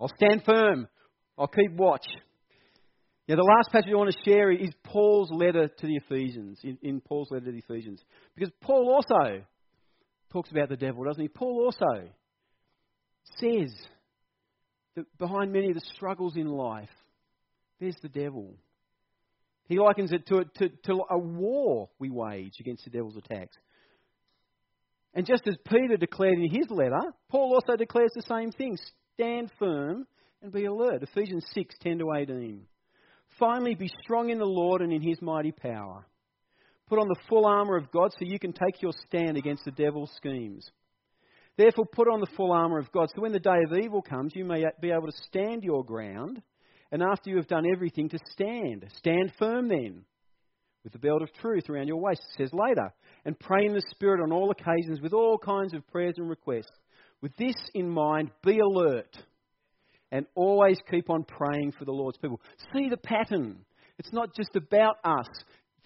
I'll 0.00 0.10
stand 0.16 0.42
firm. 0.44 0.88
I'll 1.38 1.48
keep 1.48 1.72
watch. 1.72 2.06
Yeah, 3.26 3.36
the 3.36 3.42
last 3.42 3.70
passage 3.72 3.90
I 3.90 3.96
want 3.96 4.14
to 4.14 4.30
share 4.30 4.50
is 4.50 4.70
Paul's 4.82 5.30
letter 5.30 5.68
to 5.68 5.86
the 5.86 5.96
Ephesians, 5.96 6.58
in, 6.62 6.76
in 6.82 7.00
Paul's 7.00 7.30
letter 7.30 7.46
to 7.46 7.52
the 7.52 7.58
Ephesians. 7.58 8.02
Because 8.34 8.52
Paul 8.60 8.92
also 8.94 9.42
talks 10.30 10.50
about 10.50 10.68
the 10.68 10.76
devil, 10.76 11.04
doesn't 11.04 11.22
he? 11.22 11.28
Paul 11.28 11.64
also 11.64 12.08
says 13.38 13.72
that 14.96 15.06
behind 15.18 15.52
many 15.52 15.68
of 15.68 15.74
the 15.74 15.86
struggles 15.94 16.36
in 16.36 16.48
life, 16.48 16.90
there's 17.80 17.96
the 18.02 18.10
devil. 18.10 18.56
He 19.68 19.78
likens 19.78 20.12
it 20.12 20.26
to, 20.26 20.44
to, 20.58 20.68
to 20.68 21.02
a 21.10 21.18
war 21.18 21.88
we 21.98 22.10
wage 22.10 22.56
against 22.60 22.84
the 22.84 22.90
devil's 22.90 23.16
attacks. 23.16 23.56
And 25.14 25.24
just 25.26 25.46
as 25.46 25.56
Peter 25.66 25.96
declared 25.96 26.38
in 26.38 26.50
his 26.50 26.66
letter, 26.68 27.00
Paul 27.30 27.54
also 27.54 27.76
declares 27.76 28.10
the 28.14 28.22
same 28.22 28.50
thing 28.52 28.76
stand 29.14 29.50
firm 29.58 30.06
and 30.42 30.52
be 30.52 30.66
alert. 30.66 31.02
Ephesians 31.02 31.46
6 31.54 31.74
10 31.80 31.98
to 32.00 32.12
18. 32.12 32.66
Finally, 33.38 33.74
be 33.74 33.90
strong 34.02 34.30
in 34.30 34.38
the 34.38 34.44
Lord 34.44 34.80
and 34.80 34.92
in 34.92 35.02
his 35.02 35.20
mighty 35.20 35.52
power. 35.52 36.06
Put 36.86 36.98
on 36.98 37.08
the 37.08 37.20
full 37.28 37.46
armour 37.46 37.76
of 37.76 37.90
God 37.90 38.12
so 38.12 38.24
you 38.24 38.38
can 38.38 38.52
take 38.52 38.82
your 38.82 38.92
stand 39.06 39.36
against 39.36 39.64
the 39.64 39.70
devil's 39.70 40.12
schemes. 40.16 40.70
Therefore, 41.56 41.86
put 41.86 42.08
on 42.08 42.20
the 42.20 42.30
full 42.36 42.52
armour 42.52 42.78
of 42.78 42.90
God, 42.92 43.08
so 43.14 43.22
when 43.22 43.32
the 43.32 43.38
day 43.38 43.60
of 43.64 43.78
evil 43.78 44.02
comes, 44.02 44.32
you 44.34 44.44
may 44.44 44.64
be 44.80 44.90
able 44.90 45.06
to 45.06 45.22
stand 45.28 45.62
your 45.62 45.84
ground, 45.84 46.42
and 46.90 47.02
after 47.02 47.30
you 47.30 47.36
have 47.36 47.46
done 47.46 47.64
everything, 47.72 48.08
to 48.08 48.18
stand. 48.30 48.84
Stand 48.98 49.32
firm 49.38 49.68
then, 49.68 50.04
with 50.82 50.92
the 50.92 50.98
belt 50.98 51.22
of 51.22 51.32
truth 51.34 51.70
around 51.70 51.88
your 51.88 52.00
waist, 52.00 52.22
it 52.22 52.42
says 52.42 52.50
later, 52.52 52.92
and 53.24 53.38
pray 53.38 53.64
in 53.64 53.72
the 53.72 53.82
Spirit 53.90 54.20
on 54.20 54.32
all 54.32 54.50
occasions 54.50 55.00
with 55.00 55.12
all 55.12 55.38
kinds 55.38 55.74
of 55.74 55.86
prayers 55.88 56.14
and 56.18 56.28
requests. 56.28 56.72
With 57.22 57.34
this 57.36 57.54
in 57.72 57.88
mind, 57.88 58.30
be 58.44 58.58
alert, 58.58 59.16
and 60.14 60.26
always 60.36 60.78
keep 60.88 61.10
on 61.10 61.24
praying 61.24 61.72
for 61.76 61.84
the 61.84 61.90
Lord's 61.90 62.16
people. 62.18 62.40
See 62.72 62.88
the 62.88 62.96
pattern. 62.96 63.58
It's 63.98 64.12
not 64.12 64.32
just 64.32 64.54
about 64.54 64.98
us 65.02 65.26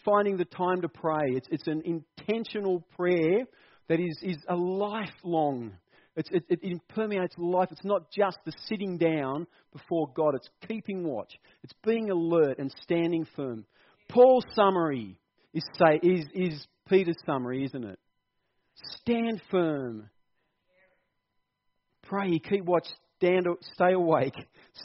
finding 0.04 0.36
the 0.36 0.44
time 0.44 0.82
to 0.82 0.88
pray, 0.88 1.30
it's, 1.30 1.48
it's 1.50 1.66
an 1.66 1.82
intentional 1.84 2.84
prayer 2.94 3.46
that 3.88 3.98
is, 3.98 4.18
is 4.22 4.36
a 4.46 4.54
lifelong. 4.54 5.72
It's, 6.14 6.28
it, 6.30 6.44
it 6.50 6.88
permeates 6.88 7.34
life. 7.38 7.68
It's 7.70 7.84
not 7.84 8.10
just 8.12 8.36
the 8.44 8.52
sitting 8.66 8.98
down 8.98 9.46
before 9.72 10.10
God, 10.14 10.34
it's 10.34 10.50
keeping 10.68 11.04
watch. 11.04 11.32
It's 11.64 11.72
being 11.82 12.10
alert 12.10 12.58
and 12.58 12.70
standing 12.82 13.26
firm. 13.34 13.64
Paul's 14.10 14.44
summary 14.54 15.18
is, 15.54 15.64
say, 15.78 16.00
is, 16.02 16.26
is 16.34 16.66
Peter's 16.86 17.16
summary, 17.24 17.64
isn't 17.64 17.84
it? 17.84 17.98
Stand 19.00 19.40
firm. 19.50 20.10
Pray, 22.02 22.38
keep 22.38 22.64
watch, 22.64 22.86
stand, 23.18 23.46
stay 23.74 23.92
awake, 23.92 24.34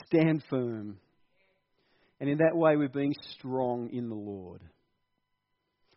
stand 0.08 0.44
firm. 0.50 0.98
And 2.20 2.30
in 2.30 2.38
that 2.40 2.56
way, 2.56 2.76
we're 2.76 2.90
being 2.90 3.14
strong 3.38 3.90
in 3.92 4.10
the 4.10 4.16
Lord. 4.16 4.62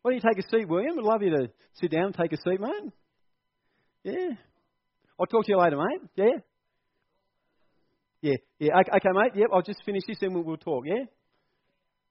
Why 0.02 0.12
don't 0.12 0.22
you 0.22 0.28
take 0.28 0.44
a 0.44 0.48
seat, 0.48 0.68
William? 0.68 0.98
I'd 0.98 1.04
love 1.04 1.22
you 1.22 1.30
to 1.30 1.48
sit 1.74 1.90
down 1.90 2.06
and 2.06 2.14
take 2.14 2.32
a 2.32 2.36
seat, 2.36 2.60
mate. 2.60 2.92
Yeah. 4.04 4.36
I'll 5.18 5.26
talk 5.26 5.44
to 5.44 5.52
you 5.52 5.58
later, 5.58 5.76
mate. 5.76 6.10
Yeah? 6.14 6.38
Yeah, 8.22 8.36
yeah. 8.58 8.70
Okay, 8.78 9.08
mate. 9.12 9.32
Yep, 9.34 9.48
I'll 9.52 9.62
just 9.62 9.82
finish 9.84 10.02
this 10.06 10.18
and 10.22 10.34
we'll, 10.34 10.44
we'll 10.44 10.56
talk, 10.56 10.84
yeah? 10.86 11.04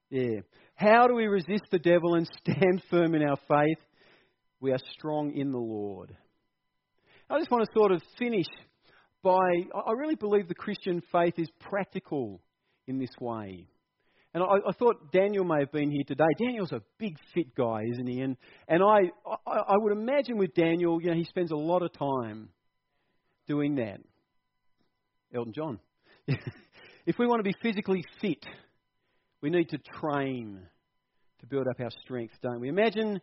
Yeah. 0.10 0.42
How 0.76 1.08
do 1.08 1.16
we 1.16 1.28
resist 1.28 1.64
the 1.72 1.80
devil 1.80 2.16
and 2.16 2.28
stand 2.42 2.84
firm 2.90 3.16
in 3.16 3.24
our 3.24 3.38
faith? 3.48 3.80
We 4.60 4.72
are 4.72 4.80
strong 4.98 5.32
in 5.32 5.52
the 5.52 5.58
Lord. 5.58 6.16
I 7.30 7.40
just 7.40 7.52
want 7.52 7.66
to 7.66 7.72
sort 7.78 7.92
of 7.92 8.02
finish 8.20 8.46
by 9.26 9.42
I 9.74 9.94
really 9.94 10.16
believe 10.16 10.48
the 10.48 10.54
Christian 10.54 11.02
faith 11.12 11.34
is 11.38 11.50
practical 11.60 12.42
in 12.88 13.00
this 13.00 13.10
way. 13.20 13.68
And 14.36 14.44
I, 14.44 14.70
I, 14.70 14.72
thought 14.74 15.12
Daniel 15.12 15.46
may 15.46 15.62
have 15.62 15.72
been 15.72 15.90
here 15.90 16.04
today. 16.06 16.26
Daniel's 16.38 16.74
a 16.74 16.82
big, 17.00 17.18
fit 17.34 17.56
guy, 17.56 17.84
isn't 17.94 18.06
he? 18.06 18.20
And, 18.20 18.36
and 18.68 18.84
I, 18.84 19.12
I, 19.48 19.60
I 19.60 19.78
would 19.78 19.94
imagine 19.94 20.38
with 20.38 20.54
Daniel, 20.54 21.02
you 21.02 21.10
know, 21.10 21.16
he 21.16 21.24
spends 21.24 21.52
a 21.52 21.56
lot 21.56 21.82
of 21.82 21.94
time 21.94 22.50
doing 23.48 23.76
that. 23.76 24.02
Elton 25.34 25.54
John. 25.54 25.80
if 26.28 27.18
we 27.18 27.28
want 27.28 27.40
to 27.40 27.44
be 27.44 27.56
physically 27.64 28.04
fit, 28.22 28.46
we 29.42 29.50
need 29.50 29.70
to 29.70 29.78
train 29.78 30.60
to 31.40 31.46
build 31.48 31.68
up 31.68 31.80
our 31.80 31.92
strength, 32.04 32.34
don't 32.44 32.60
we? 32.60 32.68
Imagine 32.68 33.22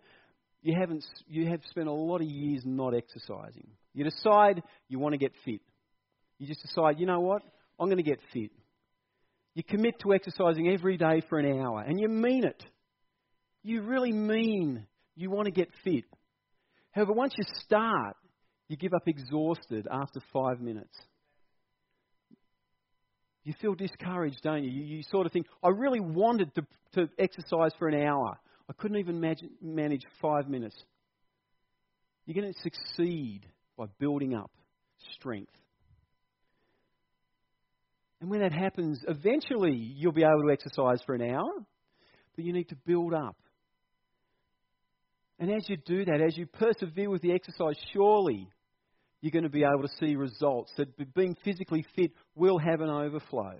you 0.62 0.74
haven't 0.78 1.04
you 1.28 1.46
have 1.48 1.60
spent 1.68 1.88
a 1.88 1.92
lot 1.92 2.22
of 2.22 2.26
years 2.26 2.62
not 2.64 2.94
exercising. 2.94 3.68
You 3.92 4.04
decide 4.04 4.62
you 4.88 4.98
want 4.98 5.12
to 5.12 5.18
get 5.18 5.32
fit. 5.44 5.60
You 6.42 6.48
just 6.48 6.62
decide, 6.62 6.98
you 6.98 7.06
know 7.06 7.20
what? 7.20 7.42
I'm 7.78 7.86
going 7.86 7.98
to 7.98 8.02
get 8.02 8.18
fit. 8.32 8.50
You 9.54 9.62
commit 9.62 10.00
to 10.00 10.12
exercising 10.12 10.68
every 10.70 10.96
day 10.96 11.22
for 11.28 11.38
an 11.38 11.60
hour, 11.60 11.82
and 11.82 12.00
you 12.00 12.08
mean 12.08 12.42
it. 12.42 12.60
You 13.62 13.82
really 13.82 14.10
mean 14.10 14.84
you 15.14 15.30
want 15.30 15.46
to 15.46 15.52
get 15.52 15.68
fit. 15.84 16.02
However, 16.90 17.12
once 17.12 17.34
you 17.38 17.44
start, 17.60 18.16
you 18.66 18.76
give 18.76 18.92
up 18.92 19.06
exhausted 19.06 19.86
after 19.88 20.18
five 20.32 20.60
minutes. 20.60 20.98
You 23.44 23.54
feel 23.60 23.74
discouraged, 23.76 24.42
don't 24.42 24.64
you? 24.64 24.70
You, 24.70 24.96
you 24.96 25.02
sort 25.12 25.26
of 25.26 25.32
think, 25.32 25.46
I 25.62 25.68
really 25.68 26.00
wanted 26.00 26.52
to, 26.56 26.66
to 26.94 27.08
exercise 27.20 27.70
for 27.78 27.86
an 27.86 28.02
hour. 28.04 28.36
I 28.68 28.72
couldn't 28.72 28.96
even 28.96 29.14
imagine, 29.14 29.50
manage 29.62 30.02
five 30.20 30.48
minutes. 30.48 30.74
You're 32.26 32.42
going 32.42 32.52
to 32.52 32.60
succeed 32.62 33.46
by 33.78 33.84
building 34.00 34.34
up 34.34 34.50
strength. 35.14 35.52
And 38.22 38.30
when 38.30 38.40
that 38.40 38.52
happens, 38.52 39.02
eventually 39.08 39.74
you'll 39.74 40.12
be 40.12 40.22
able 40.22 40.44
to 40.46 40.52
exercise 40.52 41.02
for 41.04 41.16
an 41.16 41.22
hour, 41.22 41.50
but 42.36 42.44
you 42.44 42.52
need 42.52 42.68
to 42.68 42.76
build 42.86 43.12
up. 43.12 43.36
And 45.40 45.50
as 45.50 45.68
you 45.68 45.76
do 45.76 46.04
that, 46.04 46.20
as 46.24 46.36
you 46.36 46.46
persevere 46.46 47.10
with 47.10 47.20
the 47.20 47.32
exercise, 47.32 47.74
surely 47.92 48.48
you're 49.20 49.32
going 49.32 49.42
to 49.42 49.50
be 49.50 49.64
able 49.64 49.82
to 49.82 49.96
see 49.98 50.14
results. 50.14 50.70
That 50.76 51.14
being 51.14 51.36
physically 51.44 51.84
fit 51.96 52.12
will 52.36 52.58
have 52.58 52.80
an 52.80 52.90
overflow. 52.90 53.54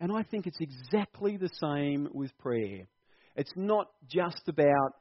And 0.00 0.10
I 0.10 0.22
think 0.22 0.46
it's 0.46 0.60
exactly 0.60 1.36
the 1.36 1.50
same 1.60 2.08
with 2.14 2.36
prayer. 2.38 2.88
It's 3.36 3.52
not 3.54 3.90
just 4.10 4.48
about 4.48 4.94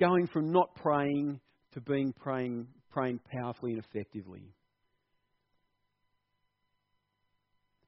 going 0.00 0.26
from 0.26 0.50
not 0.50 0.74
praying 0.74 1.38
to 1.74 1.80
being 1.80 2.12
praying, 2.12 2.66
praying 2.90 3.20
powerfully 3.32 3.74
and 3.74 3.84
effectively. 3.84 4.52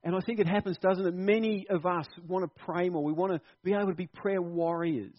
And 0.05 0.14
I 0.14 0.20
think 0.20 0.38
it 0.38 0.46
happens, 0.46 0.76
doesn't 0.78 1.07
it? 1.07 1.14
Many 1.14 1.66
of 1.70 1.86
us 1.86 2.07
want 2.28 2.44
to 2.44 2.64
pray 2.64 2.90
more. 2.90 3.02
We 3.02 3.14
want 3.14 3.32
to 3.32 3.40
be 3.64 3.72
able 3.72 3.88
to 3.88 3.94
be 3.94 4.07
prayer 4.07 4.42
warriors. 4.42 5.14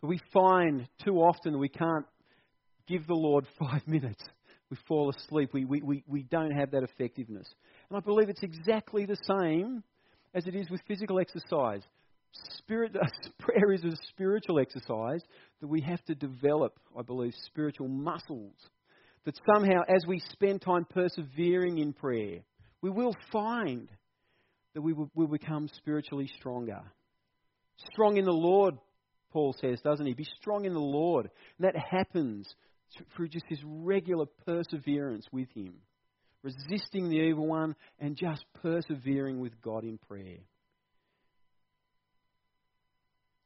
But 0.00 0.08
we 0.08 0.20
find 0.32 0.88
too 1.04 1.18
often 1.18 1.58
we 1.60 1.68
can't 1.68 2.04
give 2.88 3.06
the 3.06 3.14
Lord 3.14 3.46
five 3.60 3.86
minutes. 3.86 4.22
We 4.68 4.76
fall 4.88 5.10
asleep. 5.10 5.50
We, 5.52 5.64
we, 5.64 5.80
we, 5.80 6.04
we 6.08 6.22
don't 6.24 6.50
have 6.50 6.72
that 6.72 6.82
effectiveness. 6.82 7.46
And 7.88 7.96
I 7.96 8.00
believe 8.00 8.28
it's 8.28 8.42
exactly 8.42 9.06
the 9.06 9.18
same 9.28 9.84
as 10.34 10.46
it 10.46 10.56
is 10.56 10.68
with 10.68 10.80
physical 10.88 11.20
exercise. 11.20 11.82
Spirit, 12.56 12.96
prayer 13.38 13.72
is 13.72 13.84
a 13.84 13.92
spiritual 14.08 14.58
exercise 14.58 15.20
that 15.60 15.68
we 15.68 15.80
have 15.82 16.02
to 16.06 16.16
develop, 16.16 16.80
I 16.98 17.02
believe, 17.02 17.34
spiritual 17.46 17.88
muscles. 17.88 18.54
That 19.24 19.38
somehow, 19.54 19.82
as 19.88 20.04
we 20.08 20.20
spend 20.32 20.62
time 20.62 20.84
persevering 20.90 21.78
in 21.78 21.92
prayer, 21.92 22.40
we 22.82 22.90
will 22.90 23.16
find 23.32 23.88
that 24.74 24.82
we 24.82 24.92
will, 24.92 25.10
will 25.14 25.28
become 25.28 25.68
spiritually 25.76 26.30
stronger. 26.38 26.80
Strong 27.92 28.16
in 28.16 28.24
the 28.24 28.32
Lord, 28.32 28.74
Paul 29.32 29.54
says, 29.60 29.80
doesn't 29.82 30.04
he? 30.04 30.14
Be 30.14 30.26
strong 30.40 30.64
in 30.64 30.74
the 30.74 30.80
Lord. 30.80 31.30
And 31.58 31.66
that 31.66 31.76
happens 31.76 32.52
through 33.16 33.28
just 33.28 33.46
this 33.48 33.60
regular 33.64 34.26
perseverance 34.46 35.26
with 35.32 35.48
Him, 35.54 35.74
resisting 36.42 37.08
the 37.08 37.16
evil 37.16 37.46
one 37.46 37.74
and 37.98 38.16
just 38.16 38.44
persevering 38.60 39.40
with 39.40 39.60
God 39.62 39.84
in 39.84 39.98
prayer. 39.98 40.38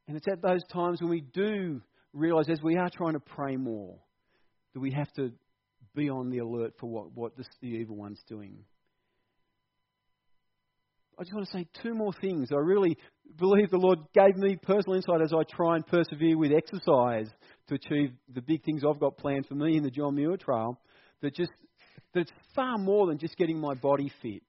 And 0.09 0.17
it's 0.17 0.29
at 0.29 0.43
those 0.43 0.63
times 0.73 1.01
when 1.01 1.11
we 1.11 1.21
do 1.21 1.83
realize, 2.13 2.49
as 2.49 2.63
we 2.63 2.77
are 2.77 2.91
trying 2.91 3.15
to 3.15 3.21
pray 3.21 3.57
more, 3.57 3.97
that 4.75 4.81
we 4.81 4.93
have 4.93 5.13
to 5.15 5.33
be 5.95 6.09
on 6.11 6.31
the 6.31 6.39
alert 6.39 6.75
for 6.79 6.87
what, 6.87 7.13
what 7.13 7.37
this, 7.37 7.47
the 7.61 7.69
evil 7.69 7.97
one's 7.97 8.23
doing. 8.29 8.59
I 11.19 11.23
just 11.23 11.35
want 11.35 11.47
to 11.47 11.53
say 11.53 11.67
two 11.83 11.95
more 11.95 12.13
things. 12.21 12.49
I 12.53 12.57
really 12.57 12.99
believe 13.39 13.71
the 13.71 13.79
Lord 13.79 14.01
gave 14.13 14.37
me 14.37 14.57
personal 14.57 14.97
insight 14.97 15.23
as 15.23 15.33
I 15.33 15.43
try 15.51 15.77
and 15.77 15.87
persevere 15.87 16.37
with 16.37 16.53
exercise 16.53 17.29
to 17.69 17.75
achieve 17.75 18.13
the 18.35 18.43
big 18.43 18.65
things 18.65 18.83
I've 18.85 19.01
got 19.01 19.17
planned 19.17 19.47
for 19.47 19.55
me 19.55 19.77
in 19.77 19.83
the 19.83 19.91
John 19.91 20.15
Muir 20.15 20.37
Trail. 20.37 20.79
That 21.23 21.35
just 21.35 21.53
that 22.13 22.21
it's 22.21 22.33
far 22.55 22.77
more 22.77 23.07
than 23.07 23.19
just 23.19 23.37
getting 23.37 23.59
my 23.59 23.75
body 23.75 24.13
fit. 24.21 24.43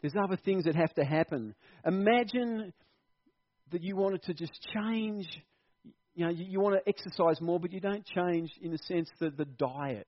There's 0.00 0.14
other 0.22 0.36
things 0.36 0.64
that 0.64 0.74
have 0.74 0.92
to 0.94 1.04
happen. 1.04 1.54
Imagine 1.84 2.72
that 3.72 3.82
you 3.82 3.96
wanted 3.96 4.22
to 4.24 4.34
just 4.34 4.52
change. 4.74 5.26
You 6.14 6.26
know, 6.26 6.30
you, 6.30 6.46
you 6.48 6.60
want 6.60 6.76
to 6.76 6.88
exercise 6.88 7.40
more, 7.40 7.60
but 7.60 7.72
you 7.72 7.80
don't 7.80 8.04
change 8.06 8.50
in 8.62 8.70
the 8.70 8.78
sense 8.78 9.10
that 9.20 9.36
the 9.36 9.44
diet. 9.44 10.06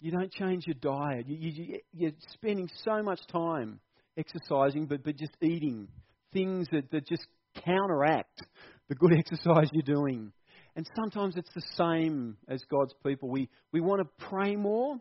You 0.00 0.12
don't 0.12 0.32
change 0.32 0.66
your 0.66 0.76
diet. 0.80 1.26
You, 1.28 1.36
you, 1.50 1.78
you're 1.92 2.12
spending 2.32 2.68
so 2.84 3.02
much 3.02 3.20
time 3.32 3.80
exercising, 4.16 4.86
but, 4.86 5.02
but 5.02 5.16
just 5.16 5.32
eating 5.42 5.88
things 6.32 6.68
that, 6.72 6.90
that 6.90 7.06
just 7.06 7.26
counteract 7.64 8.42
the 8.88 8.94
good 8.94 9.12
exercise 9.18 9.68
you're 9.72 9.82
doing. 9.82 10.32
And 10.76 10.88
sometimes 10.94 11.36
it's 11.36 11.52
the 11.54 11.62
same 11.76 12.36
as 12.48 12.62
God's 12.70 12.94
people. 13.04 13.28
We, 13.28 13.48
we 13.72 13.80
want 13.80 14.00
to 14.00 14.26
pray 14.26 14.54
more, 14.54 14.96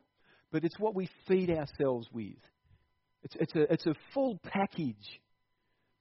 but 0.52 0.64
it's 0.64 0.80
what 0.80 0.95
we 0.95 1.10
feed 1.28 1.52
ourselves 1.52 2.08
with. 2.12 2.38
It's, 3.24 3.36
it's, 3.39 3.56
a, 3.56 3.74
it's 3.74 3.86
a 3.86 3.93
full 4.14 4.39
package 4.43 5.20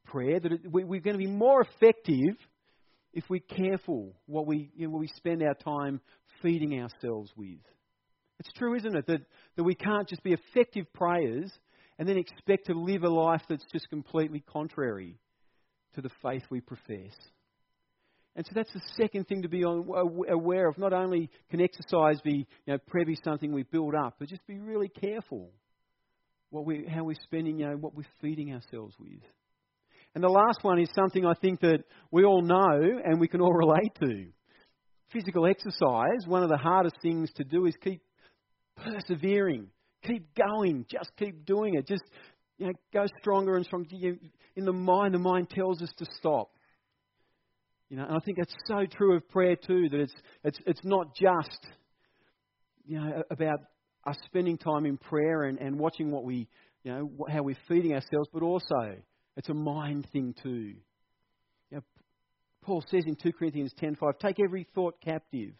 prayer 0.07 0.40
that 0.40 0.53
it, 0.53 0.61
we, 0.70 0.84
we're 0.84 1.01
going 1.01 1.18
to 1.18 1.24
be 1.24 1.30
more 1.30 1.61
effective 1.61 2.36
if 3.12 3.24
we're 3.28 3.40
careful 3.40 4.14
what 4.26 4.47
we, 4.47 4.70
you 4.76 4.86
know, 4.86 4.92
what 4.92 5.01
we 5.01 5.09
spend 5.09 5.42
our 5.42 5.55
time 5.55 6.01
feeding 6.42 6.80
ourselves 6.80 7.30
with. 7.36 7.59
It's 8.39 8.53
true, 8.53 8.74
isn't 8.74 8.97
it, 8.97 9.07
that, 9.07 9.22
that 9.57 9.64
we 9.64 9.74
can't 9.74 10.09
just 10.09 10.22
be 10.22 10.34
effective 10.34 10.93
prayers 10.93 11.51
and 11.99 12.09
then 12.09 12.18
expect 12.18 12.66
to 12.66 12.74
live 12.74 13.03
a 13.03 13.09
life 13.09 13.43
that's 13.49 13.64
just 13.72 13.89
completely 13.89 14.45
contrary 14.53 15.18
to 15.95 16.03
the 16.03 16.11
faith 16.22 16.43
we 16.51 16.61
profess. 16.61 17.14
And 18.37 18.45
so 18.45 18.53
that's 18.55 18.72
the 18.74 18.82
second 19.01 19.26
thing 19.28 19.43
to 19.43 19.49
be 19.49 19.62
aware 19.62 20.68
of. 20.68 20.76
Not 20.76 20.93
only 20.93 21.30
can 21.51 21.62
exercise 21.62 22.20
be, 22.22 22.47
you 22.66 22.72
know, 22.72 22.78
prayer 22.87 23.07
be 23.07 23.16
something 23.24 23.51
we 23.51 23.62
build 23.62 23.95
up, 23.95 24.16
but 24.18 24.28
just 24.28 24.47
be 24.47 24.59
really 24.59 24.89
careful 24.89 25.51
what 26.51 26.66
we, 26.66 26.87
how 26.87 27.05
we're 27.05 27.16
spending, 27.22 27.61
you 27.61 27.66
know, 27.66 27.76
what 27.76 27.95
we're 27.95 28.05
feeding 28.20 28.53
ourselves 28.53 28.95
with. 29.01 29.22
And 30.14 30.22
the 30.22 30.28
last 30.28 30.62
one 30.62 30.78
is 30.78 30.89
something 30.95 31.24
I 31.24 31.32
think 31.41 31.61
that 31.61 31.84
we 32.11 32.24
all 32.24 32.43
know 32.43 33.01
and 33.05 33.18
we 33.18 33.28
can 33.28 33.41
all 33.41 33.53
relate 33.55 33.95
to. 34.01 34.26
Physical 35.12 35.47
exercise, 35.47 36.26
one 36.26 36.43
of 36.43 36.51
the 36.51 36.59
hardest 36.59 36.97
things 37.01 37.30
to 37.37 37.45
do 37.45 37.64
is 37.64 37.74
keep 37.82 38.03
persevering. 38.76 39.68
Keep 40.06 40.34
going. 40.34 40.86
Just 40.90 41.10
keep 41.18 41.44
doing 41.44 41.74
it. 41.74 41.86
Just 41.86 42.04
you 42.58 42.66
know, 42.66 42.72
go 42.92 43.06
stronger 43.20 43.56
and 43.56 43.64
stronger. 43.64 43.88
In 44.54 44.64
the 44.64 44.72
mind, 44.72 45.14
the 45.14 45.18
mind 45.18 45.50
tells 45.50 45.82
us 45.82 45.90
to 45.98 46.06
stop. 46.18 46.50
You 47.88 47.96
know, 47.96 48.04
and 48.04 48.16
I 48.16 48.18
think 48.24 48.38
that's 48.38 48.54
so 48.66 48.84
true 48.86 49.16
of 49.16 49.28
prayer 49.28 49.56
too. 49.56 49.88
That 49.90 50.00
it's 50.00 50.14
it's 50.44 50.58
it's 50.66 50.84
not 50.84 51.14
just 51.14 51.58
you 52.84 53.00
know 53.00 53.22
about 53.30 53.58
us 54.06 54.16
spending 54.26 54.56
time 54.58 54.86
in 54.86 54.96
prayer 54.96 55.44
and, 55.44 55.58
and 55.58 55.78
watching 55.78 56.10
what 56.10 56.24
we 56.24 56.48
you 56.84 56.92
know 56.92 57.10
how 57.28 57.42
we're 57.42 57.56
feeding 57.68 57.92
ourselves, 57.92 58.28
but 58.32 58.42
also 58.42 58.96
it's 59.36 59.48
a 59.48 59.54
mind 59.54 60.06
thing 60.12 60.34
too. 60.42 60.74
You 61.70 61.78
know, 61.78 61.82
Paul 62.62 62.82
says 62.90 63.04
in 63.06 63.16
2 63.16 63.32
Corinthians 63.32 63.72
10:5, 63.80 64.18
take 64.20 64.36
every 64.44 64.66
thought 64.74 64.94
captive 65.04 65.52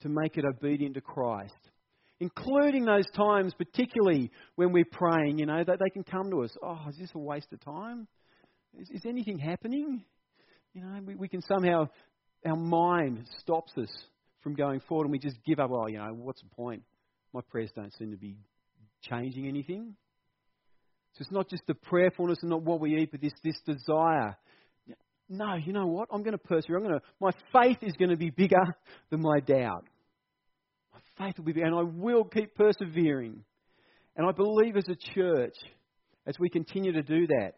to 0.00 0.08
make 0.08 0.36
it 0.36 0.44
obedient 0.44 0.94
to 0.94 1.00
Christ 1.00 1.54
including 2.20 2.84
those 2.84 3.08
times, 3.16 3.52
particularly 3.54 4.30
when 4.56 4.72
we're 4.72 4.84
praying, 4.84 5.38
you 5.38 5.46
know, 5.46 5.62
that 5.64 5.78
they 5.78 5.90
can 5.90 6.04
come 6.04 6.30
to 6.30 6.42
us. 6.42 6.56
Oh, 6.62 6.78
is 6.88 6.96
this 6.98 7.10
a 7.14 7.18
waste 7.18 7.52
of 7.52 7.60
time? 7.64 8.06
Is, 8.78 8.88
is 8.90 9.02
anything 9.06 9.38
happening? 9.38 10.04
You 10.72 10.82
know, 10.82 11.00
we, 11.04 11.14
we 11.14 11.28
can 11.28 11.42
somehow, 11.42 11.88
our 12.46 12.56
mind 12.56 13.26
stops 13.40 13.72
us 13.76 13.90
from 14.42 14.54
going 14.54 14.80
forward 14.88 15.04
and 15.04 15.12
we 15.12 15.18
just 15.18 15.36
give 15.44 15.58
up. 15.58 15.70
Oh, 15.72 15.88
you 15.88 15.98
know, 15.98 16.12
what's 16.14 16.40
the 16.42 16.48
point? 16.54 16.82
My 17.32 17.40
prayers 17.40 17.70
don't 17.74 17.92
seem 17.94 18.10
to 18.10 18.16
be 18.16 18.36
changing 19.02 19.48
anything. 19.48 19.94
So 21.14 21.22
it's 21.22 21.32
not 21.32 21.50
just 21.50 21.62
the 21.66 21.74
prayerfulness 21.74 22.38
and 22.42 22.50
not 22.50 22.62
what 22.62 22.80
we 22.80 22.96
eat, 22.96 23.10
but 23.10 23.20
this, 23.20 23.32
this 23.44 23.60
desire. 23.66 24.36
No, 25.28 25.54
you 25.54 25.72
know 25.72 25.86
what? 25.86 26.08
I'm 26.12 26.22
going 26.22 26.32
to 26.32 26.38
persevere. 26.38 26.76
I'm 26.76 26.84
going 26.84 26.98
to, 26.98 27.04
my 27.20 27.30
faith 27.52 27.78
is 27.82 27.94
going 27.94 28.10
to 28.10 28.16
be 28.16 28.30
bigger 28.30 28.64
than 29.10 29.20
my 29.20 29.40
doubt 29.40 29.86
faith 31.18 31.34
will 31.36 31.44
be 31.44 31.52
there, 31.52 31.66
and 31.66 31.74
I 31.74 31.82
will 31.82 32.24
keep 32.24 32.54
persevering. 32.54 33.44
And 34.16 34.26
I 34.26 34.32
believe 34.32 34.76
as 34.76 34.88
a 34.88 35.14
church, 35.14 35.54
as 36.26 36.38
we 36.38 36.48
continue 36.48 36.92
to 36.92 37.02
do 37.02 37.26
that, 37.28 37.52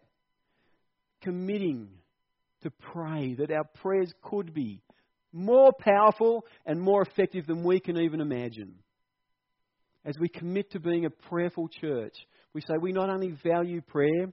committing 1.22 1.88
to 2.62 2.70
pray 2.70 3.34
that 3.38 3.50
our 3.50 3.64
prayers 3.82 4.12
could 4.22 4.54
be 4.54 4.80
more 5.32 5.72
powerful 5.72 6.44
and 6.64 6.80
more 6.80 7.02
effective 7.02 7.46
than 7.46 7.64
we 7.64 7.80
can 7.80 7.98
even 7.98 8.20
imagine. 8.20 8.74
As 10.04 10.16
we 10.18 10.28
commit 10.28 10.70
to 10.72 10.80
being 10.80 11.06
a 11.06 11.10
prayerful 11.10 11.68
church, 11.68 12.14
we 12.52 12.60
say 12.60 12.74
we 12.80 12.92
not 12.92 13.10
only 13.10 13.36
value 13.42 13.80
prayer, 13.80 14.32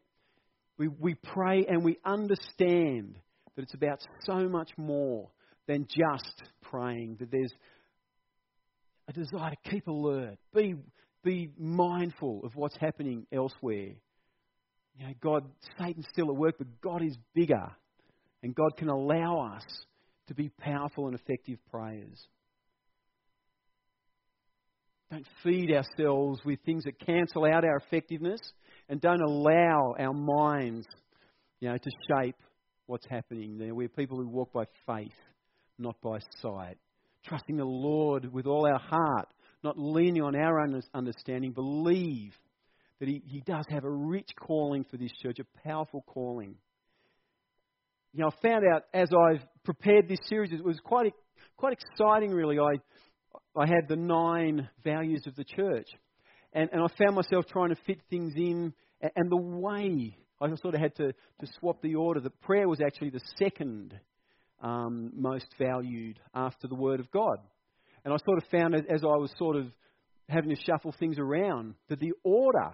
we, 0.78 0.88
we 0.88 1.16
pray 1.16 1.66
and 1.68 1.84
we 1.84 1.98
understand 2.06 3.18
that 3.56 3.64
it's 3.64 3.74
about 3.74 4.00
so 4.26 4.48
much 4.48 4.72
more 4.78 5.30
than 5.68 5.88
just 5.88 6.44
praying, 6.62 7.18
that 7.20 7.32
there's 7.32 7.54
a 9.12 9.20
desire 9.20 9.51
to 9.51 9.70
keep 9.70 9.88
alert, 9.88 10.38
be, 10.53 10.76
be 11.24 11.49
mindful 11.57 12.41
of 12.43 12.55
what's 12.55 12.78
happening 12.78 13.26
elsewhere. 13.32 13.93
You 14.97 15.07
know, 15.07 15.14
God, 15.22 15.45
Satan's 15.80 16.07
still 16.12 16.30
at 16.30 16.36
work, 16.36 16.55
but 16.57 16.68
God 16.82 17.03
is 17.03 17.18
bigger. 17.34 17.72
And 18.43 18.55
God 18.55 18.76
can 18.78 18.89
allow 18.89 19.53
us 19.55 19.64
to 20.28 20.34
be 20.34 20.49
powerful 20.49 21.07
and 21.07 21.16
effective 21.16 21.59
prayers. 21.70 22.28
Don't 25.12 25.28
feed 25.43 25.72
ourselves 25.72 26.39
with 26.45 26.59
things 26.66 26.86
that 26.86 26.99
cancel 27.05 27.45
out 27.45 27.66
our 27.66 27.78
effectiveness 27.78 28.39
and 28.88 29.01
don't 29.01 29.22
allow 29.22 29.93
our 29.99 30.14
minds 30.14 30.88
you 31.59 31.70
know, 31.70 31.78
to 31.78 31.91
shape 32.07 32.38
what's 32.88 33.05
happening 33.05 33.57
there. 33.57 33.76
We're 33.76 33.89
people 33.89 34.18
who 34.18 34.28
walk 34.28 34.53
by 34.53 34.66
faith, 34.88 35.14
not 35.78 35.95
by 36.01 36.20
sight 36.41 36.78
trusting 37.26 37.58
the 37.58 37.66
Lord 37.66 38.32
with 38.32 38.46
all 38.46 38.66
our 38.66 38.80
heart, 38.80 39.28
not 39.64 39.78
leaning 39.78 40.22
on 40.22 40.36
our 40.36 40.60
own 40.60 40.82
understanding, 40.94 41.52
believe 41.52 42.34
that 43.00 43.08
he, 43.08 43.22
he 43.26 43.42
does 43.42 43.66
have 43.70 43.84
a 43.84 43.90
rich 43.90 44.30
calling 44.40 44.84
for 44.84 44.98
this 44.98 45.12
church, 45.22 45.38
a 45.40 45.68
powerful 45.68 46.04
calling. 46.08 46.56
You 48.14 48.22
know, 48.22 48.28
I 48.28 48.48
found 48.48 48.64
out 48.74 48.84
as 48.94 49.10
I've 49.12 49.44
prepared 49.64 50.08
this 50.08 50.20
series, 50.28 50.52
it 50.52 50.64
was 50.64 50.80
quite, 50.84 51.14
quite 51.58 51.74
exciting, 51.74 52.32
really. 52.32 52.60
I, 52.60 53.60
I 53.60 53.66
had 53.66 53.88
the 53.88 53.96
nine 53.96 54.70
values 54.84 55.24
of 55.28 55.36
the 55.36 55.46
church. 55.46 55.88
And, 56.54 56.70
and 56.74 56.82
I 56.82 56.88
found 56.98 57.16
myself 57.16 57.46
trying 57.48 57.70
to 57.70 57.78
fit 57.88 58.02
things 58.10 58.34
in, 58.36 58.74
and 59.16 59.32
the 59.32 59.38
way 59.38 60.18
I 60.42 60.48
sort 60.56 60.76
of 60.76 60.82
had 60.82 60.96
to, 60.98 61.14
to 61.14 61.48
swap 61.60 61.82
the 61.82 61.96
order. 61.96 62.20
That 62.20 62.42
prayer 62.42 62.68
was 62.68 62.82
actually 62.86 63.12
the 63.12 63.22
second 63.38 63.98
um, 64.62 65.12
most 65.16 65.47
valued 65.59 66.20
after 66.34 66.68
the 66.68 66.76
Word 66.76 66.99
of 66.99 67.12
God. 67.12 67.38
And 68.03 68.14
I 68.14 68.18
sort 68.26 68.38
of 68.38 68.43
found 68.49 68.76
as 68.76 69.03
I 69.03 69.18
was 69.18 69.32
sort 69.38 69.55
of 69.55 69.68
having 70.30 70.49
to 70.49 70.62
shuffle 70.64 70.93
things 70.97 71.20
around, 71.20 71.76
that 71.89 71.99
the 71.99 72.14
order 72.24 72.72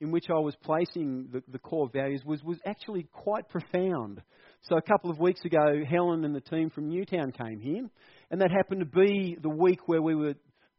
in 0.00 0.10
which 0.10 0.26
I 0.30 0.38
was 0.38 0.54
placing 0.62 1.28
the, 1.32 1.42
the 1.48 1.58
core 1.58 1.88
values 1.92 2.22
was, 2.24 2.42
was 2.42 2.58
actually 2.64 3.06
quite 3.12 3.48
profound. 3.48 4.22
So 4.62 4.76
a 4.76 4.82
couple 4.82 5.10
of 5.10 5.18
weeks 5.18 5.44
ago, 5.44 5.82
Helen 5.88 6.24
and 6.24 6.34
the 6.34 6.40
team 6.40 6.70
from 6.70 6.88
Newtown 6.88 7.32
came 7.32 7.60
here, 7.60 7.88
and 8.30 8.40
that 8.40 8.50
happened 8.50 8.80
to 8.80 8.86
be 8.86 9.36
the 9.40 9.50
week 9.50 9.80
where 9.86 10.02
we 10.02 10.14
were, 10.14 10.34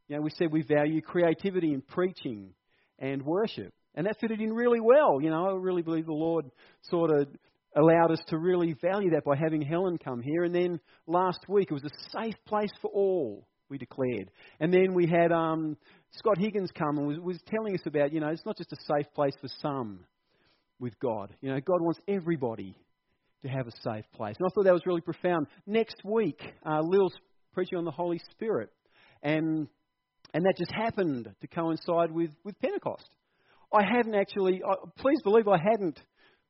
you 0.07 0.15
know, 0.15 0.21
we 0.21 0.31
said 0.31 0.51
we 0.51 0.63
value 0.63 1.01
creativity 1.01 1.73
in 1.73 1.81
preaching 1.81 2.53
and 2.99 3.23
worship. 3.23 3.73
And 3.93 4.07
that 4.07 4.19
fitted 4.19 4.39
in 4.39 4.53
really 4.53 4.79
well. 4.79 5.21
You 5.21 5.29
know, 5.29 5.49
I 5.49 5.53
really 5.53 5.81
believe 5.81 6.05
the 6.05 6.13
Lord 6.13 6.49
sort 6.89 7.11
of 7.11 7.27
allowed 7.76 8.11
us 8.11 8.19
to 8.28 8.38
really 8.38 8.76
value 8.82 9.11
that 9.11 9.24
by 9.24 9.36
having 9.36 9.61
Helen 9.61 9.97
come 9.97 10.22
here. 10.22 10.43
And 10.43 10.53
then 10.53 10.80
last 11.07 11.39
week, 11.47 11.67
it 11.72 11.74
was 11.74 11.84
a 11.84 12.19
safe 12.19 12.36
place 12.45 12.72
for 12.82 12.89
all, 12.91 13.47
we 13.69 13.78
declared. 13.78 14.30
And 14.59 14.74
then 14.74 14.93
we 14.93 15.07
had 15.07 15.32
um, 15.32 15.78
Scott 16.11 16.38
Higgins 16.38 16.69
come 16.78 16.97
and 16.97 17.07
was, 17.07 17.19
was 17.19 17.39
telling 17.47 17.74
us 17.74 17.82
about, 17.86 18.11
you 18.11 18.19
know, 18.19 18.28
it's 18.28 18.45
not 18.45 18.57
just 18.57 18.74
a 18.74 18.93
safe 18.93 19.11
place 19.13 19.34
for 19.39 19.47
some 19.61 20.05
with 20.80 20.99
God. 20.99 21.34
You 21.41 21.49
know, 21.49 21.59
God 21.59 21.82
wants 21.82 21.99
everybody 22.07 22.76
to 23.43 23.47
have 23.47 23.67
a 23.67 23.72
safe 23.82 24.05
place. 24.13 24.36
And 24.38 24.45
I 24.45 24.49
thought 24.53 24.65
that 24.65 24.74
was 24.74 24.86
really 24.86 25.01
profound. 25.01 25.47
Next 25.65 25.95
week, 26.03 26.41
uh, 26.65 26.82
Lil's 26.82 27.13
preaching 27.53 27.78
on 27.78 27.86
the 27.86 27.91
Holy 27.91 28.19
Spirit. 28.32 28.69
And, 29.24 29.67
and 30.34 30.45
that 30.45 30.55
just 30.57 30.72
happened 30.72 31.30
to 31.39 31.47
coincide 31.47 32.11
with, 32.11 32.32
with 32.43 32.59
Pentecost. 32.59 33.09
I 33.74 33.84
hadn't 33.84 34.15
actually, 34.15 34.61
uh, 34.67 34.88
please 34.97 35.19
believe 35.24 35.47
I 35.47 35.57
hadn't 35.57 35.99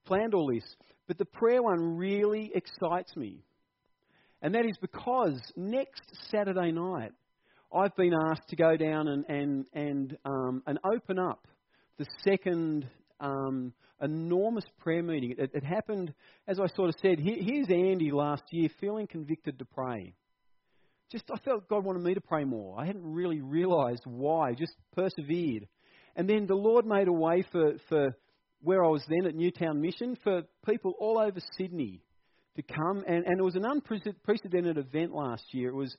planned 0.05 0.33
all 0.33 0.51
this, 0.53 0.63
but 1.07 1.17
the 1.17 1.25
prayer 1.25 1.61
one 1.61 1.97
really 1.97 2.51
excites 2.53 3.15
me. 3.15 3.43
And 4.41 4.55
that 4.55 4.65
is 4.65 4.77
because 4.81 5.39
next 5.55 6.01
Saturday 6.29 6.71
night, 6.71 7.11
I've 7.73 7.95
been 7.95 8.13
asked 8.13 8.49
to 8.49 8.55
go 8.55 8.75
down 8.75 9.07
and, 9.07 9.25
and, 9.29 9.65
and, 9.73 10.17
um, 10.25 10.63
and 10.65 10.79
open 10.83 11.19
up 11.19 11.47
the 11.97 12.05
second 12.23 12.87
um, 13.19 13.73
enormous 14.01 14.65
prayer 14.79 15.03
meeting. 15.03 15.35
It, 15.37 15.51
it, 15.53 15.63
happened, 15.63 16.13
as 16.47 16.59
I 16.59 16.67
sort 16.75 16.89
of 16.89 16.95
said, 17.01 17.19
here, 17.19 17.37
here's 17.39 17.69
Andy 17.69 18.11
last 18.11 18.43
year 18.51 18.69
feeling 18.79 19.07
convicted 19.07 19.59
to 19.59 19.65
pray. 19.65 20.13
Just, 21.11 21.25
I 21.33 21.37
felt 21.39 21.67
God 21.69 21.85
wanted 21.85 22.03
me 22.03 22.13
to 22.13 22.21
pray 22.21 22.43
more. 22.43 22.79
I 22.79 22.85
hadn't 22.85 23.05
really 23.05 23.41
realized 23.41 24.03
why, 24.05 24.53
just 24.53 24.73
persevered. 24.95 25.67
And 26.15 26.27
then 26.27 26.47
the 26.47 26.55
Lord 26.55 26.85
made 26.85 27.07
a 27.07 27.13
way 27.13 27.45
for, 27.51 27.73
for 27.89 28.15
where 28.62 28.84
I 28.84 28.88
was 28.88 29.03
then 29.07 29.28
at 29.28 29.36
Newtown 29.36 29.82
Mission 29.82 30.18
for 30.24 30.43
people 30.66 30.93
all 30.99 31.20
over 31.20 31.39
Sydney 31.57 32.01
to 32.55 32.62
come. 32.62 33.03
And, 33.07 33.26
and 33.26 33.39
it 33.39 33.43
was 33.43 33.55
an 33.55 33.66
unprecedented 33.66 34.78
event 34.78 35.14
last 35.14 35.43
year. 35.51 35.70
It 35.70 35.76
was 35.76 35.95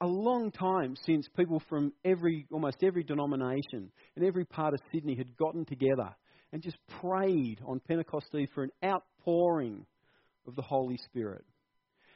a 0.00 0.06
long 0.06 0.50
time 0.50 0.94
since 1.04 1.26
people 1.36 1.62
from 1.68 1.92
every, 2.04 2.46
almost 2.52 2.78
every 2.82 3.02
denomination 3.02 3.90
and 4.14 4.24
every 4.24 4.44
part 4.44 4.74
of 4.74 4.80
Sydney 4.92 5.16
had 5.16 5.36
gotten 5.36 5.64
together 5.64 6.14
and 6.52 6.62
just 6.62 6.76
prayed 7.00 7.60
on 7.66 7.80
Pentecost 7.80 8.26
Eve 8.34 8.48
for 8.54 8.62
an 8.62 8.70
outpouring 8.84 9.86
of 10.46 10.54
the 10.54 10.62
Holy 10.62 10.98
Spirit. 11.08 11.44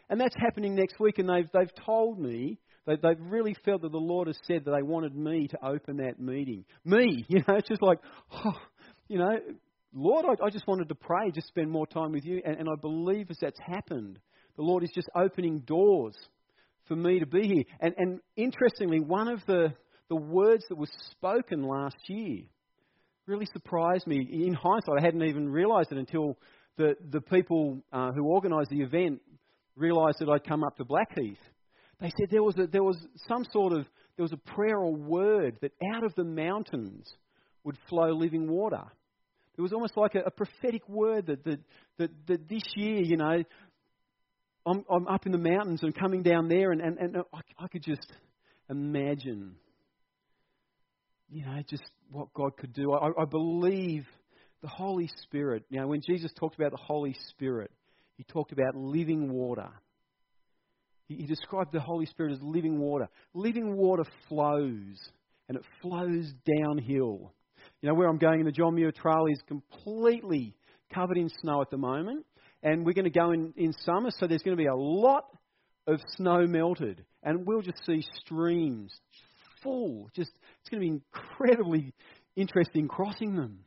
And 0.08 0.20
that's 0.20 0.34
happening 0.36 0.74
next 0.74 0.98
week, 0.98 1.18
and 1.18 1.28
they've, 1.28 1.48
they've 1.52 1.84
told 1.86 2.18
me, 2.18 2.58
they, 2.86 2.96
they've 2.96 3.20
really 3.20 3.54
felt 3.64 3.82
that 3.82 3.92
the 3.92 3.98
Lord 3.98 4.26
has 4.26 4.38
said 4.46 4.64
that 4.64 4.72
they 4.72 4.82
wanted 4.82 5.14
me 5.14 5.46
to 5.48 5.64
open 5.64 5.98
that 5.98 6.18
meeting. 6.18 6.64
Me, 6.84 7.24
you 7.28 7.38
know, 7.46 7.54
it's 7.54 7.68
just 7.68 7.82
like, 7.82 7.98
oh, 8.44 8.56
you 9.10 9.18
know, 9.18 9.36
Lord, 9.92 10.24
I, 10.24 10.46
I 10.46 10.50
just 10.50 10.68
wanted 10.68 10.88
to 10.88 10.94
pray, 10.94 11.32
just 11.34 11.48
spend 11.48 11.68
more 11.68 11.86
time 11.86 12.12
with 12.12 12.24
you, 12.24 12.40
and, 12.44 12.56
and 12.60 12.68
I 12.68 12.80
believe 12.80 13.26
as 13.28 13.38
that's 13.40 13.58
happened, 13.58 14.20
the 14.56 14.62
Lord 14.62 14.84
is 14.84 14.90
just 14.94 15.08
opening 15.16 15.60
doors 15.66 16.14
for 16.86 16.94
me 16.94 17.18
to 17.18 17.26
be 17.26 17.42
here. 17.42 17.64
And, 17.80 17.94
and 17.98 18.20
interestingly, 18.36 19.00
one 19.00 19.26
of 19.26 19.40
the, 19.48 19.74
the 20.08 20.14
words 20.16 20.62
that 20.68 20.78
was 20.78 20.90
spoken 21.10 21.64
last 21.64 21.96
year 22.08 22.42
really 23.26 23.46
surprised 23.52 24.06
me. 24.06 24.28
In 24.30 24.54
hindsight, 24.54 24.94
I 25.00 25.04
hadn't 25.04 25.24
even 25.24 25.48
realised 25.48 25.90
it 25.90 25.98
until 25.98 26.38
the, 26.76 26.94
the 27.10 27.20
people 27.20 27.82
uh, 27.92 28.12
who 28.12 28.28
organised 28.28 28.70
the 28.70 28.82
event 28.82 29.20
realised 29.74 30.18
that 30.20 30.28
I'd 30.28 30.46
come 30.46 30.62
up 30.62 30.76
to 30.76 30.84
Blackheath. 30.84 31.38
They 32.00 32.12
said 32.16 32.28
there 32.30 32.44
was, 32.44 32.56
a, 32.58 32.68
there 32.68 32.84
was 32.84 32.96
some 33.28 33.44
sort 33.52 33.72
of 33.72 33.86
there 34.16 34.22
was 34.22 34.32
a 34.32 34.54
prayer 34.54 34.78
or 34.78 34.94
word 34.94 35.56
that 35.62 35.72
out 35.94 36.04
of 36.04 36.14
the 36.14 36.24
mountains 36.24 37.12
would 37.64 37.76
flow 37.88 38.10
living 38.10 38.48
water. 38.48 38.84
It 39.60 39.62
was 39.62 39.74
almost 39.74 39.94
like 39.94 40.14
a, 40.14 40.20
a 40.20 40.30
prophetic 40.30 40.88
word 40.88 41.26
that, 41.26 41.44
that, 41.44 41.60
that, 41.98 42.10
that 42.28 42.48
this 42.48 42.62
year, 42.76 43.02
you 43.02 43.18
know, 43.18 43.44
I'm, 44.66 44.84
I'm 44.90 45.06
up 45.06 45.26
in 45.26 45.32
the 45.32 45.38
mountains 45.38 45.82
and 45.82 45.94
coming 45.94 46.22
down 46.22 46.48
there, 46.48 46.72
and, 46.72 46.80
and, 46.80 46.96
and 46.96 47.16
I, 47.34 47.40
I 47.58 47.68
could 47.68 47.82
just 47.82 48.10
imagine, 48.70 49.56
you 51.28 51.44
know, 51.44 51.60
just 51.68 51.82
what 52.10 52.32
God 52.32 52.56
could 52.56 52.72
do. 52.72 52.94
I, 52.94 53.08
I 53.20 53.26
believe 53.26 54.06
the 54.62 54.68
Holy 54.68 55.10
Spirit. 55.24 55.64
You 55.68 55.80
know, 55.80 55.88
when 55.88 56.00
Jesus 56.08 56.32
talked 56.40 56.58
about 56.58 56.70
the 56.70 56.78
Holy 56.82 57.14
Spirit, 57.28 57.70
he 58.16 58.24
talked 58.24 58.52
about 58.52 58.74
living 58.74 59.30
water. 59.30 59.68
He, 61.06 61.16
he 61.16 61.26
described 61.26 61.72
the 61.74 61.80
Holy 61.80 62.06
Spirit 62.06 62.32
as 62.32 62.38
living 62.40 62.78
water. 62.78 63.10
Living 63.34 63.76
water 63.76 64.04
flows, 64.26 64.96
and 65.50 65.58
it 65.58 65.64
flows 65.82 66.32
downhill. 66.46 67.34
You 67.82 67.88
know, 67.88 67.94
where 67.94 68.08
I'm 68.08 68.18
going 68.18 68.40
in 68.40 68.46
the 68.46 68.52
John 68.52 68.74
Muir 68.74 68.92
Trail 68.92 69.26
is 69.30 69.40
completely 69.48 70.54
covered 70.92 71.16
in 71.16 71.30
snow 71.40 71.62
at 71.62 71.70
the 71.70 71.78
moment 71.78 72.26
and 72.62 72.84
we're 72.84 72.92
going 72.92 73.04
to 73.04 73.10
go 73.10 73.32
in, 73.32 73.52
in 73.56 73.72
summer, 73.72 74.10
so 74.18 74.26
there's 74.26 74.42
going 74.42 74.56
to 74.56 74.62
be 74.62 74.68
a 74.68 74.74
lot 74.74 75.24
of 75.86 76.00
snow 76.16 76.46
melted, 76.46 77.04
and 77.22 77.46
we'll 77.46 77.62
just 77.62 77.84
see 77.86 78.04
streams 78.22 78.92
full. 79.62 80.10
Just 80.14 80.30
it's 80.60 80.68
going 80.68 80.82
to 80.82 80.88
be 80.88 81.00
incredibly 81.00 81.94
interesting 82.36 82.86
crossing 82.86 83.34
them. 83.34 83.60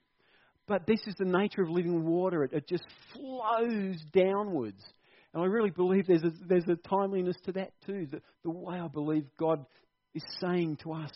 But 0.68 0.88
this 0.88 1.02
is 1.08 1.16
the 1.18 1.26
nature 1.26 1.64
of 1.64 1.70
living 1.70 2.06
water; 2.06 2.44
it, 2.44 2.54
it 2.54 2.68
just 2.68 2.86
flows 3.14 3.98
downwards. 4.14 4.84
And 5.34 5.42
I 5.42 5.48
really 5.48 5.72
believe 5.72 6.06
there's 6.06 6.24
a, 6.24 6.32
there's 6.48 6.68
a 6.68 6.76
timeliness 6.88 7.36
to 7.46 7.52
that 7.54 7.72
too. 7.86 8.08
The, 8.12 8.22
the 8.44 8.52
way 8.52 8.78
I 8.78 8.88
believe 8.88 9.26
God 9.40 9.66
is 10.14 10.24
saying 10.40 10.78
to 10.84 10.94
us, 10.94 11.10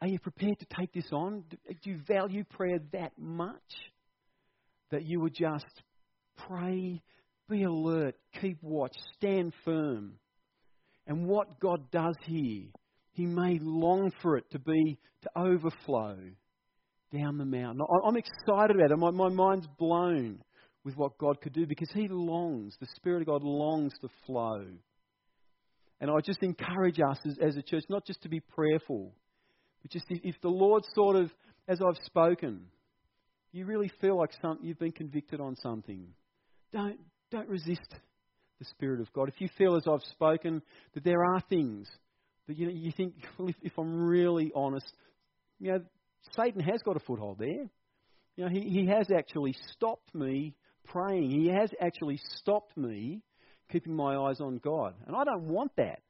are 0.00 0.08
you 0.08 0.18
prepared 0.18 0.58
to 0.58 0.66
take 0.78 0.92
this 0.92 1.10
on? 1.12 1.44
Do 1.50 1.90
you 1.90 2.00
value 2.06 2.44
prayer 2.44 2.78
that 2.92 3.12
much 3.18 3.56
that 4.90 5.04
you 5.04 5.20
would 5.20 5.34
just 5.34 5.64
Pray, 6.36 7.02
be 7.48 7.62
alert, 7.62 8.14
keep 8.40 8.62
watch, 8.62 8.94
stand 9.16 9.52
firm. 9.64 10.14
And 11.06 11.26
what 11.26 11.60
God 11.60 11.90
does 11.90 12.16
here, 12.24 12.64
He 13.12 13.26
may 13.26 13.58
long 13.60 14.12
for 14.22 14.36
it 14.36 14.50
to 14.50 14.58
be 14.58 14.98
to 15.22 15.30
overflow 15.36 16.16
down 17.12 17.38
the 17.38 17.44
mountain. 17.44 17.86
I'm 18.04 18.16
excited 18.16 18.76
about 18.76 18.90
it. 18.90 18.98
My, 18.98 19.10
my 19.10 19.28
mind's 19.28 19.68
blown 19.78 20.42
with 20.84 20.96
what 20.96 21.18
God 21.18 21.40
could 21.40 21.52
do 21.52 21.66
because 21.66 21.90
He 21.92 22.08
longs, 22.08 22.76
the 22.80 22.86
Spirit 22.96 23.22
of 23.22 23.26
God 23.26 23.42
longs 23.42 23.92
to 24.02 24.08
flow. 24.26 24.64
And 26.00 26.10
I 26.10 26.20
just 26.20 26.42
encourage 26.42 27.00
us 27.00 27.18
as, 27.24 27.38
as 27.40 27.56
a 27.56 27.62
church 27.62 27.84
not 27.88 28.04
just 28.04 28.22
to 28.22 28.28
be 28.28 28.40
prayerful, 28.40 29.14
just 29.90 30.06
if, 30.08 30.20
if 30.22 30.40
the 30.40 30.48
Lord 30.48 30.82
sort 30.94 31.16
of, 31.16 31.30
as 31.68 31.80
I've 31.80 32.02
spoken, 32.04 32.62
you 33.52 33.64
really 33.64 33.90
feel 34.00 34.16
like 34.16 34.30
some, 34.42 34.58
you've 34.62 34.78
been 34.78 34.92
convicted 34.92 35.40
on 35.40 35.56
something, 35.56 36.08
don't, 36.72 36.98
don't 37.30 37.48
resist 37.48 37.94
the 38.58 38.64
Spirit 38.66 39.00
of 39.00 39.12
God. 39.12 39.28
If 39.28 39.40
you 39.40 39.48
feel, 39.56 39.76
as 39.76 39.84
I've 39.90 40.02
spoken, 40.12 40.62
that 40.94 41.04
there 41.04 41.24
are 41.24 41.40
things 41.48 41.88
that 42.46 42.56
you, 42.56 42.66
know, 42.66 42.72
you 42.72 42.92
think, 42.92 43.14
well, 43.38 43.48
if, 43.48 43.56
if 43.62 43.72
I'm 43.78 44.06
really 44.06 44.52
honest, 44.54 44.90
you 45.58 45.72
know, 45.72 45.80
Satan 46.36 46.60
has 46.60 46.80
got 46.84 46.96
a 46.96 47.00
foothold 47.00 47.38
there. 47.38 47.68
You 48.36 48.44
know, 48.44 48.48
he, 48.48 48.60
he 48.60 48.86
has 48.86 49.08
actually 49.16 49.54
stopped 49.72 50.14
me 50.14 50.54
praying. 50.84 51.30
He 51.30 51.48
has 51.48 51.70
actually 51.80 52.20
stopped 52.40 52.76
me 52.76 53.22
keeping 53.70 53.94
my 53.94 54.16
eyes 54.16 54.40
on 54.40 54.58
God. 54.62 54.94
And 55.06 55.16
I 55.16 55.24
don't 55.24 55.48
want 55.48 55.72
that. 55.76 56.00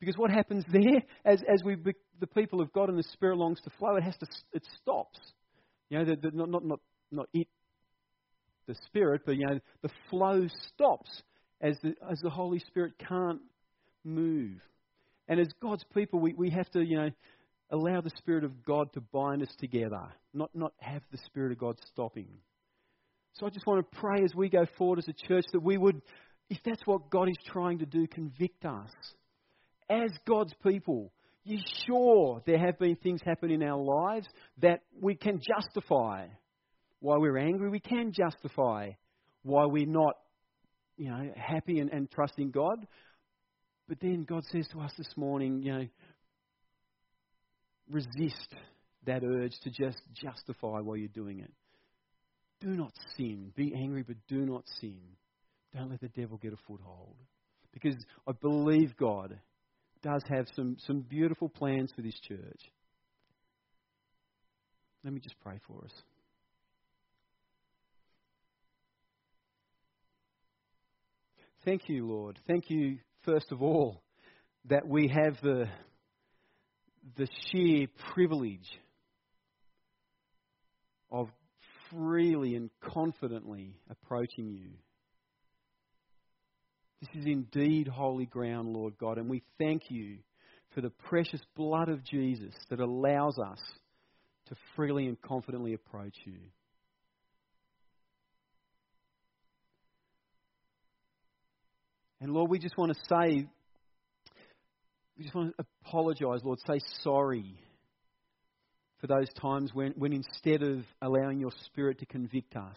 Because 0.00 0.16
what 0.16 0.30
happens 0.30 0.64
there, 0.72 1.02
as, 1.24 1.42
as 1.52 1.62
we, 1.62 1.76
the 2.18 2.26
people 2.26 2.60
of 2.60 2.72
God 2.72 2.88
and 2.88 2.98
the 2.98 3.08
Spirit 3.12 3.36
longs 3.36 3.60
to 3.62 3.70
flow, 3.78 3.96
it 3.96 4.02
has 4.02 4.16
to, 4.18 4.26
it 4.52 4.66
stops. 4.80 5.18
You 5.90 5.98
know, 5.98 6.04
the, 6.06 6.16
the, 6.16 6.30
not, 6.32 6.48
not, 6.48 6.64
not, 6.64 6.80
not 7.12 7.28
it 7.34 7.48
the 8.66 8.74
Spirit, 8.86 9.22
but 9.26 9.36
you 9.36 9.46
know, 9.46 9.58
the 9.82 9.90
flow 10.08 10.46
stops 10.72 11.22
as 11.60 11.76
the, 11.82 11.94
as 12.10 12.20
the 12.20 12.30
Holy 12.30 12.60
Spirit 12.60 12.94
can't 12.98 13.40
move. 14.04 14.60
And 15.28 15.40
as 15.40 15.48
God's 15.60 15.84
people, 15.94 16.20
we, 16.20 16.34
we 16.34 16.50
have 16.50 16.70
to, 16.70 16.80
you 16.80 16.96
know, 16.96 17.10
allow 17.70 18.00
the 18.00 18.10
Spirit 18.18 18.44
of 18.44 18.64
God 18.64 18.92
to 18.94 19.00
bind 19.00 19.42
us 19.42 19.54
together, 19.58 20.02
not, 20.32 20.50
not 20.54 20.72
have 20.78 21.02
the 21.12 21.18
Spirit 21.26 21.52
of 21.52 21.58
God 21.58 21.76
stopping. 21.92 22.28
So 23.34 23.46
I 23.46 23.50
just 23.50 23.66
want 23.66 23.80
to 23.90 23.98
pray 23.98 24.22
as 24.24 24.34
we 24.34 24.48
go 24.48 24.66
forward 24.76 24.98
as 24.98 25.08
a 25.08 25.26
church 25.28 25.44
that 25.52 25.62
we 25.62 25.76
would, 25.76 26.00
if 26.48 26.58
that's 26.64 26.84
what 26.84 27.10
God 27.10 27.28
is 27.28 27.36
trying 27.46 27.78
to 27.78 27.86
do, 27.86 28.06
convict 28.06 28.64
us. 28.64 28.90
As 29.90 30.10
God's 30.26 30.54
people, 30.62 31.12
you 31.44 31.58
sure 31.86 32.42
there 32.46 32.58
have 32.58 32.78
been 32.78 32.96
things 32.96 33.20
happen 33.24 33.50
in 33.50 33.62
our 33.62 33.82
lives 33.82 34.28
that 34.62 34.82
we 35.00 35.16
can 35.16 35.40
justify 35.40 36.28
why 37.00 37.16
we're 37.16 37.38
angry. 37.38 37.68
We 37.70 37.80
can 37.80 38.12
justify 38.12 38.90
why 39.42 39.66
we're 39.66 39.86
not, 39.86 40.14
you 40.96 41.10
know, 41.10 41.32
happy 41.34 41.80
and, 41.80 41.90
and 41.90 42.10
trusting 42.10 42.50
God. 42.50 42.86
But 43.88 43.98
then 44.00 44.24
God 44.28 44.44
says 44.52 44.68
to 44.72 44.80
us 44.80 44.92
this 44.96 45.12
morning, 45.16 45.62
you 45.62 45.72
know, 45.72 45.86
resist 47.90 48.54
that 49.06 49.24
urge 49.24 49.52
to 49.64 49.70
just 49.70 49.98
justify 50.14 50.78
while 50.80 50.96
you're 50.96 51.08
doing 51.08 51.40
it. 51.40 51.50
Do 52.60 52.68
not 52.68 52.92
sin. 53.16 53.52
Be 53.56 53.72
angry, 53.74 54.04
but 54.04 54.16
do 54.28 54.44
not 54.44 54.64
sin. 54.80 55.00
Don't 55.74 55.90
let 55.90 56.00
the 56.00 56.08
devil 56.08 56.36
get 56.36 56.52
a 56.52 56.58
foothold. 56.68 57.16
Because 57.72 57.96
I 58.28 58.32
believe 58.32 58.96
God 58.96 59.38
does 60.02 60.22
have 60.28 60.46
some, 60.54 60.76
some 60.86 61.00
beautiful 61.00 61.48
plans 61.48 61.92
for 61.94 62.02
this 62.02 62.18
church. 62.26 62.60
Let 65.04 65.12
me 65.12 65.20
just 65.20 65.38
pray 65.40 65.58
for 65.66 65.84
us. 65.84 65.92
Thank 71.64 71.88
you, 71.88 72.06
Lord. 72.06 72.38
Thank 72.46 72.70
you, 72.70 72.98
first 73.24 73.52
of 73.52 73.62
all, 73.62 74.02
that 74.68 74.86
we 74.86 75.08
have 75.08 75.36
the, 75.42 75.68
the 77.16 77.28
sheer 77.50 77.86
privilege 78.14 78.68
of 81.10 81.28
freely 81.90 82.54
and 82.54 82.70
confidently 82.82 83.76
approaching 83.90 84.50
you. 84.50 84.70
This 87.00 87.22
is 87.22 87.26
indeed 87.26 87.88
holy 87.88 88.26
ground, 88.26 88.74
Lord 88.74 88.98
God, 88.98 89.16
and 89.16 89.28
we 89.28 89.42
thank 89.58 89.90
you 89.90 90.18
for 90.74 90.82
the 90.82 90.90
precious 90.90 91.40
blood 91.56 91.88
of 91.88 92.04
Jesus 92.04 92.54
that 92.68 92.78
allows 92.78 93.38
us 93.38 93.58
to 94.48 94.54
freely 94.76 95.06
and 95.06 95.20
confidently 95.20 95.72
approach 95.72 96.14
you. 96.24 96.36
And 102.20 102.32
Lord, 102.34 102.50
we 102.50 102.58
just 102.58 102.76
want 102.76 102.92
to 102.92 102.98
say, 103.08 103.46
we 105.16 105.24
just 105.24 105.34
want 105.34 105.56
to 105.56 105.64
apologize, 105.86 106.40
Lord, 106.44 106.58
say 106.66 106.80
sorry 107.02 107.58
for 109.00 109.06
those 109.06 109.28
times 109.40 109.70
when, 109.72 109.92
when 109.96 110.12
instead 110.12 110.62
of 110.62 110.84
allowing 111.00 111.40
your 111.40 111.52
Spirit 111.64 112.00
to 112.00 112.06
convict 112.06 112.54
us 112.56 112.76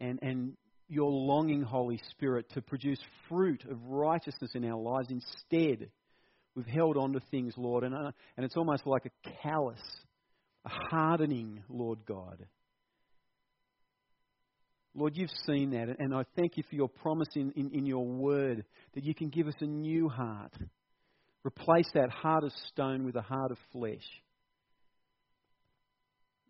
and, 0.00 0.18
and 0.20 0.52
your 0.88 1.10
longing, 1.10 1.62
Holy 1.62 2.00
Spirit, 2.10 2.46
to 2.54 2.62
produce 2.62 3.00
fruit 3.28 3.64
of 3.68 3.78
righteousness 3.86 4.52
in 4.54 4.64
our 4.64 4.80
lives, 4.80 5.08
instead 5.10 5.90
we've 6.54 6.66
held 6.66 6.96
on 6.96 7.12
to 7.12 7.20
things, 7.30 7.54
Lord, 7.56 7.84
and, 7.84 7.94
uh, 7.94 8.12
and 8.36 8.44
it's 8.44 8.56
almost 8.56 8.86
like 8.86 9.04
a 9.06 9.30
callus, 9.42 9.80
a 10.64 10.70
hardening, 10.90 11.62
Lord 11.68 12.00
God. 12.06 12.46
Lord, 14.94 15.16
you've 15.16 15.30
seen 15.46 15.70
that, 15.72 15.96
and 15.98 16.14
I 16.14 16.22
thank 16.36 16.56
you 16.56 16.62
for 16.70 16.74
your 16.74 16.88
promise 16.88 17.28
in, 17.34 17.52
in, 17.54 17.70
in 17.72 17.86
your 17.86 18.06
word 18.06 18.64
that 18.94 19.04
you 19.04 19.14
can 19.14 19.28
give 19.28 19.46
us 19.46 19.54
a 19.60 19.66
new 19.66 20.08
heart. 20.08 20.54
Replace 21.44 21.88
that 21.94 22.10
heart 22.10 22.44
of 22.44 22.52
stone 22.68 23.04
with 23.04 23.14
a 23.14 23.22
heart 23.22 23.50
of 23.50 23.58
flesh. 23.72 24.06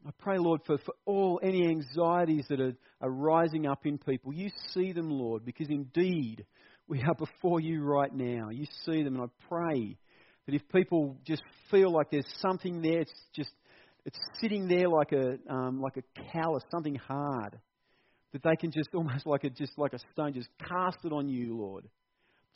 I 0.06 0.10
pray, 0.18 0.38
Lord, 0.38 0.60
for, 0.66 0.78
for 0.78 0.94
all 1.04 1.40
any 1.42 1.66
anxieties 1.68 2.46
that 2.48 2.60
are, 2.60 2.74
are 3.00 3.10
rising 3.10 3.66
up 3.66 3.86
in 3.86 3.98
people. 3.98 4.32
You 4.32 4.50
see 4.72 4.92
them, 4.92 5.10
Lord, 5.10 5.44
because 5.44 5.68
indeed 5.68 6.44
we 6.88 7.02
are 7.02 7.14
before 7.18 7.60
you 7.60 7.82
right 7.82 8.12
now. 8.12 8.50
You 8.50 8.66
see 8.84 9.02
them, 9.02 9.16
and 9.16 9.24
I 9.24 9.46
pray 9.48 9.96
that 10.46 10.54
if 10.54 10.62
people 10.68 11.18
just 11.26 11.42
feel 11.70 11.92
like 11.92 12.10
there's 12.10 12.26
something 12.40 12.82
there, 12.82 13.00
it's 13.00 13.12
just 13.34 13.50
it's 14.04 14.18
sitting 14.40 14.68
there 14.68 14.88
like 14.88 15.12
a 15.12 15.38
um, 15.52 15.80
like 15.80 15.96
a 15.96 16.22
callus, 16.32 16.62
something 16.70 16.94
hard, 16.94 17.58
that 18.32 18.42
they 18.42 18.56
can 18.56 18.70
just 18.70 18.90
almost 18.94 19.26
like 19.26 19.44
a 19.44 19.50
just 19.50 19.72
like 19.76 19.92
a 19.92 19.98
stone, 20.12 20.32
just 20.32 20.48
cast 20.60 20.98
it 21.04 21.12
on 21.12 21.28
you, 21.28 21.56
Lord. 21.56 21.88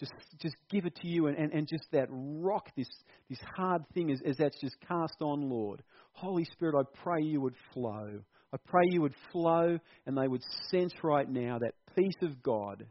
Just, 0.01 0.13
just 0.41 0.57
give 0.71 0.87
it 0.87 0.97
to 0.97 1.07
you 1.07 1.27
and, 1.27 1.37
and, 1.37 1.53
and 1.53 1.69
just 1.69 1.85
that 1.93 2.09
rock, 2.11 2.71
this, 2.75 2.89
this 3.29 3.39
hard 3.55 3.85
thing 3.93 4.11
as, 4.11 4.19
as 4.25 4.39
that's 4.39 4.59
just 4.59 4.77
cast 4.89 5.17
on, 5.21 5.43
Lord. 5.43 5.83
Holy 6.13 6.47
Spirit, 6.47 6.75
I 6.75 6.99
pray 7.03 7.23
you 7.23 7.43
would 7.43 7.55
flow. 7.75 8.21
I 8.53 8.57
pray 8.67 8.85
you 8.87 9.03
would 9.03 9.15
flow 9.31 9.79
and 10.07 10.17
they 10.17 10.27
would 10.27 10.43
sense 10.71 10.95
right 11.03 11.29
now 11.29 11.59
that 11.59 11.75
peace 11.95 12.17
of 12.23 12.43
God 12.43 12.87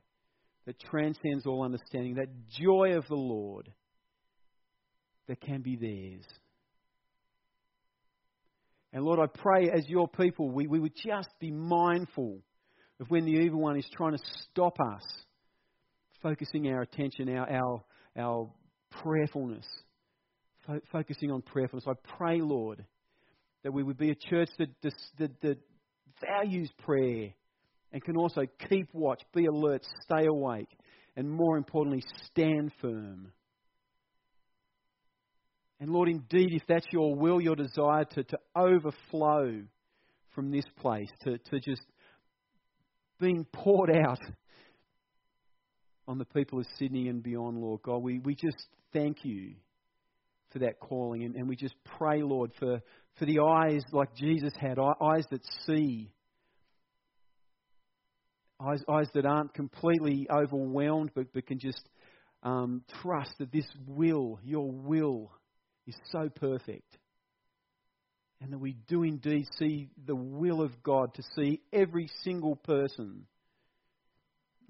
that 0.67 0.79
transcends 0.79 1.47
all 1.47 1.63
understanding, 1.63 2.13
that 2.15 2.29
joy 2.47 2.95
of 2.95 3.07
the 3.07 3.15
Lord 3.15 3.73
that 5.27 5.41
can 5.41 5.63
be 5.63 5.75
theirs. 5.75 6.25
And 8.93 9.03
Lord, 9.03 9.19
I 9.19 9.25
pray 9.25 9.71
as 9.71 9.87
your 9.87 10.07
people, 10.07 10.51
we, 10.51 10.67
we 10.67 10.79
would 10.79 10.95
just 10.95 11.29
be 11.39 11.49
mindful 11.49 12.41
of 12.99 13.09
when 13.09 13.25
the 13.25 13.31
evil 13.31 13.61
one 13.61 13.77
is 13.77 13.87
trying 13.95 14.11
to 14.11 14.23
stop 14.51 14.77
us 14.79 15.03
focusing 16.21 16.67
our 16.67 16.81
attention, 16.81 17.29
our, 17.35 17.49
our, 17.49 17.83
our 18.17 18.49
prayerfulness, 18.91 19.65
fo- 20.65 20.81
focusing 20.91 21.31
on 21.31 21.41
prayerfulness. 21.41 21.85
I 21.87 21.93
pray, 22.17 22.41
Lord, 22.41 22.85
that 23.63 23.71
we 23.71 23.83
would 23.83 23.97
be 23.97 24.11
a 24.11 24.15
church 24.15 24.49
that, 24.57 24.69
that, 25.19 25.41
that 25.41 25.57
values 26.21 26.69
prayer 26.83 27.29
and 27.91 28.03
can 28.03 28.17
also 28.17 28.41
keep 28.69 28.87
watch, 28.93 29.21
be 29.33 29.45
alert, 29.45 29.85
stay 30.03 30.25
awake, 30.25 30.69
and 31.15 31.29
more 31.29 31.57
importantly, 31.57 32.03
stand 32.25 32.71
firm. 32.81 33.31
And 35.79 35.91
Lord, 35.91 36.09
indeed, 36.09 36.53
if 36.53 36.63
that's 36.67 36.85
your 36.91 37.15
will, 37.15 37.39
your 37.39 37.55
desire 37.55 38.03
to, 38.15 38.23
to 38.23 38.37
overflow 38.55 39.63
from 40.35 40.51
this 40.51 40.65
place, 40.77 41.09
to, 41.23 41.37
to 41.37 41.59
just 41.59 41.81
being 43.19 43.45
poured 43.53 43.91
out 43.91 44.19
on 46.09 46.17
the 46.17 46.25
people 46.25 46.59
of 46.59 46.65
Sydney 46.79 47.07
and 47.07 47.21
beyond, 47.21 47.61
Lord 47.61 47.83
God. 47.83 47.97
We, 47.97 48.17
we 48.17 48.33
just 48.33 48.57
thank 48.91 49.23
you 49.23 49.53
for 50.51 50.57
that 50.59 50.79
calling. 50.79 51.23
And, 51.23 51.35
and 51.35 51.47
we 51.47 51.55
just 51.55 51.75
pray, 51.99 52.23
Lord, 52.23 52.51
for, 52.57 52.81
for 53.19 53.25
the 53.25 53.41
eyes 53.41 53.83
like 53.91 54.15
Jesus 54.15 54.51
had, 54.59 54.79
eyes 54.79 55.25
that 55.29 55.41
see, 55.67 56.11
eyes, 58.59 58.81
eyes 58.89 59.07
that 59.13 59.27
aren't 59.27 59.53
completely 59.53 60.27
overwhelmed, 60.31 61.11
but, 61.13 61.31
but 61.31 61.45
can 61.45 61.59
just 61.59 61.87
um, 62.41 62.81
trust 63.03 63.33
that 63.37 63.51
this 63.51 63.67
will, 63.85 64.39
your 64.43 64.71
will, 64.71 65.31
is 65.85 65.95
so 66.11 66.27
perfect. 66.27 66.97
And 68.41 68.51
that 68.51 68.59
we 68.59 68.75
do 68.87 69.03
indeed 69.03 69.45
see 69.59 69.89
the 70.07 70.15
will 70.15 70.63
of 70.63 70.81
God 70.81 71.13
to 71.13 71.23
see 71.35 71.61
every 71.71 72.09
single 72.23 72.55
person 72.55 73.27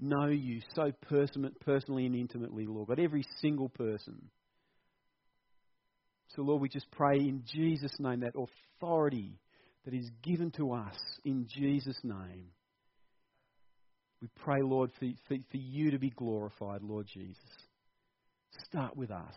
know 0.01 0.27
you 0.27 0.61
so 0.75 0.91
personally 1.01 2.05
and 2.05 2.15
intimately, 2.15 2.65
Lord 2.65 2.87
God, 2.87 2.99
every 2.99 3.25
single 3.41 3.69
person. 3.69 4.29
So, 6.35 6.43
Lord, 6.43 6.61
we 6.61 6.69
just 6.69 6.89
pray 6.91 7.17
in 7.17 7.43
Jesus' 7.45 7.95
name 7.99 8.21
that 8.21 8.33
authority 8.35 9.39
that 9.85 9.93
is 9.93 10.09
given 10.23 10.51
to 10.51 10.73
us 10.73 10.95
in 11.25 11.47
Jesus' 11.47 11.99
name. 12.03 12.49
We 14.21 14.27
pray, 14.43 14.61
Lord, 14.61 14.91
for, 14.99 15.07
for, 15.27 15.37
for 15.49 15.57
you 15.57 15.91
to 15.91 15.99
be 15.99 16.09
glorified, 16.09 16.81
Lord 16.83 17.07
Jesus. 17.11 17.37
Start 18.65 18.95
with 18.95 19.11
us. 19.11 19.33